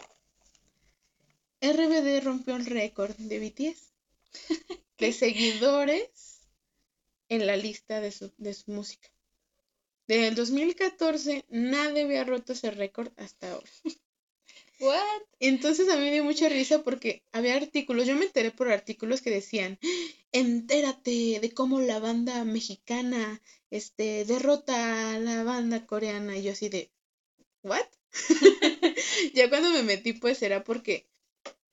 [1.62, 3.94] RBD rompió el récord de BTS
[4.98, 6.29] de seguidores
[7.30, 9.10] en la lista de su, de su música.
[10.08, 13.70] Desde el 2014 nadie había roto ese récord hasta ahora.
[14.80, 15.22] What?
[15.40, 19.22] Entonces a mí me dio mucha risa porque había artículos, yo me enteré por artículos
[19.22, 19.78] que decían,
[20.32, 26.38] entérate de cómo la banda mexicana este, derrota a la banda coreana.
[26.38, 26.92] Y yo así de,
[27.62, 27.86] ¿what?
[29.34, 31.10] ya cuando me metí, pues era porque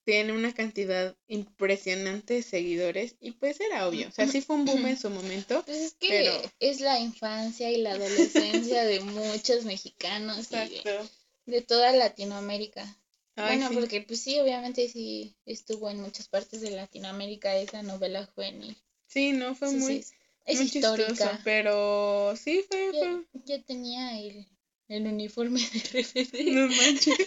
[0.07, 4.65] tiene una cantidad impresionante de seguidores y pues era obvio, o sea, sí fue un
[4.65, 5.65] boom en su momento.
[5.67, 12.87] Pues es que es la infancia y la adolescencia de muchos mexicanos de, toda Latinoamérica.
[13.35, 18.77] bueno, porque pues sí, obviamente sí estuvo en muchas partes de Latinoamérica esa novela juvenil.
[19.09, 20.05] Sí, no, fue muy...
[20.45, 21.41] es histórica.
[21.43, 22.93] pero sí, fue...
[22.95, 24.47] Yo, yo tenía el
[24.89, 26.53] el uniforme de RBD.
[26.53, 27.19] No manches.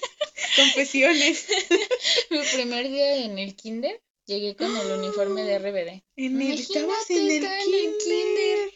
[0.60, 1.48] Confesiones.
[2.30, 6.03] Mi primer día en el kinder llegué con el uniforme de RBD.
[6.15, 8.72] En el, estabas en el, kinder.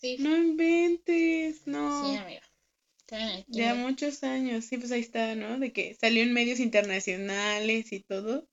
[0.00, 0.16] Sí.
[0.20, 2.10] No inventes, no.
[2.10, 2.42] Sí, amiga.
[3.46, 5.58] Ya muchos años, sí, pues ahí está, ¿no?
[5.58, 8.48] De que salió en medios internacionales y todo.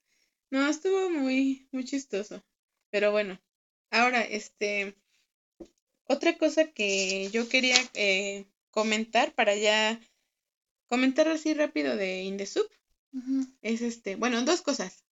[0.52, 2.44] No, estuvo muy, muy chistoso.
[2.92, 3.42] Pero bueno,
[3.90, 4.96] ahora, este,
[6.06, 10.00] otra cosa que yo quería eh, comentar para ya
[10.94, 12.70] comentar así rápido de Indesub.
[13.64, 15.04] Es este, bueno, dos cosas.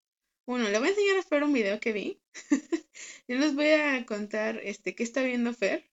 [0.46, 2.22] Uno, le voy a enseñar a Fer un video que vi.
[3.28, 5.90] Yo les voy a contar este qué está viendo Fer.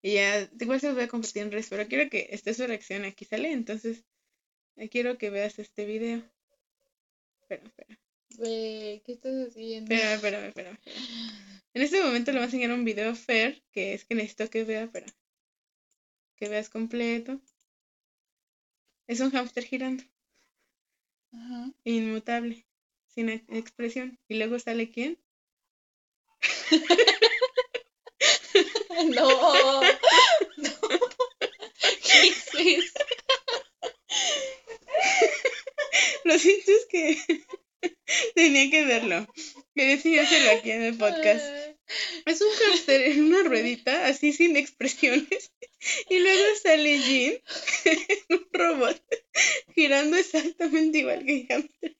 [0.00, 2.66] Y ya, igual se los voy a compartir en redes, pero quiero que esté su
[2.66, 4.02] reacción aquí sale, entonces
[4.76, 6.22] eh, quiero que veas este video.
[7.42, 7.98] Espera, espera.
[8.38, 9.94] ¿Qué estás haciendo?
[9.94, 10.80] Espera, espera, espera,
[11.74, 14.48] En este momento le voy a enseñar un video a Fer, que es que necesito
[14.48, 15.12] que vea, espera
[16.40, 17.38] que veas completo.
[19.10, 20.04] Es un hámster girando.
[21.82, 22.64] Inmutable,
[23.08, 24.20] sin expresión.
[24.28, 25.18] Y luego sale quién?
[29.06, 29.82] no.
[29.82, 30.70] no.
[31.80, 32.98] ¿Qué es eso?
[36.22, 37.18] Lo siento es que
[38.36, 39.26] tenía que verlo.
[39.74, 41.44] Quería decírselo aquí en el podcast.
[42.26, 45.50] Es un hámster en una ruedita, así sin expresiones.
[46.08, 47.40] Y luego sale Jean,
[48.30, 49.02] un robot,
[49.74, 51.96] girando exactamente igual que el hámster.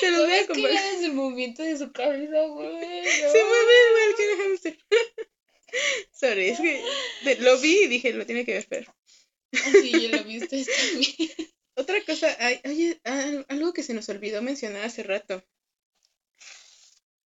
[0.00, 0.94] Se lo voy a comparar.
[0.94, 3.04] Es el movimiento de su cabeza, güey.
[3.04, 4.78] Se mueve igual que el hámster.
[6.12, 8.94] Sorry, es que lo vi y dije, lo tiene que ver, pero.
[9.52, 11.30] Sí, yo lo vi ustedes también.
[11.76, 15.44] Otra cosa, ay, oye, al- algo que se nos olvidó mencionar hace rato.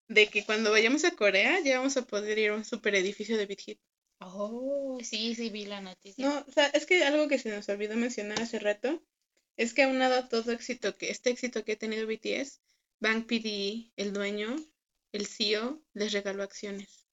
[0.07, 3.37] De que cuando vayamos a Corea ya vamos a poder ir a un super edificio
[3.37, 3.79] de Big Hit.
[4.21, 6.27] Oh, sí, sí vi la noticia.
[6.27, 9.01] No, o sea, es que algo que se nos olvidó mencionar hace rato
[9.57, 12.59] es que aunado a todo éxito que este éxito que ha tenido BTS,
[12.99, 14.55] Bank PD, el dueño,
[15.11, 17.07] el CEO, les regaló acciones.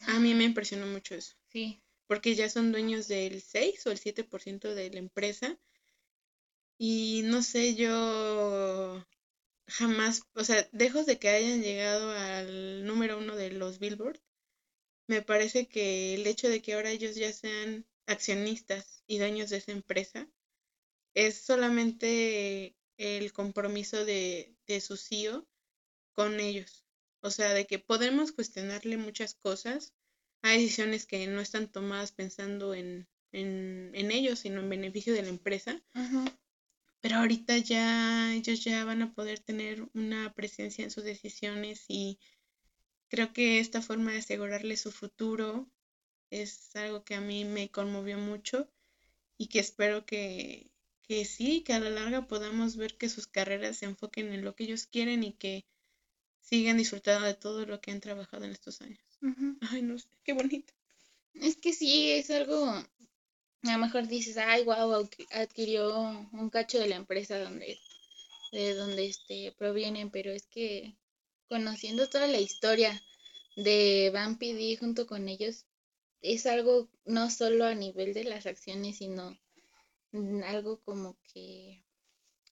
[0.00, 1.82] A mí me impresionó mucho eso, Sí.
[2.06, 5.58] porque ya son dueños del 6 o el 7% de la empresa
[6.78, 9.04] y no sé, yo
[9.68, 14.20] jamás, o sea, lejos de que hayan llegado al número uno de los Billboard,
[15.08, 19.56] me parece que el hecho de que ahora ellos ya sean accionistas y dueños de
[19.56, 20.28] esa empresa
[21.14, 25.48] es solamente el compromiso de, de su CEO
[26.12, 26.84] con ellos.
[27.20, 29.94] O sea, de que podemos cuestionarle muchas cosas.
[30.42, 35.22] Hay decisiones que no están tomadas pensando en, en, en ellos, sino en beneficio de
[35.22, 35.82] la empresa.
[37.00, 42.18] Pero ahorita ya ellos ya van a poder tener una presencia en sus decisiones y
[43.08, 45.68] creo que esta forma de asegurarle su futuro
[46.30, 48.70] es algo que a mí me conmovió mucho
[49.36, 50.70] y que espero que,
[51.02, 54.54] que sí, que a la larga podamos ver que sus carreras se enfoquen en lo
[54.54, 55.64] que ellos quieren y que
[56.40, 59.00] sigan disfrutando de todo lo que han trabajado en estos años.
[59.70, 60.72] Ay, no sé, qué bonito.
[61.34, 62.86] Es que sí, es algo, a
[63.62, 66.00] lo mejor dices, ay, wow, adquirió
[66.32, 67.78] un cacho de la empresa donde,
[68.52, 70.96] de donde este, provienen, pero es que
[71.48, 73.02] conociendo toda la historia
[73.56, 75.66] de Van PD junto con ellos,
[76.20, 79.36] es algo no solo a nivel de las acciones, sino
[80.44, 81.84] algo como que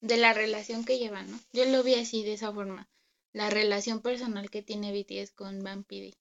[0.01, 1.41] de la relación que llevan, ¿no?
[1.53, 2.89] Yo lo vi así, de esa forma,
[3.33, 6.15] la relación personal que tiene BTS con Van PD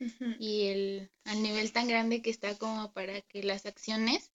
[0.00, 0.36] Ujú.
[0.38, 4.32] y el al nivel tan grande que está como para que las acciones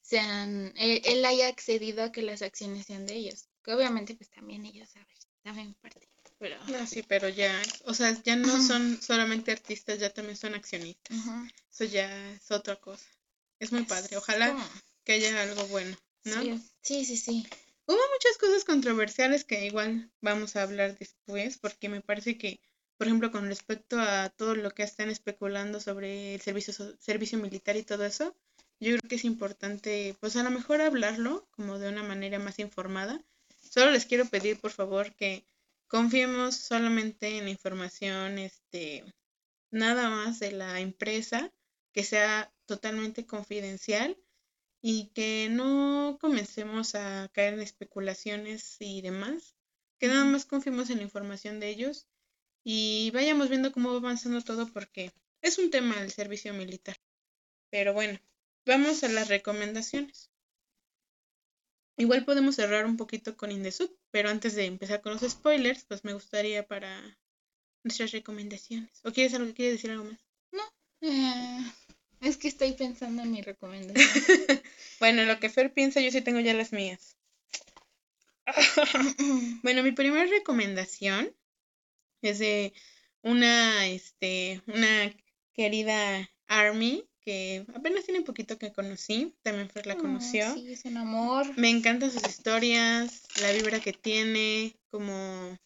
[0.00, 4.30] sean, él, él haya accedido a que las acciones sean de ellos, que obviamente pues
[4.30, 6.08] también ellos saben, saben parte,
[6.38, 10.54] pero No, sí, pero ya, o sea, ya no son solamente artistas, ya también son
[10.54, 11.16] accionistas.
[11.72, 13.04] Eso ya es otra cosa.
[13.58, 14.16] Es muy padre.
[14.16, 14.68] Ojalá como-
[15.04, 16.42] que haya algo bueno, ¿no?
[16.42, 17.46] sí, sí, sí, sí.
[17.86, 22.60] Hubo muchas cosas controversiales que igual vamos a hablar después, porque me parece que,
[22.98, 27.76] por ejemplo, con respecto a todo lo que están especulando sobre el servicio, servicio militar
[27.76, 28.36] y todo eso,
[28.80, 32.58] yo creo que es importante, pues a lo mejor hablarlo como de una manera más
[32.58, 33.24] informada.
[33.70, 35.44] Solo les quiero pedir, por favor, que
[35.88, 39.04] confiemos solamente en la información, este,
[39.70, 41.52] nada más de la empresa,
[41.92, 44.16] que sea totalmente confidencial
[44.80, 49.56] y que no comencemos a caer en especulaciones y demás,
[49.98, 52.06] que nada más confiemos en la información de ellos
[52.64, 55.12] y vayamos viendo cómo va avanzando todo porque
[55.42, 56.96] es un tema del servicio militar.
[57.70, 58.18] Pero bueno,
[58.66, 60.30] vamos a las recomendaciones.
[61.98, 66.04] Igual podemos cerrar un poquito con Indesub, pero antes de empezar con los spoilers, pues
[66.04, 67.18] me gustaría para
[67.82, 69.00] nuestras recomendaciones.
[69.04, 70.20] ¿O quieres algo, quieres decir algo más?
[71.00, 71.72] Eh,
[72.20, 74.06] es que estoy pensando en mi recomendación.
[75.00, 77.16] bueno, lo que Fer piensa, yo sí tengo ya las mías.
[79.62, 81.34] Bueno, mi primera recomendación
[82.22, 82.72] es de
[83.22, 85.12] una, este, una
[85.52, 90.54] querida Army que apenas tiene poquito que conocí, también Fer la Oh, conoció.
[90.54, 91.46] sí, es un amor.
[91.58, 95.58] Me encantan sus historias, la vibra que tiene, como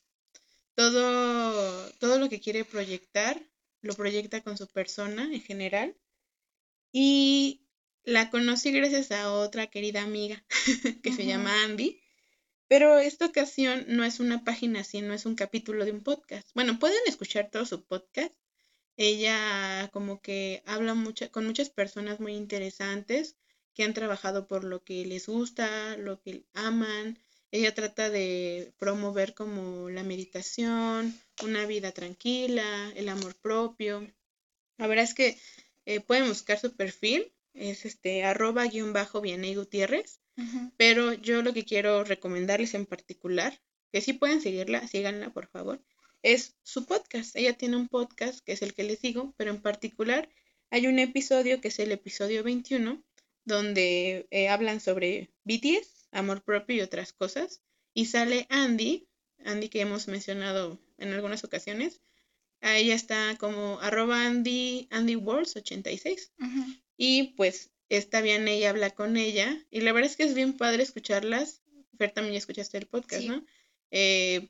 [0.75, 3.41] todo, todo lo que quiere proyectar,
[3.81, 5.97] lo proyecta con su persona en general.
[6.93, 7.65] Y
[8.03, 10.45] la conocí gracias a otra querida amiga
[11.05, 12.01] que se llama Andy.
[12.67, 16.49] Pero esta ocasión no es una página, sino es un capítulo de un podcast.
[16.55, 18.35] Bueno, pueden escuchar todo su podcast.
[18.97, 23.37] Ella como que habla mucha, con muchas personas muy interesantes
[23.75, 27.19] que han trabajado por lo que les gusta, lo que aman.
[27.51, 34.07] Ella trata de promover como la meditación, una vida tranquila, el amor propio.
[34.79, 35.39] La verdad es que
[35.85, 40.21] eh, pueden buscar su perfil, es este arroba guion bajo Vianey Gutiérrez.
[40.79, 43.61] Pero yo lo que quiero recomendarles en particular,
[43.93, 45.85] que sí pueden seguirla, síganla por favor,
[46.23, 47.35] es su podcast.
[47.37, 50.29] Ella tiene un podcast que es el que les digo, pero en particular
[50.71, 53.03] hay un episodio que es el episodio 21,
[53.45, 57.61] donde eh, hablan sobre BTS, amor propio y otras cosas.
[57.95, 59.07] Y sale Andy,
[59.45, 62.01] Andy que hemos mencionado en algunas ocasiones.
[62.61, 66.33] Ella está como arroba Andy, Andy Wars 86.
[66.39, 66.65] Ujú.
[66.97, 69.59] Y pues está bien, ella habla con ella.
[69.71, 71.61] Y la verdad es que es bien padre escucharlas.
[71.99, 73.29] Fer, también ya escuchaste el podcast, Sí.
[73.29, 73.45] ¿no?
[73.91, 74.49] Eh,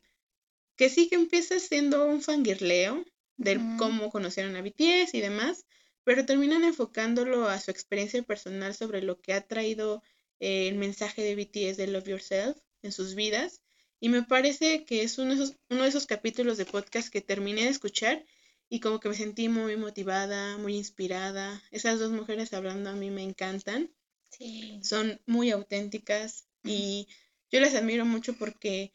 [0.75, 3.05] que sí que empieza siendo un fangirleo
[3.37, 5.65] de cómo conocieron a BTS y demás,
[6.03, 10.03] pero terminan enfocándolo a su experiencia personal sobre lo que ha traído
[10.39, 13.61] eh, el mensaje de BTS de Love Yourself en sus vidas.
[13.99, 17.21] Y me parece que es uno de, esos, uno de esos capítulos de podcast que
[17.21, 18.25] terminé de escuchar
[18.69, 21.63] y como que me sentí muy motivada, muy inspirada.
[21.71, 23.91] Esas dos mujeres hablando a mí me encantan.
[24.29, 24.79] Sí.
[24.83, 27.07] Son muy auténticas y
[27.51, 28.91] yo las admiro mucho porque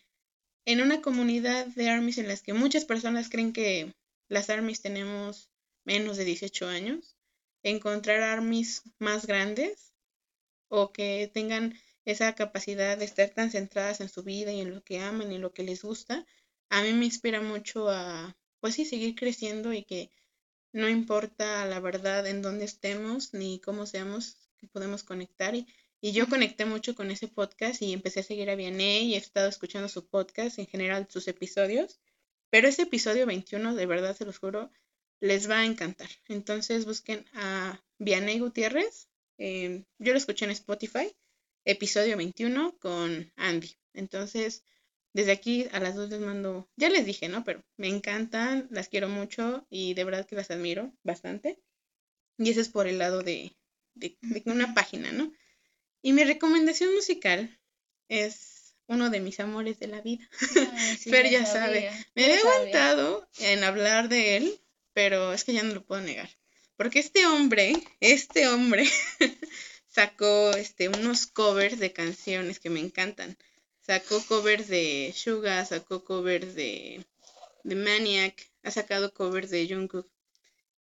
[0.69, 3.95] en una comunidad de armies en las que muchas personas creen que
[4.29, 5.51] las armies tenemos
[5.85, 7.17] menos de 18 años,
[7.63, 9.95] encontrar armies más grandes
[10.69, 11.73] o que tengan
[12.05, 15.39] esa capacidad de estar tan centradas en su vida y en lo que aman y
[15.39, 16.27] lo que les gusta,
[16.69, 20.11] a mí me inspira mucho a, pues sí, seguir creciendo y que
[20.75, 25.55] no importa la verdad en dónde estemos ni cómo seamos, que podemos conectar.
[25.55, 25.67] Y,
[26.01, 29.19] y yo conecté mucho con ese podcast y empecé a seguir a Vianney y he
[29.19, 32.01] estado escuchando su podcast, en general sus episodios.
[32.51, 34.71] Pero ese episodio 21, de verdad se los juro,
[35.21, 36.09] les va a encantar.
[36.29, 39.09] Entonces busquen a Vianney Gutiérrez.
[39.39, 41.15] Eh, yo lo escuché en Spotify,
[41.65, 43.77] episodio 21 con Andy.
[43.93, 44.65] Entonces,
[45.13, 47.45] desde aquí a las dos les mando, ya les dije, ¿no?
[47.45, 51.61] Pero me encantan, las quiero mucho y de verdad que las admiro bastante.
[52.39, 53.57] Y ese es por el lado de,
[53.95, 54.17] de,
[54.47, 55.33] una página, ¿no?
[56.03, 57.59] Y mi recomendación musical
[58.09, 60.29] es uno de mis amores de la vida.
[61.11, 64.61] pero ya, sabe, me he aguantado en hablar de él,
[64.93, 66.31] pero es que ya no lo puedo negar.
[66.77, 68.89] Porque este hombre, este hombre
[69.89, 73.37] sacó este, unos covers de canciones que me encantan.
[73.81, 77.05] Sacó covers de Suga, sacó covers de,
[77.65, 80.07] de Maniac, ha sacado covers de Jungkook.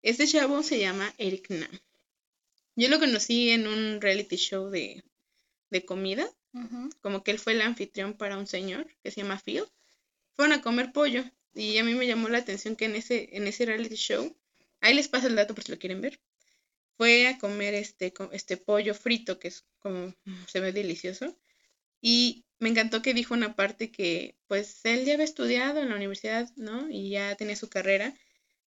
[0.03, 1.81] Este chavo se llama Eric Nam.
[2.79, 5.03] Yo lo conocí en un reality show de,
[5.69, 6.31] de comida,
[7.01, 9.65] como que él fue el anfitrión para un señor que se llama Phil.
[10.35, 11.25] Fueron a comer pollo
[11.55, 14.33] y a mí me llamó la atención que en ese, en ese reality show,
[14.81, 16.21] ahí les paso el dato por si lo quieren ver,
[16.97, 20.15] fue a comer este, este pollo frito que es como
[20.49, 21.37] se ve delicioso
[22.01, 25.97] y me encantó que dijo una parte que pues él ya había estudiado en la
[25.97, 26.89] universidad, ¿no?
[26.89, 28.15] Y ya tenía su carrera,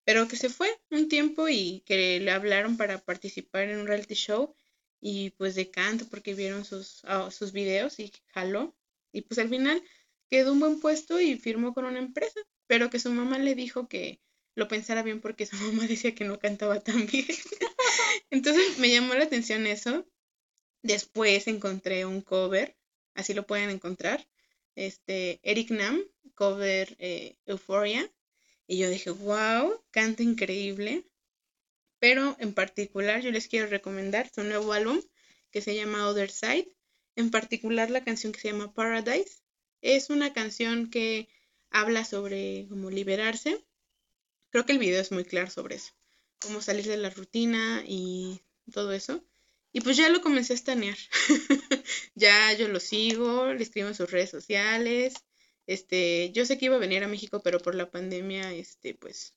[0.04, 4.14] pero que se fue un tiempo y que le hablaron para participar en un reality
[4.14, 4.54] show
[5.00, 8.76] y pues de canto porque vieron sus, oh, sus videos y jaló.
[9.12, 9.82] Y pues al final
[10.28, 13.88] quedó un buen puesto y firmó con una empresa, pero que su mamá le dijo
[13.88, 14.20] que
[14.54, 17.26] lo pensara bien porque su mamá decía que no cantaba tan bien.
[18.30, 20.06] Entonces me llamó la atención eso.
[20.82, 22.76] Después encontré un cover
[23.14, 24.26] así lo pueden encontrar.
[24.74, 26.00] Este, Eric Nam,
[26.34, 28.10] cover eh, Euphoria.
[28.70, 31.04] Y yo dije, wow, canta increíble.
[31.98, 35.02] Pero en particular yo les quiero recomendar su nuevo álbum
[35.50, 36.68] que se llama Other Side.
[37.16, 39.42] En particular la canción que se llama Paradise.
[39.82, 41.28] Es una canción que
[41.70, 43.60] habla sobre cómo liberarse.
[44.50, 45.92] Creo que el video es muy claro sobre eso.
[46.40, 48.40] Cómo salir de la rutina y
[48.72, 49.24] todo eso.
[49.72, 50.96] Y pues ya lo comencé a estanear.
[52.14, 55.14] ya yo lo sigo, le escribo en sus redes sociales.
[55.70, 59.36] Este, yo sé que iba a venir a México, pero por la pandemia, este, pues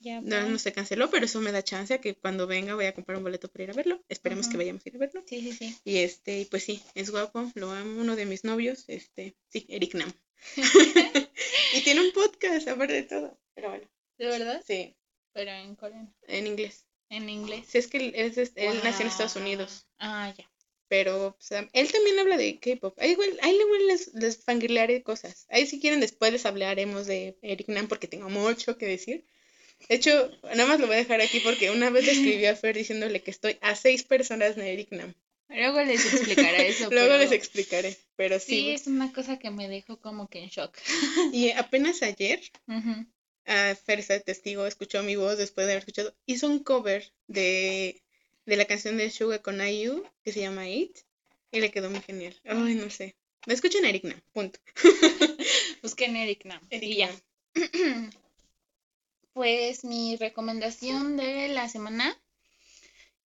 [0.00, 2.84] ya, no, no, se canceló, pero eso me da chance a que cuando venga voy
[2.84, 4.04] a comprar un boleto para ir a verlo.
[4.10, 5.24] Esperemos que vayamos a ir a verlo.
[5.26, 5.78] Sí, sí, sí.
[5.82, 9.94] Y este, pues sí, es guapo, lo amo, uno de mis novios, este, sí, Eric
[9.94, 10.12] Nam.
[11.72, 13.38] y tiene un podcast, aparte de todo.
[13.54, 13.88] Pero bueno.
[14.18, 14.62] ¿De verdad?
[14.66, 14.94] Sí.
[15.32, 16.14] Pero en coreano.
[16.28, 16.84] En inglés.
[17.08, 17.64] En inglés.
[17.66, 19.86] Sí, es que él, es, él nació en Estados Unidos.
[19.98, 20.50] Ah, ya.
[20.88, 21.36] Pero
[21.72, 22.96] él también habla de K-pop.
[22.98, 25.46] Ahí igual, ahí igual les, les fangirlearé cosas.
[25.48, 29.24] Ahí si quieren después les hablaremos de Eric Nam porque tengo mucho que decir.
[29.88, 32.56] De hecho, nada más lo voy a dejar aquí porque una vez le escribí a
[32.56, 35.14] Fer diciéndole que estoy a seis personas de Eric Nam.
[35.48, 36.90] Luego les explicaré eso.
[36.90, 38.46] Luego les explicaré, pero sí.
[38.46, 40.76] Sí, es una cosa que me dejó como que en shock.
[41.32, 46.48] y apenas ayer, uh, Fer está testigo, escuchó mi voz después de haber escuchado, hizo
[46.48, 48.02] un cover de,
[48.46, 50.96] de la canción de Suga con IU que se llama It
[51.52, 52.34] y le quedó muy genial.
[52.44, 53.16] Ay, no sé.
[53.46, 54.58] Me escuchan Eric Nam, punto.
[55.82, 56.60] Busquen Eric Nam.
[56.70, 57.10] Eric y ya.
[59.32, 62.18] pues mi recomendación de la semana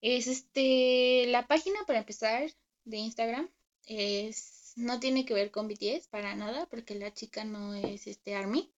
[0.01, 2.51] es este la página para empezar
[2.83, 3.49] de Instagram
[3.85, 8.35] es no tiene que ver con BTS para nada porque la chica no es este
[8.35, 8.71] Army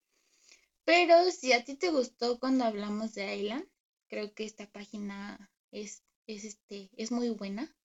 [0.85, 3.65] pero si a ti te gustó cuando hablamos de Island,
[4.07, 7.75] creo que esta página es, es, este, es muy buena.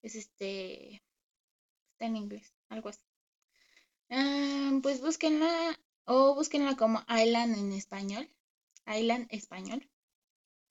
[0.00, 1.02] Es este.
[1.90, 3.02] Está en inglés, algo así.
[4.10, 8.30] Ah, pues búsquenla o búsquenla como Island en español.
[8.86, 9.90] Island español.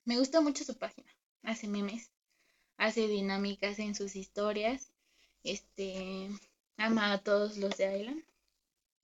[0.05, 1.11] Me gusta mucho su página.
[1.43, 2.13] Hace memes,
[2.77, 4.93] hace dinámicas en sus historias.
[5.43, 6.29] Este
[6.77, 8.23] ama a todos los de Island.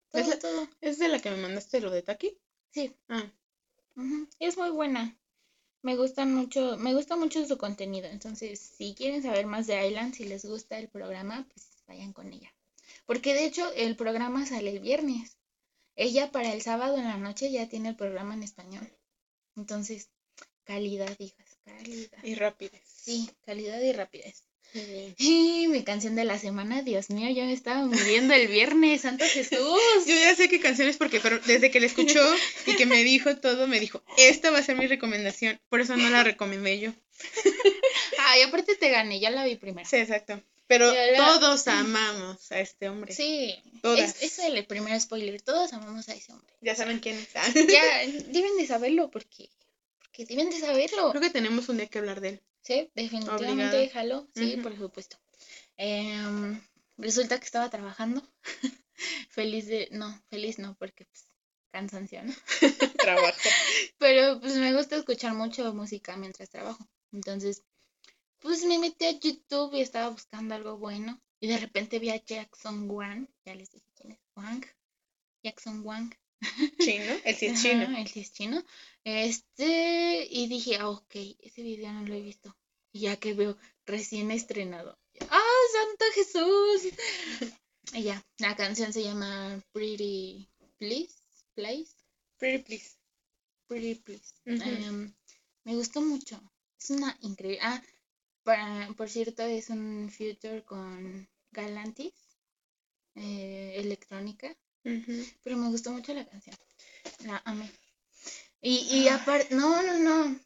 [0.10, 0.69] Todo, ¿Es, la- todo.
[0.80, 2.39] ¿Es de la que me mandaste lo de Taki?
[2.72, 3.30] Sí, Ah,
[4.40, 5.18] es muy buena.
[5.82, 8.07] Me gusta mucho, me gusta mucho su contenido.
[8.07, 12.32] Entonces, si quieren saber más de Island, si les gusta el programa, pues vayan con
[12.32, 12.53] ella.
[13.06, 15.38] Porque de hecho el programa sale el viernes.
[15.95, 18.90] Ella para el sábado en la noche ya tiene el programa en español.
[19.56, 20.10] Entonces,
[20.64, 22.24] calidad, hijas, calidad.
[22.24, 22.82] y rápides.
[22.86, 24.44] Sí, calidad y rapidez.
[25.18, 29.23] Y mi canción de la semana, Dios mío, yo me estaba muriendo el viernes, Santo
[29.26, 29.57] Jesús.
[30.07, 32.23] Yo ya sé qué canciones porque desde que la escuchó
[32.65, 35.60] y que me dijo todo, me dijo, esta va a ser mi recomendación.
[35.69, 36.91] Por eso no la recomendé yo.
[38.19, 39.88] Ay, aparte te gané, ya la vi primero.
[39.88, 40.41] Sí, exacto.
[40.68, 43.14] Pero la- todos amamos a este hombre.
[43.14, 44.15] Sí, Todas.
[44.22, 46.52] es, es el primer spoiler, todos amamos a ese hombre.
[46.61, 47.27] Ya saben quién es.
[47.35, 47.48] Ah.
[47.53, 49.49] Ya, deben de saberlo porque,
[50.14, 51.10] porque deben de saberlo.
[51.10, 52.44] Creo que tenemos un día que hablar de él.
[52.61, 55.18] Sí, definitivamente déjalo, sí, por supuesto.
[55.76, 56.61] Em,
[56.98, 58.22] resulta que estaba trabajando,
[59.30, 61.26] feliz de, no, feliz no, porque pues
[61.72, 62.34] cansancio, ¿no?
[62.99, 63.35] Trabajo.
[63.98, 66.88] Pero pues me gusta escuchar mucho música mientras trabajo.
[67.11, 67.64] Entonces,
[68.38, 71.19] pues me metí a YouTube y estaba buscando algo bueno.
[71.40, 74.64] Y de repente vi a Jackson Wang, ya les dije quién es, Wang,
[75.44, 76.14] Jackson Wang.
[76.80, 77.14] Chino.
[77.26, 77.84] Él sí es chino.
[77.84, 78.64] Ajá, él sí es chino.
[79.03, 82.56] Este, y dije, ah, ok, ese video no lo he visto.
[82.91, 84.98] Y ya que veo recién estrenado.
[85.30, 86.94] ¡Ah, Santo Jesús!
[87.95, 90.49] Y ya, la canción se llama Pretty
[90.80, 91.14] Please,
[91.53, 91.91] Place,
[92.40, 92.98] Pretty please.
[93.68, 94.34] Pretty Please.
[94.45, 95.14] Em,
[95.64, 96.41] me gustó mucho.
[96.80, 97.60] Es una increíble.
[97.61, 97.84] Ah,
[98.44, 102.14] para, por cierto, es un future con Galantis,
[103.15, 104.56] eh, electrónica.
[104.84, 106.55] Pero me gustó mucho la canción.
[107.26, 107.72] La amé.
[108.61, 110.39] Y, y aparte, no, no, no.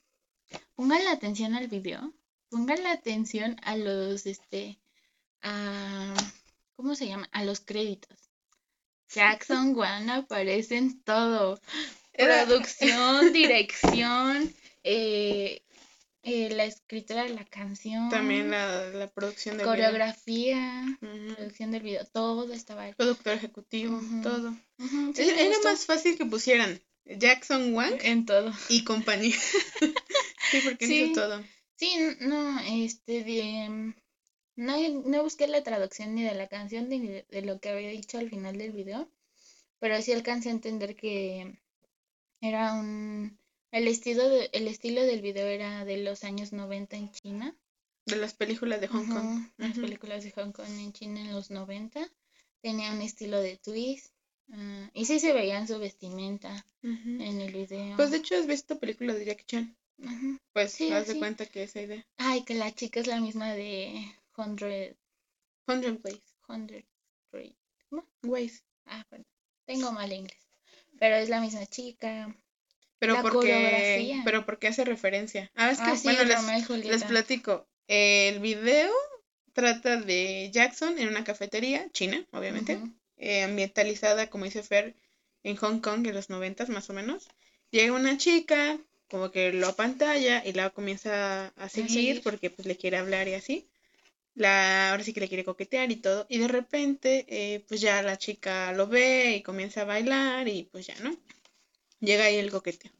[0.75, 2.13] Pongan la atención al video.
[2.49, 4.79] Pongan la atención a los, este,
[5.41, 6.13] a,
[6.75, 7.27] ¿cómo se llama?
[7.31, 8.17] A los créditos.
[9.09, 11.59] Jackson One aparece en todo.
[12.13, 14.53] Producción, dirección,
[14.83, 15.61] eh,
[16.27, 21.13] eh, la escritura de la canción, También la, la producción del coreografía, video.
[21.25, 21.35] Ujú.
[21.35, 22.93] producción del video, todo estaba ahí.
[22.93, 24.53] Productor ejecutivo, todo.
[25.15, 28.51] Sí, Era más fácil que pusieran Jackson Wang en todo.
[28.69, 29.35] y compañía.
[30.51, 31.03] sí, porque Sí.
[31.03, 31.43] hizo todo.
[31.77, 33.93] Sí, no, este, de,
[34.55, 34.75] no,
[35.05, 38.17] no busqué la traducción ni de la canción ni de, de lo que había dicho
[38.17, 39.09] al final del video,
[39.79, 41.59] pero sí alcancé a entender que
[42.41, 43.39] era un,
[43.77, 47.55] el estilo, de- el estilo del video era de los años 90 en China.
[48.05, 49.49] De las películas de Hong Kong.
[49.57, 52.09] Las películas de Hong Kong en China en los 90
[52.61, 54.13] tenía un estilo de twist
[54.53, 57.97] ah, y sí se veía en su vestimenta en el video.
[57.97, 59.75] Pues de hecho has visto películas de Jackie Chan.
[60.53, 62.05] Pues Sí, haz de cuenta que esa idea.
[62.17, 64.05] Ay, que la chica es la misma de
[64.37, 64.95] Hundred
[65.67, 66.21] Hundred Ways.
[66.47, 66.85] Hundred.
[68.23, 68.63] Ways.
[68.85, 69.25] Ah, perdón.
[69.65, 70.39] Tengo mal inglés.
[70.99, 72.33] Pero es la misma chica.
[72.99, 75.51] Pero La porque, pero porque hace referencia.
[75.55, 77.67] Ah, es que ah, sí, bueno, les, les platico.
[77.87, 78.91] El video
[79.53, 82.79] trata de Jackson en una cafetería china, obviamente,
[83.17, 84.95] eh, ambientalizada, como dice Fer,
[85.43, 87.27] en Hong Kong en los noventas más o menos.
[87.71, 88.79] Llega una chica,
[89.09, 92.23] como que lo apantalla y la comienza a seguir, seguir.
[92.23, 93.67] porque pues le quiere hablar y así.
[94.35, 96.27] La, ahora sí que le quiere coquetear y todo.
[96.29, 100.69] Y de repente, eh, pues ya la chica lo ve y comienza a bailar y
[100.71, 101.15] pues ya, ¿no?
[101.99, 102.91] Llega ahí el coqueteo.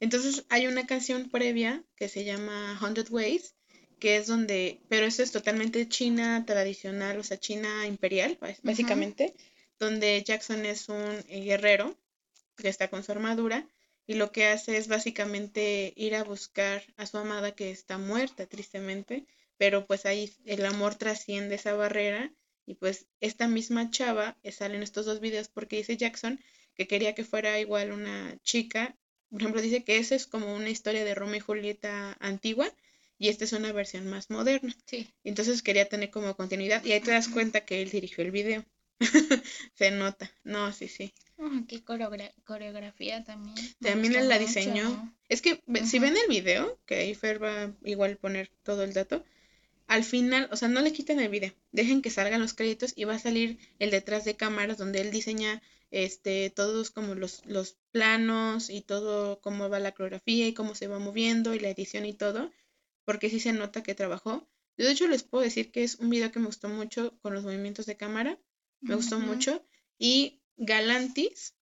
[0.00, 3.54] Entonces hay una canción previa que se llama Hundred Ways,
[3.98, 9.34] que es donde, pero esto es totalmente China tradicional, o sea, China imperial, básicamente,
[9.78, 11.96] donde Jackson es un eh, guerrero
[12.56, 13.66] que está con su armadura
[14.06, 18.46] y lo que hace es básicamente ir a buscar a su amada que está muerta,
[18.46, 19.26] tristemente,
[19.58, 22.32] pero pues ahí el amor trasciende esa barrera
[22.66, 26.40] y pues esta misma chava eh, sale en estos dos videos porque dice Jackson
[26.78, 28.96] que quería que fuera igual una chica,
[29.30, 32.72] por ejemplo, dice que esa es como una historia de Romeo y Julieta antigua
[33.18, 34.74] y esta es una versión más moderna.
[34.86, 35.08] Sí.
[35.24, 38.64] Entonces quería tener como continuidad y ahí te das cuenta que él dirigió el video.
[39.74, 40.30] Se nota.
[40.44, 41.12] No, sí, sí.
[41.68, 43.54] Qué coreogra- coreografía también.
[43.80, 44.46] me También él la mucho.
[44.46, 45.14] diseñó.
[45.28, 49.24] Es que si ven el video, que ahí Fer va igual poner todo el dato,
[49.86, 53.04] al final, o sea, no le quiten el video, dejen que salgan los créditos y
[53.04, 57.76] va a salir el detrás de cámaras donde él diseña este todos como los, los
[57.90, 62.04] planos y todo cómo va la coreografía y cómo se va moviendo y la edición
[62.04, 62.52] y todo,
[63.04, 64.46] porque sí se nota que trabajó
[64.76, 67.34] Yo de hecho les puedo decir que es un video que me gustó mucho con
[67.34, 68.38] los movimientos de cámara.
[68.80, 69.64] Me gustó mucho.
[69.98, 71.54] Y Galantis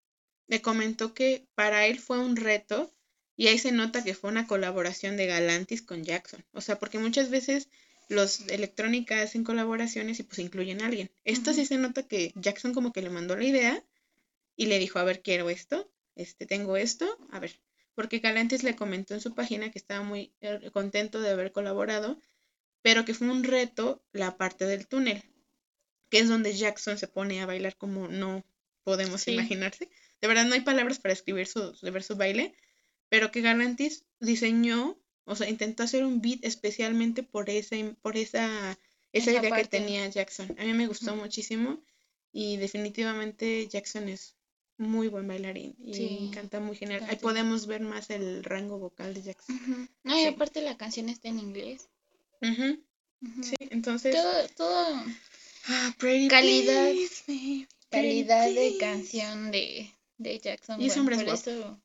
[0.48, 2.92] le comentó que para él fue un reto
[3.36, 6.44] y ahí se nota que fue una colaboración de Galantis con Jackson.
[6.52, 7.68] O sea, porque muchas veces
[8.08, 11.10] los electrónica hacen colaboraciones y pues incluyen a alguien.
[11.24, 13.84] Esto sí se nota que Jackson como que le mandó la idea
[14.56, 17.60] y le dijo, a ver, quiero esto, este, tengo esto, a ver.
[17.94, 22.20] Porque Galantis le comentó en su página que estaba muy eh, contento de haber colaborado,
[22.82, 25.22] pero que fue un reto la parte del túnel,
[26.10, 28.44] que es donde Jackson se pone a bailar como no
[28.84, 29.32] podemos Sí.
[29.32, 29.88] imaginarse.
[30.20, 32.54] De verdad no hay palabras para escribir su, de ver su baile,
[33.08, 38.70] pero que Galantis diseñó, o sea, intentó hacer un beat especialmente por esa, por esa,
[39.12, 40.54] esa Esa idea que tenía Jackson.
[40.58, 41.82] A mí me gustó muchísimo
[42.32, 44.36] y definitivamente Jackson es
[44.78, 47.00] muy buen bailarín y Sí, canta muy genial.
[47.02, 47.22] Ahí canta.
[47.22, 49.56] podemos ver más el rango vocal de Jackson.
[49.56, 49.88] Ujú.
[50.04, 50.28] No, y Sí.
[50.28, 51.88] aparte la canción está en inglés.
[52.42, 52.82] Ujú,
[53.22, 53.42] Ujú.
[53.42, 54.14] Sí, entonces.
[54.14, 55.04] Todo, todo
[55.68, 58.78] Ah, pretty calidad, please, baby, calidad de please.
[58.78, 60.80] canción de, de Jackson.
[60.80, 61.80] Y bueno, por eso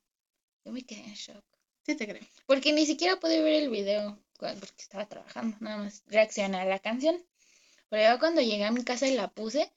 [0.64, 1.42] yo me quedé en shock.
[1.84, 2.22] Sí, te creo.
[2.46, 6.78] Porque ni siquiera pude ver el video porque estaba trabajando, nada más reaccioné a la
[6.78, 7.16] canción.
[7.88, 9.70] Pero ya cuando llegué a mi casa y la puse,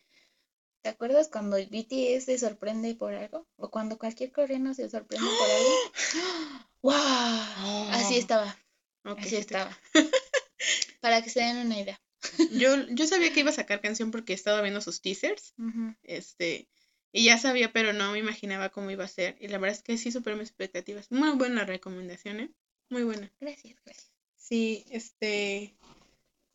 [0.85, 3.47] ¿te acuerdas cuando el BTS se sorprende por algo?
[3.57, 6.69] O cuando cualquier coreano se sorprende por algo.
[6.83, 7.89] ¡Wow!
[7.89, 8.55] Así estaba,
[9.03, 9.75] así estaba.
[11.01, 11.99] Para que se den una idea.
[12.51, 15.55] Yo, yo sabía que iba a sacar canción porque estaba viendo sus teasers,
[16.03, 16.67] este,
[17.11, 19.37] y ya sabía, pero no me imaginaba cómo iba a ser.
[19.39, 21.11] Y la verdad es que sí superó mis expectativas.
[21.11, 22.51] Muy buena recomendación, ¿eh?
[22.89, 23.31] Muy buena.
[23.39, 24.11] Gracias, gracias.
[24.35, 25.75] Sí, este,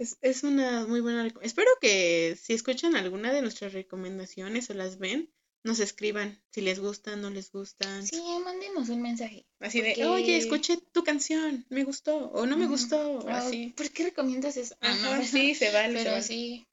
[0.00, 4.74] es, es una muy buena reco- Espero que si escuchan alguna de nuestras recomendaciones o
[4.74, 5.30] las ven,
[5.62, 8.06] nos escriban si les gustan, no les gustan.
[8.06, 9.46] Sí, mándenos un mensaje.
[9.60, 13.74] Así de, porque- oye, escuché tu canción, me gustó, o no me gustó, o así.
[13.76, 14.74] ¿Por qué recomiendas eso?
[14.80, 16.22] Ah, no, Ajá, sí, se vale, se Pero vale.
[16.22, 16.66] sí,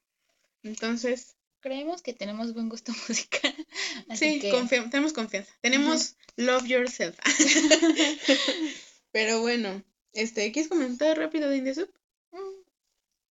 [0.62, 3.54] Entonces, creemos que tenemos buen gusto musical.
[4.08, 4.50] Así sí, que
[4.90, 5.52] tenemos confianza.
[5.60, 7.16] Tenemos love yourself.
[9.12, 9.82] Pero bueno,
[10.12, 11.90] este, ¿quieres comentar rápido de Indesub?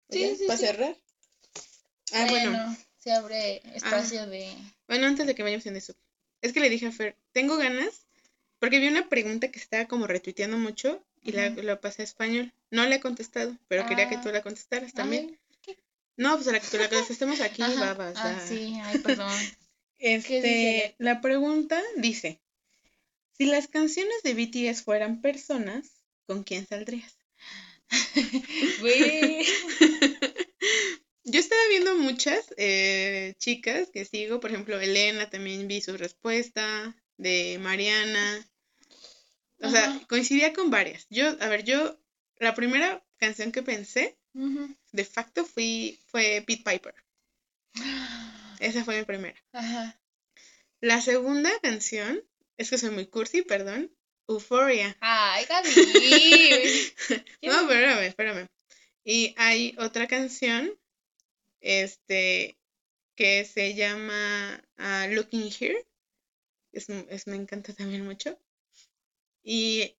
[0.09, 0.65] Sí, sí, Para sí.
[0.65, 0.95] cerrar.
[2.13, 2.49] Ah, bueno.
[2.51, 4.53] bueno, se abre espacio de...
[4.88, 5.93] Bueno, antes de que vayamos en eso,
[6.41, 8.05] es que le dije a Fer, tengo ganas,
[8.59, 12.53] porque vi una pregunta que estaba como retuiteando mucho y la, la pasé a español.
[12.71, 14.21] No le he contestado, pero quería que Ah.
[14.21, 15.38] tú la contestaras también.
[15.67, 15.75] Ay.
[16.15, 18.13] No, pues a la que tú la contestemos aquí, babas.
[18.17, 19.31] Ah, sí, ay, perdón.
[19.99, 22.39] Este, la pregunta dice,
[23.35, 25.89] si las canciones de BTS fueran personas,
[26.27, 27.17] ¿con quién saldrías?
[28.80, 29.45] Güey.
[31.23, 36.95] Yo estaba viendo muchas eh, chicas que sigo, por ejemplo, Elena también vi su respuesta,
[37.18, 38.47] de Mariana.
[39.59, 41.07] O sea, coincidía con varias.
[41.09, 41.99] Yo, a ver, yo,
[42.38, 46.95] la primera canción que pensé, de facto, fui, fue Pete Piper.
[48.59, 49.43] Esa fue mi primera.
[49.51, 49.99] Ajá.
[50.80, 52.23] La segunda canción,
[52.57, 53.91] es que soy muy cursi, perdón,
[54.29, 54.95] Euphoria.
[55.01, 56.93] Ay, Gaby.
[57.43, 58.47] No, espérame, espérame.
[59.05, 60.71] Y hay otra canción,
[61.61, 62.57] este,
[63.15, 65.85] que se llama ah, Looking Here.
[66.73, 68.39] Es, es- me encanta también mucho.
[69.43, 69.95] Y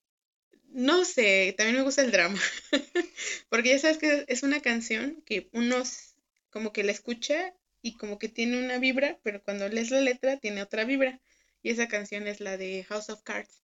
[0.71, 2.41] no sé, también me gusta el drama.
[3.51, 5.83] Porque ya sabes que es una canción que uno
[6.51, 10.39] como que la escucha y como que tiene una vibra, pero cuando lees la letra
[10.39, 11.21] tiene otra vibra.
[11.63, 13.63] Y esa canción es la de House of Cards.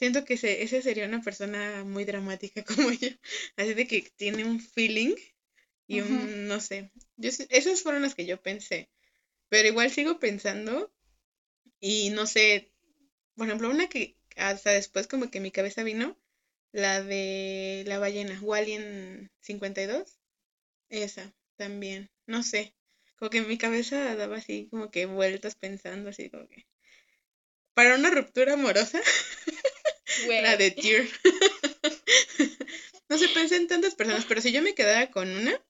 [0.00, 3.10] Siento que ese, ese sería una persona muy dramática como yo.
[3.56, 5.14] Así de que tiene un feeling
[5.86, 6.90] y un, no sé.
[7.18, 8.88] Yo, esas fueron las que yo pensé.
[9.50, 10.90] Pero igual sigo pensando
[11.80, 12.72] y no sé,
[13.36, 16.16] por ejemplo, una que hasta después como que mi cabeza vino,
[16.72, 20.18] la de la ballena, Walien 52.
[20.88, 22.74] Esa también, no sé.
[23.16, 26.64] Como que mi cabeza daba así como que vueltas pensando así como que...
[27.74, 29.00] Para una ruptura amorosa,
[30.28, 31.04] La de Tear.
[33.08, 35.60] no sé, pensé en tantas personas, pero si yo me quedara con una,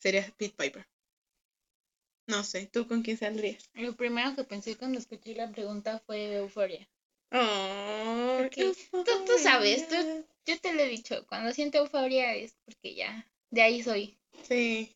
[0.00, 0.86] sería Pete Piper.
[2.26, 3.68] No sé, ¿tú con quién saldrías?
[3.74, 6.88] Lo primero que pensé cuando escuché la pregunta fue Euforia.
[7.32, 12.54] Oh, Porque tú, tú sabes, tú- yo te lo he dicho, cuando siento euforia es
[12.64, 14.16] porque ya, de ahí soy.
[14.46, 14.94] Sí.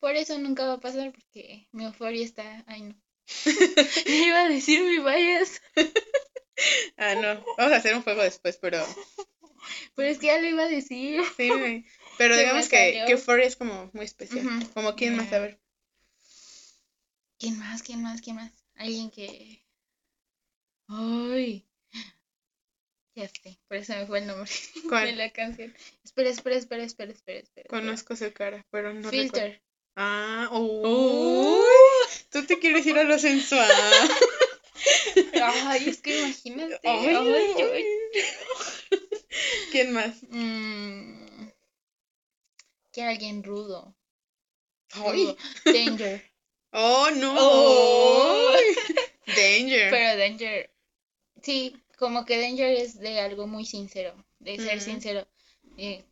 [0.00, 2.94] Por eso nunca va a pasar porque mi euforia está, ay no.
[4.06, 5.62] Iba a decir mi bias,
[6.96, 7.44] Ah, no.
[7.58, 8.82] Vamos a hacer un juego después, pero
[9.94, 11.22] pero es que ya lo iba a decir.
[11.36, 11.84] sí.
[12.18, 14.46] Pero Se digamos que, que Euphoria es como muy especial.
[14.72, 15.60] Como quién más, a ver.
[17.38, 17.82] ¿Quién más?
[17.82, 18.22] ¿Quién más?
[18.22, 18.52] ¿Quién más?
[18.76, 19.62] Alguien que...
[20.88, 21.66] Ay.
[23.14, 24.50] Ya sé, por eso me fue el nombre
[24.88, 25.06] ¿Cuál?
[25.06, 25.74] de la canción.
[26.04, 27.68] Espera, espera, espera, espera, espera, espera.
[27.68, 29.22] Conozco su cara, pero no recuerdo.
[29.22, 29.62] Filter.
[29.94, 31.64] Ah, uy,
[32.30, 33.70] tú te quieres ir a lo sensual.
[35.42, 36.80] Ay, es que imagínate.
[36.84, 37.84] Ay, Ay.
[39.70, 40.22] ¿Quién más?
[40.30, 41.48] Mm,
[42.92, 43.94] que alguien rudo.
[45.64, 46.22] Danger.
[46.72, 47.34] Oh, no.
[47.36, 48.56] Oh.
[49.26, 49.90] Danger.
[49.90, 50.70] Pero Danger.
[51.42, 54.14] Sí, como que Danger es de algo muy sincero.
[54.38, 55.26] De ser sincero.
[55.76, 56.04] Eh,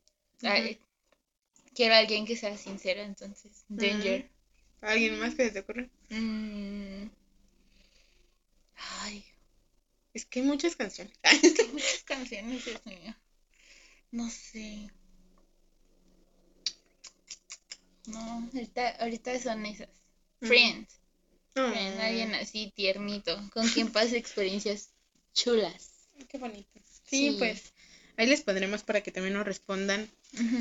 [1.75, 3.65] quiero a alguien que sea sincero, entonces.
[3.69, 4.29] Danger.
[4.81, 5.89] ¿Alguien más que se te ocurre?
[6.11, 7.07] Mm.
[9.01, 9.25] Ay,
[10.13, 11.17] Es que hay muchas canciones.
[11.23, 11.41] hay
[11.73, 13.15] muchas canciones, Dios mío.
[14.11, 14.91] No sé.
[18.07, 19.89] No, ahorita, ahorita son esas.
[20.41, 20.47] Mm.
[20.47, 21.01] Friends.
[21.55, 24.91] Friends, alguien así tiernito, con quien pase experiencias
[25.33, 25.91] chulas.
[26.29, 26.69] Qué bonito.
[27.05, 27.37] Sí, Sí.
[27.39, 27.73] pues
[28.17, 30.09] ahí les pondremos para que también nos respondan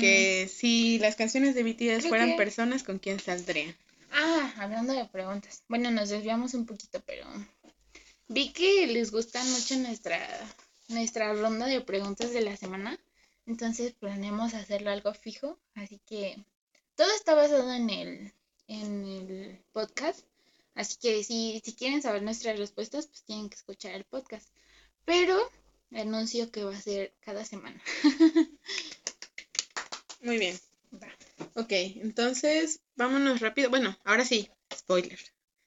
[0.00, 3.76] que si las canciones de BTS Creo fueran que- personas, ¿con quién saldrían?
[4.12, 5.64] Ah, hablando de preguntas.
[5.68, 7.26] Bueno, nos desviamos un poquito, pero
[8.28, 10.18] vi que les gusta mucho nuestra,
[10.88, 12.98] nuestra ronda de preguntas de la semana.
[13.46, 15.58] Entonces planeamos hacerlo algo fijo.
[15.74, 16.44] Así que
[16.94, 18.32] todo está basado en el,
[18.68, 20.20] en el podcast.
[20.74, 24.48] Así que si, si quieren saber nuestras respuestas, pues tienen que escuchar el podcast.
[25.04, 25.38] Pero
[25.92, 27.80] anuncio que va a ser cada semana.
[30.20, 30.58] Muy bien.
[30.92, 31.08] Va.
[31.54, 33.70] Ok, entonces vámonos rápido.
[33.70, 35.18] Bueno, ahora sí, spoiler.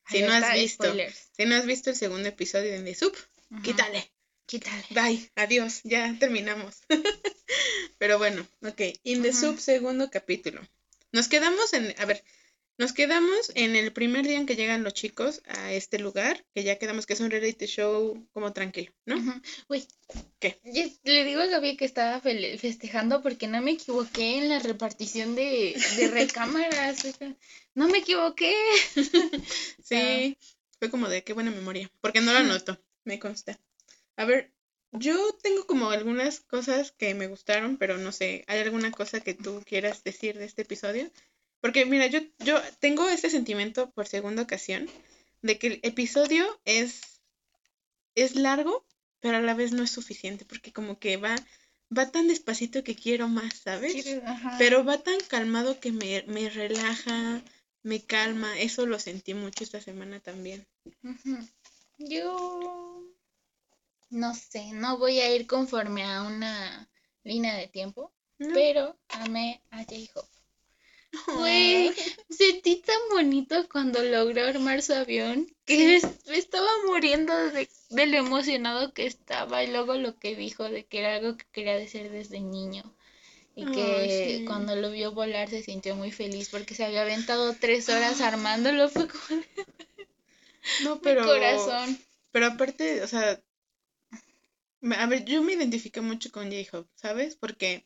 [0.10, 1.30] Si no has visto, spoilers.
[1.36, 3.16] si no has visto el segundo episodio de The Soup,
[3.52, 3.62] Ujú.
[3.62, 4.12] quítale.
[4.46, 4.86] Quítale.
[4.92, 6.78] Bye, adiós, ya terminamos.
[7.98, 8.82] Pero bueno, ok.
[9.04, 9.34] In the.
[9.34, 10.62] Soup, segundo capítulo.
[11.12, 12.24] Nos quedamos en, a ver,
[12.78, 16.64] nos quedamos en el primer día en que llegan los chicos a este lugar, que
[16.64, 19.16] ya quedamos que es un reality show como tranquilo, ¿no?
[19.68, 19.88] Uy.
[20.40, 20.60] ¿Qué?
[20.64, 25.36] Yo le digo a Gaby que estaba festejando porque no me equivoqué en la repartición
[25.36, 27.04] de, de recámaras.
[27.74, 28.54] No me equivoqué.
[29.84, 30.38] Sí,
[30.80, 33.58] fue como de qué buena memoria, porque no lo anoto, me consta.
[34.18, 34.52] A ver,
[34.91, 39.34] yo tengo como algunas cosas que me gustaron, pero no sé, ¿hay alguna cosa que
[39.34, 41.10] tú quieras decir de este episodio?
[41.62, 44.90] Porque mira, yo, yo tengo este sentimiento por segunda ocasión
[45.42, 47.22] de que el episodio es,
[48.16, 48.86] es largo,
[49.20, 51.36] pero a la vez no es suficiente, porque como que va,
[51.96, 54.06] va tan despacito que quiero más, ¿sabes?
[54.58, 57.42] Pero va tan calmado que me, me relaja,
[57.84, 58.60] me calma.
[58.60, 60.68] Eso lo sentí mucho esta semana también.
[61.98, 63.04] Yo
[64.10, 66.90] no sé, no voy a ir conforme a una
[67.24, 68.54] línea de tiempo, ¿no?
[68.54, 70.36] pero amé a J-Hope.
[71.34, 71.94] Güey,
[72.30, 78.18] sentí tan bonito cuando logró armar su avión que me estaba muriendo de, de lo
[78.18, 82.12] emocionado que estaba y luego lo que dijo de que era algo que quería hacer
[82.12, 82.84] desde niño
[83.56, 84.46] y que sí.
[84.48, 88.90] cuando lo vio volar se sintió muy feliz porque se había aventado tres horas armándolo,
[88.90, 89.42] fue como
[90.84, 91.24] No, mi pero.
[91.26, 91.98] corazón.
[92.32, 93.42] Pero aparte, o sea.
[95.04, 97.36] A ver, yo me identifiqué mucho con J-Hope, ¿sabes?
[97.36, 97.86] Porque.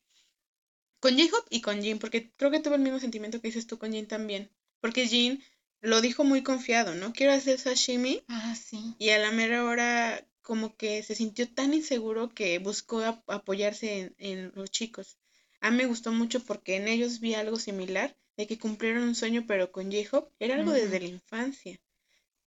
[1.01, 3.77] Con J-Hope y con Jin, porque creo que tuve el mismo sentimiento que dices tú
[3.77, 4.49] con Jin también.
[4.79, 5.43] Porque Jin
[5.81, 7.11] lo dijo muy confiado, ¿no?
[7.11, 8.23] Quiero hacer sashimi.
[8.29, 8.95] Ah, sí.
[8.99, 13.99] Y a la mera hora, como que se sintió tan inseguro que buscó ap- apoyarse
[13.99, 15.17] en, en los chicos.
[15.59, 19.15] A mí me gustó mucho porque en ellos vi algo similar, de que cumplieron un
[19.15, 21.79] sueño, pero con J-Hope era algo desde la infancia.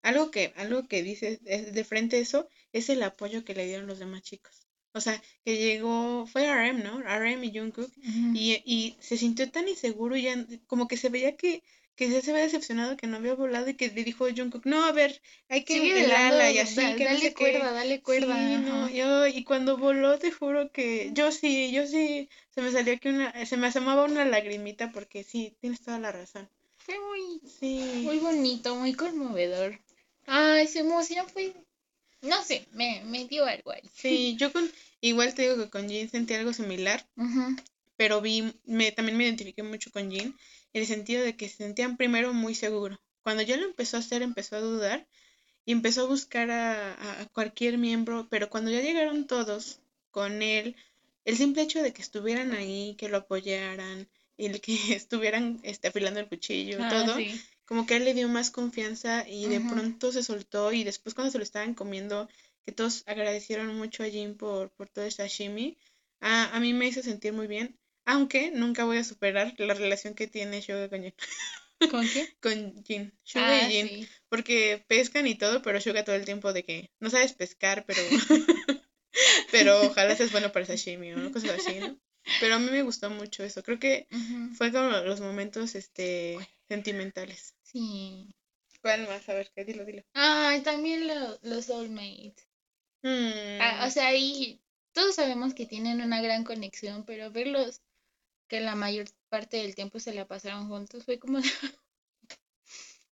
[0.02, 3.66] Algo que, algo que dice es- de frente a eso es el apoyo que le
[3.66, 4.63] dieron los demás chicos.
[4.94, 7.00] O sea, que llegó, fue RM, ¿no?
[7.00, 8.30] RM y Jungkook, Ujú.
[8.34, 10.34] y, y se sintió tan inseguro, ya
[10.66, 11.62] como que se veía que,
[11.96, 14.66] que ya se había decepcionado, que no había volado y que le dijo a Jungkook,
[14.66, 17.52] no, a ver, hay que Sigue ala y así, da- que no dale sé qué".
[17.52, 18.34] cuerda, dale cuerda.
[18.36, 22.70] Sí, no, yo, y cuando voló, te juro que yo sí, yo sí, se me
[22.70, 26.48] salió aquí una, se me asomaba una lagrimita porque sí, tienes toda la razón.
[26.78, 29.80] Fue muy, Sí, muy bonito, muy conmovedor.
[30.26, 31.54] Ay, su emoción fue,
[32.24, 33.82] no sé, me, me dio algo ahí.
[33.92, 34.70] sí, yo con,
[35.00, 37.06] igual te digo que con Jin sentí algo similar,
[37.96, 40.28] pero vi, me, también me identifiqué mucho con Jin,
[40.74, 43.00] en el sentido de que se sentían primero muy seguro.
[43.22, 45.08] Cuando ya lo empezó a hacer, empezó a dudar
[45.66, 49.80] y empezó a buscar a, a- cualquier miembro, pero cuando ya llegaron todos
[50.10, 50.76] con él,
[51.24, 55.88] el simple hecho de que estuvieran ahí, que lo apoyaran, y el que estuvieran este,
[55.88, 57.40] afilando el cuchillo y Ah, todo, sí.
[57.66, 61.30] Como que él le dio más confianza y de pronto se soltó y después cuando
[61.32, 62.28] se lo estaban comiendo,
[62.64, 65.76] que todos agradecieron mucho a Jin por, por todo el sashimi,
[66.20, 70.14] a, a mí me hizo sentir muy bien, aunque nunca voy a superar la relación
[70.14, 71.14] que tiene Suga con Jin,
[71.90, 72.28] ¿Con quién?
[72.40, 74.08] con Jin, Suga Ah, y Jin, sí.
[74.28, 78.00] porque pescan y todo, pero Suga todo el tiempo de que no sabes pescar, pero
[79.52, 81.98] pero ojalá seas bueno para sashimi o cosas así, ¿no?
[82.40, 83.62] Pero a mí me gustó mucho eso.
[83.62, 84.06] Creo que
[84.56, 86.38] fue como los momentos este
[86.68, 87.53] sentimentales.
[87.74, 88.32] Sí.
[88.80, 89.28] ¿Cuál más?
[89.28, 89.64] A ver, ¿qué?
[89.64, 90.04] Dilo, dilo.
[90.12, 91.10] Ay, también
[91.42, 92.46] los soulmates.
[93.02, 93.90] Ah, o mm.
[93.90, 94.60] sea, ahí
[94.92, 97.82] todos sabemos que tienen una gran conexión, pero verlos
[98.46, 101.38] que la mayor parte del tiempo se la pasaron juntos fue como...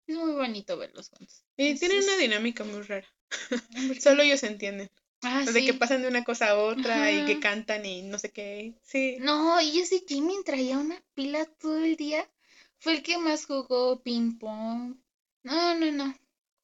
[0.06, 1.44] es muy bonito verlos juntos.
[1.56, 3.08] Y tienen una dinámica muy rara.
[4.00, 4.90] Solo ellos entienden.
[5.22, 8.30] Ah, de que pasan de una cosa a otra y que cantan y no sé
[8.30, 8.74] qué.
[8.82, 9.16] Sí.
[9.20, 12.28] No, y ese Jimmy traía una pila todo el día.
[12.82, 14.96] Fue el que más jugó ping pong.
[15.44, 16.18] No, no, no.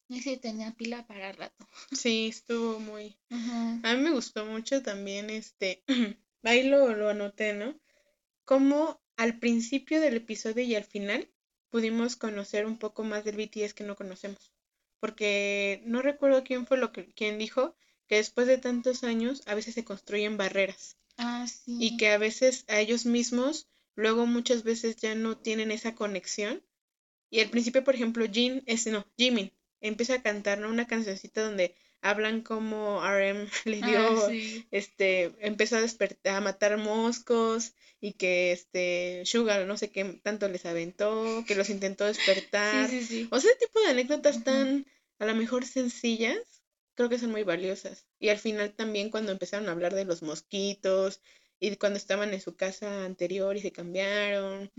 [0.09, 1.65] Ese tenía pila para rato.
[1.93, 3.17] Sí, estuvo muy.
[3.31, 5.85] A mí me gustó mucho también este.
[6.43, 7.79] Ahí lo, lo anoté, ¿no?
[8.45, 11.31] Como al principio del episodio y al final
[11.71, 14.53] pudimos conocer un poco más del BTS que no conocemos.
[14.99, 17.77] Porque no recuerdo quién fue lo que quien dijo
[18.09, 20.97] que después de tantos años a veces se construyen barreras.
[21.17, 21.77] Ah, sí.
[21.79, 23.69] Y que a veces a ellos mismos
[23.99, 26.63] luego muchas veces ya no tienen esa conexión.
[27.31, 31.75] Y al principio, por ejemplo, Jin, es, no, Jimin, empieza a cantar una cancioncita donde
[32.01, 34.31] hablan como RM le dio, ah,
[34.71, 40.49] este, empezó a despertar, a matar moscos y que este Sugar no sé qué tanto
[40.49, 42.87] les aventó, que los intentó despertar.
[42.87, 44.87] o sea, ese tipo de anécdotas tan
[45.19, 46.39] a lo mejor sencillas,
[46.95, 48.07] creo que son muy valiosas.
[48.21, 51.21] Y al final también cuando empezaron a hablar de los mosquitos
[51.61, 54.71] y cuando estaban en su casa anterior y se cambiaron,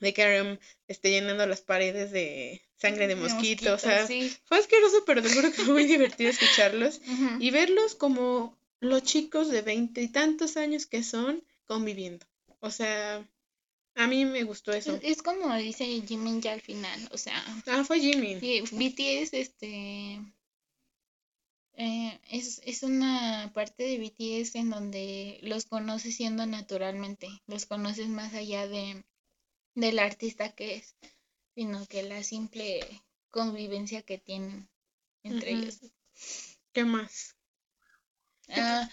[0.00, 4.06] de que esté llenando las paredes de sangre de mosquitos, o sea,
[4.44, 7.00] fue asqueroso, pero seguro que fue muy divertido escucharlos
[7.38, 12.26] y verlos como los chicos de veinte y tantos años que son conviviendo.
[12.60, 13.26] O sea,
[13.94, 14.98] a mí me gustó eso.
[15.02, 17.42] Es, como dice Jimin ya al final, o sea.
[17.66, 18.40] Ah, fue Jimin.
[18.40, 20.20] Sí, BTS, este,
[21.82, 28.08] eh, es, es una parte de BTS en donde los conoces siendo naturalmente, los conoces
[28.08, 29.02] más allá de
[29.74, 30.94] del artista que es,
[31.54, 32.80] sino que la simple
[33.30, 34.68] convivencia que tienen
[35.22, 35.78] entre ellos.
[36.72, 37.36] ¿Qué más?
[38.52, 38.90] Ah,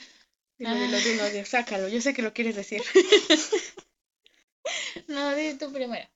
[0.60, 1.30] dilo, dilo, ah.
[1.30, 2.84] dilo, sácalo, yo sé que lo quieres decir.
[5.08, 6.08] no, di tú primero.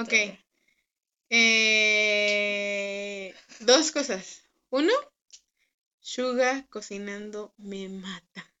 [0.00, 0.12] ok.
[1.30, 4.42] Eh, dos cosas.
[4.70, 4.92] Uno,
[6.04, 8.52] Suga cocinando me mata.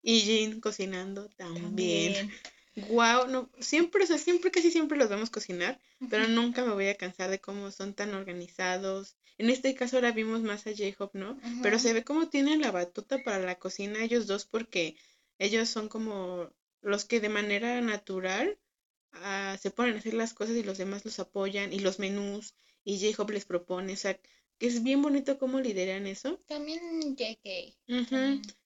[0.00, 2.32] Y Jin cocinando también.
[2.88, 5.78] Wow, no, siempre, o sea, siempre, casi siempre los vemos cocinar,
[6.08, 9.14] pero nunca me voy a cansar de cómo son tan organizados.
[9.36, 11.38] En este caso ahora vimos más a J-Hope, ¿no?
[11.62, 14.96] Pero se ve cómo tienen la batuta para la cocina ellos dos porque
[15.38, 16.50] ellos son como
[16.80, 18.58] los que de manera natural
[19.12, 22.54] ah, se ponen a hacer las cosas y los demás los apoyan y los menús
[22.84, 24.18] y J-Hope les propone, o sea,
[24.60, 26.40] es bien bonito cómo lideran eso.
[26.46, 27.74] También JK.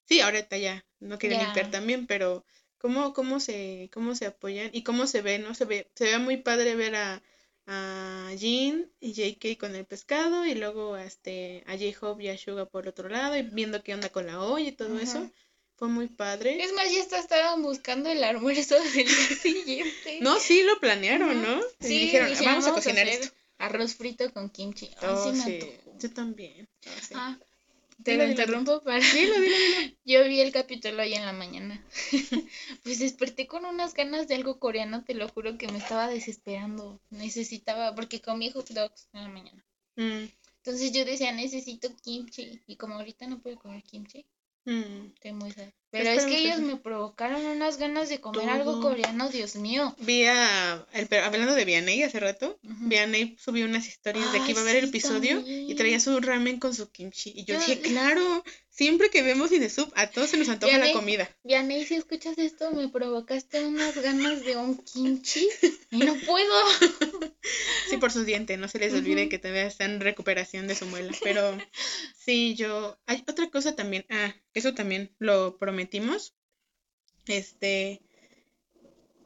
[0.05, 2.45] Sí, ahorita ya, no quieren limpiar también, pero
[2.79, 5.55] cómo, cómo se, cómo se apoyan y cómo se ve, ¿no?
[5.55, 7.23] Se ve, se ve muy padre ver a,
[7.67, 12.39] a Jean y JK con el pescado y luego a este, a J-Hope y a
[12.39, 15.31] Suga por otro lado y viendo qué onda con la olla y todo eso.
[15.77, 16.63] Fue muy padre.
[16.63, 19.07] Es más, ya estaban buscando el almuerzo del día
[19.41, 20.19] siguiente.
[20.21, 21.61] no, sí lo planearon, ¿no?
[21.81, 23.35] Sí, y dijeron, vamos, a cocinar esto.
[23.57, 24.91] Arroz frito con kimchi.
[25.03, 25.61] Oh, sí,
[26.01, 26.69] Yo también.
[27.15, 27.39] ah,
[28.03, 28.99] te lo interrumpo para.
[28.99, 29.97] Dilo, dilo, dilo.
[30.05, 31.85] Yo vi el capítulo hoy en la mañana.
[32.83, 37.01] pues desperté con unas ganas de algo coreano, te lo juro que me estaba desesperando.
[37.11, 39.65] Necesitaba, porque comí hot dogs en la mañana.
[39.97, 40.25] Mm.
[40.57, 42.63] Entonces yo decía, necesito kimchi.
[42.67, 44.27] Y como ahorita no puedo comer kimchi,
[44.65, 45.07] Mm.
[45.15, 45.53] Estoy muy
[45.91, 49.95] Pero es que ellos me provocaron unas ganas de comer algo coreano, Dios mío.
[49.99, 52.91] Vi a, el, hablando de Vianney hace rato, uh
[53.39, 56.75] subió unas historias de que iba a ver el episodio y traía su ramen con
[56.75, 57.33] su kimchi.
[57.35, 61.29] Y yo, dije, claro, siempre que vemos Inesub, a todos se nos antoja la comida.
[61.45, 65.49] Vianney, si escuchas esto, me provocaste unas ganas de un kimchi
[65.91, 66.55] y no puedo.
[67.89, 70.87] sí, por su diente, no se les olvide que todavía está en recuperación de su
[70.87, 71.13] muela.
[71.23, 71.59] Pero
[72.17, 72.99] sí, yo.
[73.07, 74.07] Hay otra cosa también.
[74.09, 76.35] Ah, eso también lo prometimos.
[77.27, 78.03] Este.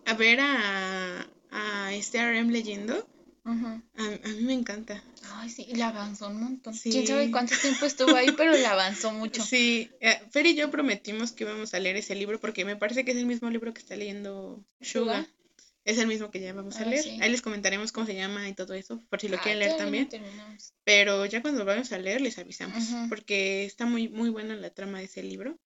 [0.07, 3.09] A ver a, a este RM leyendo.
[3.45, 5.03] a, mí me encanta.
[5.37, 6.75] Ay, sí, la avanzó un montón.
[6.77, 9.43] Quién sabe cuánto tiempo estuvo ahí, pero la avanzó mucho.
[9.43, 13.05] Sí, eh, Fer y yo prometimos que íbamos a leer ese libro porque me parece
[13.05, 15.27] que es el mismo libro que está leyendo Suga.
[15.85, 17.05] Es el mismo que ya vamos a ah, leer.
[17.21, 19.77] Ahí les comentaremos cómo se llama y todo eso, por si lo ah, quieren leer
[19.77, 20.09] también.
[20.83, 24.71] Pero ya cuando lo vamos a leer les avisamos, porque está muy muy buena la
[24.71, 25.59] trama de ese libro.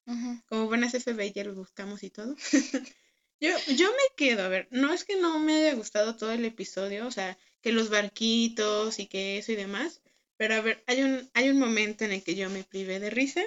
[0.49, 2.35] Como buenas FB ya lo buscamos y todo.
[3.41, 6.45] yo, yo me quedo, a ver, no es que no me haya gustado todo el
[6.45, 10.03] episodio, o sea, que los barquitos y que eso y demás,
[10.37, 13.11] pero a ver, hay un, hay un momento en el que yo me privé de
[13.11, 13.43] risa,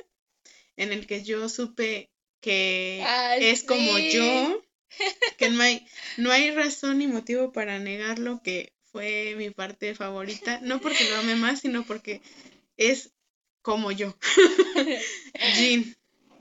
[0.77, 2.10] en el que yo supe
[2.41, 3.03] que
[3.39, 4.11] es como sí.
[4.14, 4.61] yo,
[5.38, 5.86] que no hay,
[6.18, 11.18] no hay razón ni motivo para negarlo, que fue mi parte favorita, no porque lo
[11.18, 12.22] ame más, sino porque
[12.78, 13.12] es
[13.62, 14.18] como yo.
[15.56, 15.96] Jean,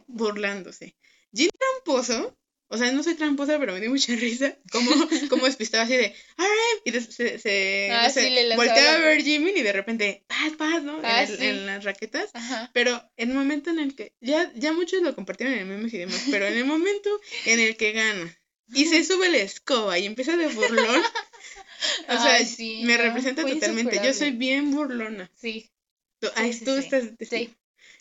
[0.07, 0.97] burlándose.
[1.33, 2.37] Jean tramposo,
[2.69, 4.91] o sea, no soy tramposa, pero me dio mucha risa, como,
[5.29, 8.95] como despistaba así de, alright, y se, se, Ah, no sé, sí, le lanzaba volteaba
[8.97, 10.99] a ver Jimmy y de repente, paz, paz, ¿no?
[10.99, 11.45] En Ah, el- sí.
[11.47, 12.31] en las raquetas.
[12.35, 12.71] Ajá.
[12.73, 15.99] Pero en el momento en el que, ya, ya muchos lo compartieron en memes y
[15.99, 17.11] demás, pero en el momento
[17.47, 18.37] en el que gana
[18.75, 21.03] y se sube la escoba y empieza de burlón,
[22.09, 24.01] o sea, Ay, sí, me representa totalmente.
[24.05, 25.31] Yo soy bien burlona.
[25.37, 25.71] Sí.
[26.19, 26.81] Tú, ay, sí, tú sí.
[26.81, 27.05] estás.
[27.21, 27.55] Sí.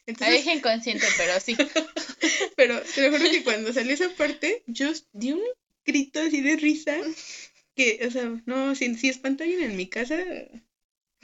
[0.06, 1.56] Entonces, veces inconsciente, pero sí.
[2.56, 5.44] pero te lo juro que cuando salió esa parte, yo di un
[5.86, 6.98] grito así de risa
[7.76, 10.18] que, o sea, no, si, si espanta alguien en mi casa,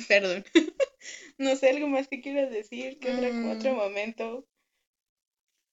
[0.07, 0.45] perdón.
[1.37, 3.49] no sé, algo más que quieras decir, que Mm.
[3.49, 4.47] otro momento.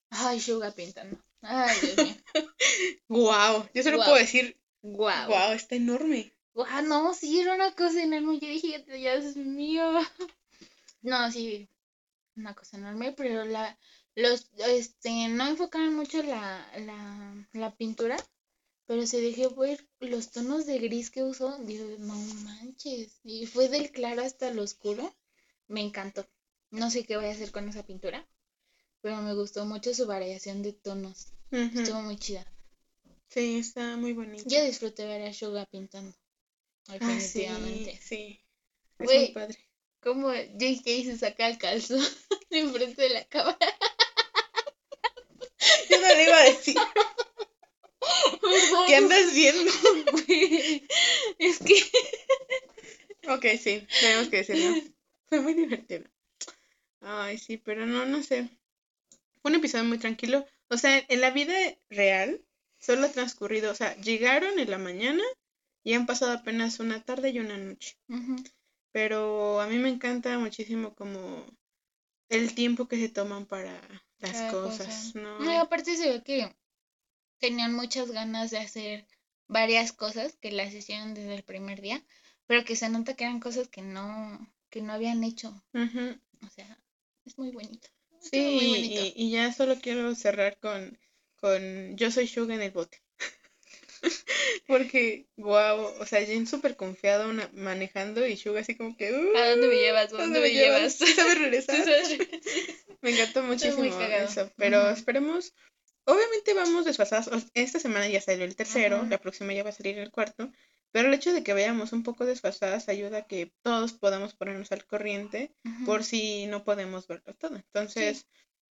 [0.09, 1.17] Ay, Suga pintando.
[1.43, 2.15] Ay, Dios mío.
[3.09, 4.07] Wow, yo solo Guau.
[4.09, 5.29] puedo decir, Guau.
[5.29, 6.33] wow, está enorme.
[6.55, 8.39] Guau, no, sí, era una cosa enorme.
[8.39, 9.85] Yo dije, Dios mío.
[11.03, 11.69] No, sí,
[12.35, 13.77] una cosa enorme, pero la,
[14.15, 18.17] los, este, no enfocaron mucho la, la, la pintura,
[18.85, 21.57] pero se dejó ver los tonos de gris que usó.
[21.59, 22.15] Digo, no
[22.45, 23.19] manches.
[23.23, 25.13] Y fue del claro hasta el oscuro.
[25.67, 26.25] Me encantó.
[26.71, 28.25] No sé qué voy a hacer con esa pintura,
[29.03, 31.27] pero me gustó mucho su variación de tonos.
[31.51, 32.47] Estuvo muy chida.
[33.27, 34.45] Sí, está muy bonito.
[34.47, 36.15] Yo disfruté ver a Suga pintando.
[36.87, 37.99] Ah, sí, Definitivamente.
[38.01, 38.39] sí.
[38.99, 39.59] Es muy padre.
[39.99, 41.99] Como JK se saca el calzón
[42.49, 43.57] enfrente de la cámara.
[45.89, 46.77] Yo no le iba a decir.
[48.87, 49.71] ¿Qué andas viendo?
[51.37, 51.75] Es que.
[53.25, 54.75] Ok, sí, tenemos que decirlo.
[55.27, 56.03] Fue muy divertido.
[56.99, 58.49] Ay, sí, pero no, no sé.
[59.43, 60.45] Un episodio muy tranquilo.
[60.69, 61.53] O sea, en la vida
[61.89, 62.41] real,
[62.79, 65.23] solo ha transcurrido, o sea, llegaron en la mañana
[65.83, 67.97] y han pasado apenas una tarde y una noche.
[68.91, 71.45] Pero a mí me encanta muchísimo como
[72.29, 73.73] el tiempo que se toman para
[74.19, 75.19] las Cada cosas, cosa.
[75.19, 75.59] ¿no?
[75.59, 76.55] Aparte se ve que
[77.39, 79.07] tenían muchas ganas de hacer
[79.47, 82.03] varias cosas que las hicieron desde el primer día,
[82.47, 84.39] pero que se nota que eran cosas que no,
[84.69, 85.49] que no habían hecho.
[85.73, 86.79] O sea,
[87.25, 87.89] es muy bonito.
[88.31, 90.97] Sí, y, ya solo quiero cerrar con,
[91.35, 93.01] con Yo soy Suga en el bote.
[94.67, 99.37] Porque, wow, o sea, Jin súper confiado una- manejando y Suga así como que, "Uh,
[99.37, 100.13] ¿A dónde me llevas?
[100.13, 100.93] ¿A dónde me llevas?
[100.99, 101.75] ¿Sí ¿Sabes regresar?
[101.77, 102.17] Sí, sabes.
[103.01, 105.53] Me encantó muchísimo eso, pero esperemos,
[106.05, 109.73] obviamente vamos desfasados, o- esta semana ya salió el tercero, la próxima ya va a
[109.73, 110.51] salir el cuarto,
[110.93, 114.71] pero el hecho de que vayamos un poco desfasadas ayuda a que todos podamos ponernos
[114.71, 115.51] al corriente
[115.85, 117.57] por si no podemos verlo todo.
[117.57, 118.25] Entonces,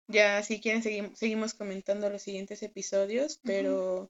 [0.08, 4.10] ya si quieren seguim- seguimos comentando los siguientes episodios, pero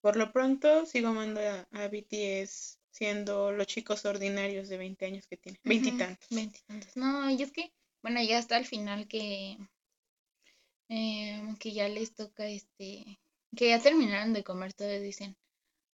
[0.00, 5.26] por lo pronto sigo amando a, a BTS siendo los chicos ordinarios de 20 años
[5.26, 6.28] que tienen, veintitantos.
[6.30, 6.96] Veintitantos.
[6.96, 7.72] No, y es que,
[8.02, 9.58] bueno, ya hasta el final que,
[10.88, 13.18] em, que ya les toca este,
[13.56, 15.36] que ya terminaron de comer, todos dicen,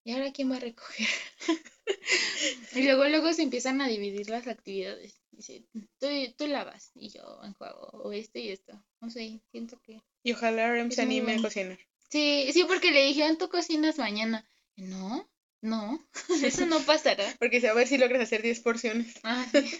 [0.04, 1.08] ¿y ahora quién va a recoger?
[2.74, 5.20] y luego, luego se empiezan a dividir las actividades.
[5.30, 5.64] Dice,
[5.98, 6.06] tú,
[6.36, 8.80] tú lavas y yo enjuago, o esto y esto.
[9.00, 10.00] No sé, siento que...
[10.22, 11.78] Y ojalá Rem se anime a cocinar.
[12.10, 14.48] Sí, sí, porque le dijeron, tú cocinas mañana.
[14.76, 15.28] No,
[15.60, 16.06] no,
[16.44, 17.24] eso no pasará.
[17.38, 19.14] Porque a ver si logras hacer 10 porciones.
[19.22, 19.78] Ah, sí.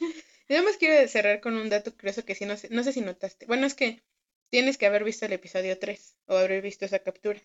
[0.48, 3.00] Yo más quiero cerrar con un dato curioso que sí no sé, no sé si
[3.00, 3.46] notaste.
[3.46, 4.02] Bueno, es que
[4.50, 7.40] tienes que haber visto el episodio 3 o haber visto esa captura.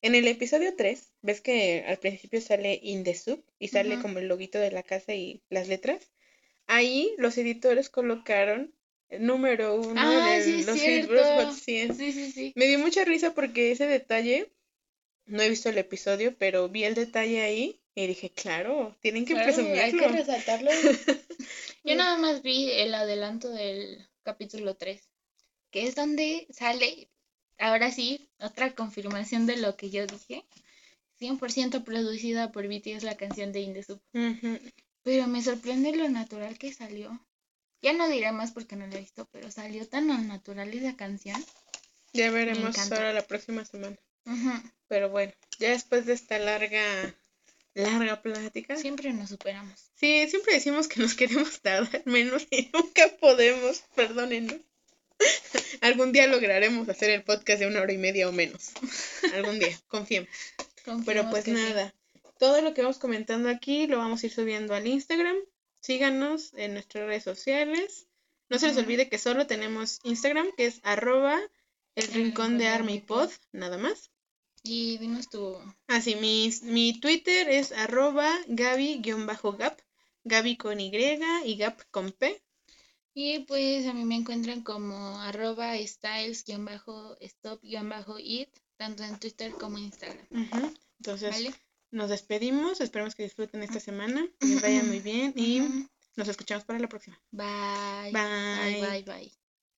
[0.00, 4.02] En el episodio 3, ves que al principio sale In the Soup y sale Ujú.
[4.02, 6.10] como el loguito de la casa y las letras.
[6.66, 8.74] Ahí los editores colocaron
[9.08, 11.94] el número uno Ah, el- sí, los libros Hot 100.
[11.96, 12.52] Sí, sí.
[12.54, 14.52] Me dio mucha risa porque ese detalle,
[15.26, 19.34] no he visto el episodio, pero vi el detalle ahí y dije, claro, tienen que
[19.34, 20.08] Claro, hay que presumirlo.
[20.12, 20.70] resaltarlo.
[21.84, 25.08] Yo nada más vi el adelanto del capítulo 3,
[25.70, 27.10] que es donde sale,
[27.58, 30.44] ahora sí, otra confirmación de lo que yo dije.
[31.20, 34.00] 100% producida por BTS la canción de In the Soup.
[34.14, 34.58] Ujú.
[35.02, 37.18] Pero me sorprende lo natural que salió.
[37.82, 40.96] Ya no diré más porque no la he visto, pero salió tan al natural esa
[40.96, 41.44] canción.
[42.12, 43.96] Ya veremos ahora la próxima semana.
[44.88, 47.14] Pero bueno, ya después de esta larga,
[47.74, 48.76] larga plática.
[48.76, 49.90] Siempre nos superamos.
[49.94, 54.60] Sí, siempre decimos que nos queremos tardar menos y nunca podemos, perdónenos.
[55.80, 58.72] Algún día lograremos hacer el podcast de una hora y media o menos.
[59.34, 60.30] Algún día, confiemos.
[61.04, 61.52] Pero pues sí.
[61.52, 61.94] nada,
[62.38, 65.36] todo lo que vamos comentando aquí lo vamos a ir subiendo al Instagram.
[65.80, 68.06] Síganos en nuestras redes sociales.
[68.48, 71.38] No se les olvide que solo tenemos Instagram, que es arroba
[71.94, 74.10] El Rincón de Army Pod, nada más.
[74.62, 75.56] Y dinos tu...
[75.86, 79.78] Ah, sí, mi, mi Twitter es arroba gaby-gap,
[80.24, 80.90] gaby con Y
[81.44, 82.42] y gap con P.
[83.14, 90.26] Y pues a mí me encuentran como arroba styles-stop-it, tanto en Twitter como en Instagram.
[90.98, 91.48] Entonces,
[91.90, 95.60] nos despedimos, esperemos que disfruten esta semana, que vaya muy bien y
[96.16, 97.20] nos escuchamos para la próxima.
[97.30, 98.12] Bye.
[98.12, 98.14] Bye.
[98.80, 99.47] Bye, bye, bye.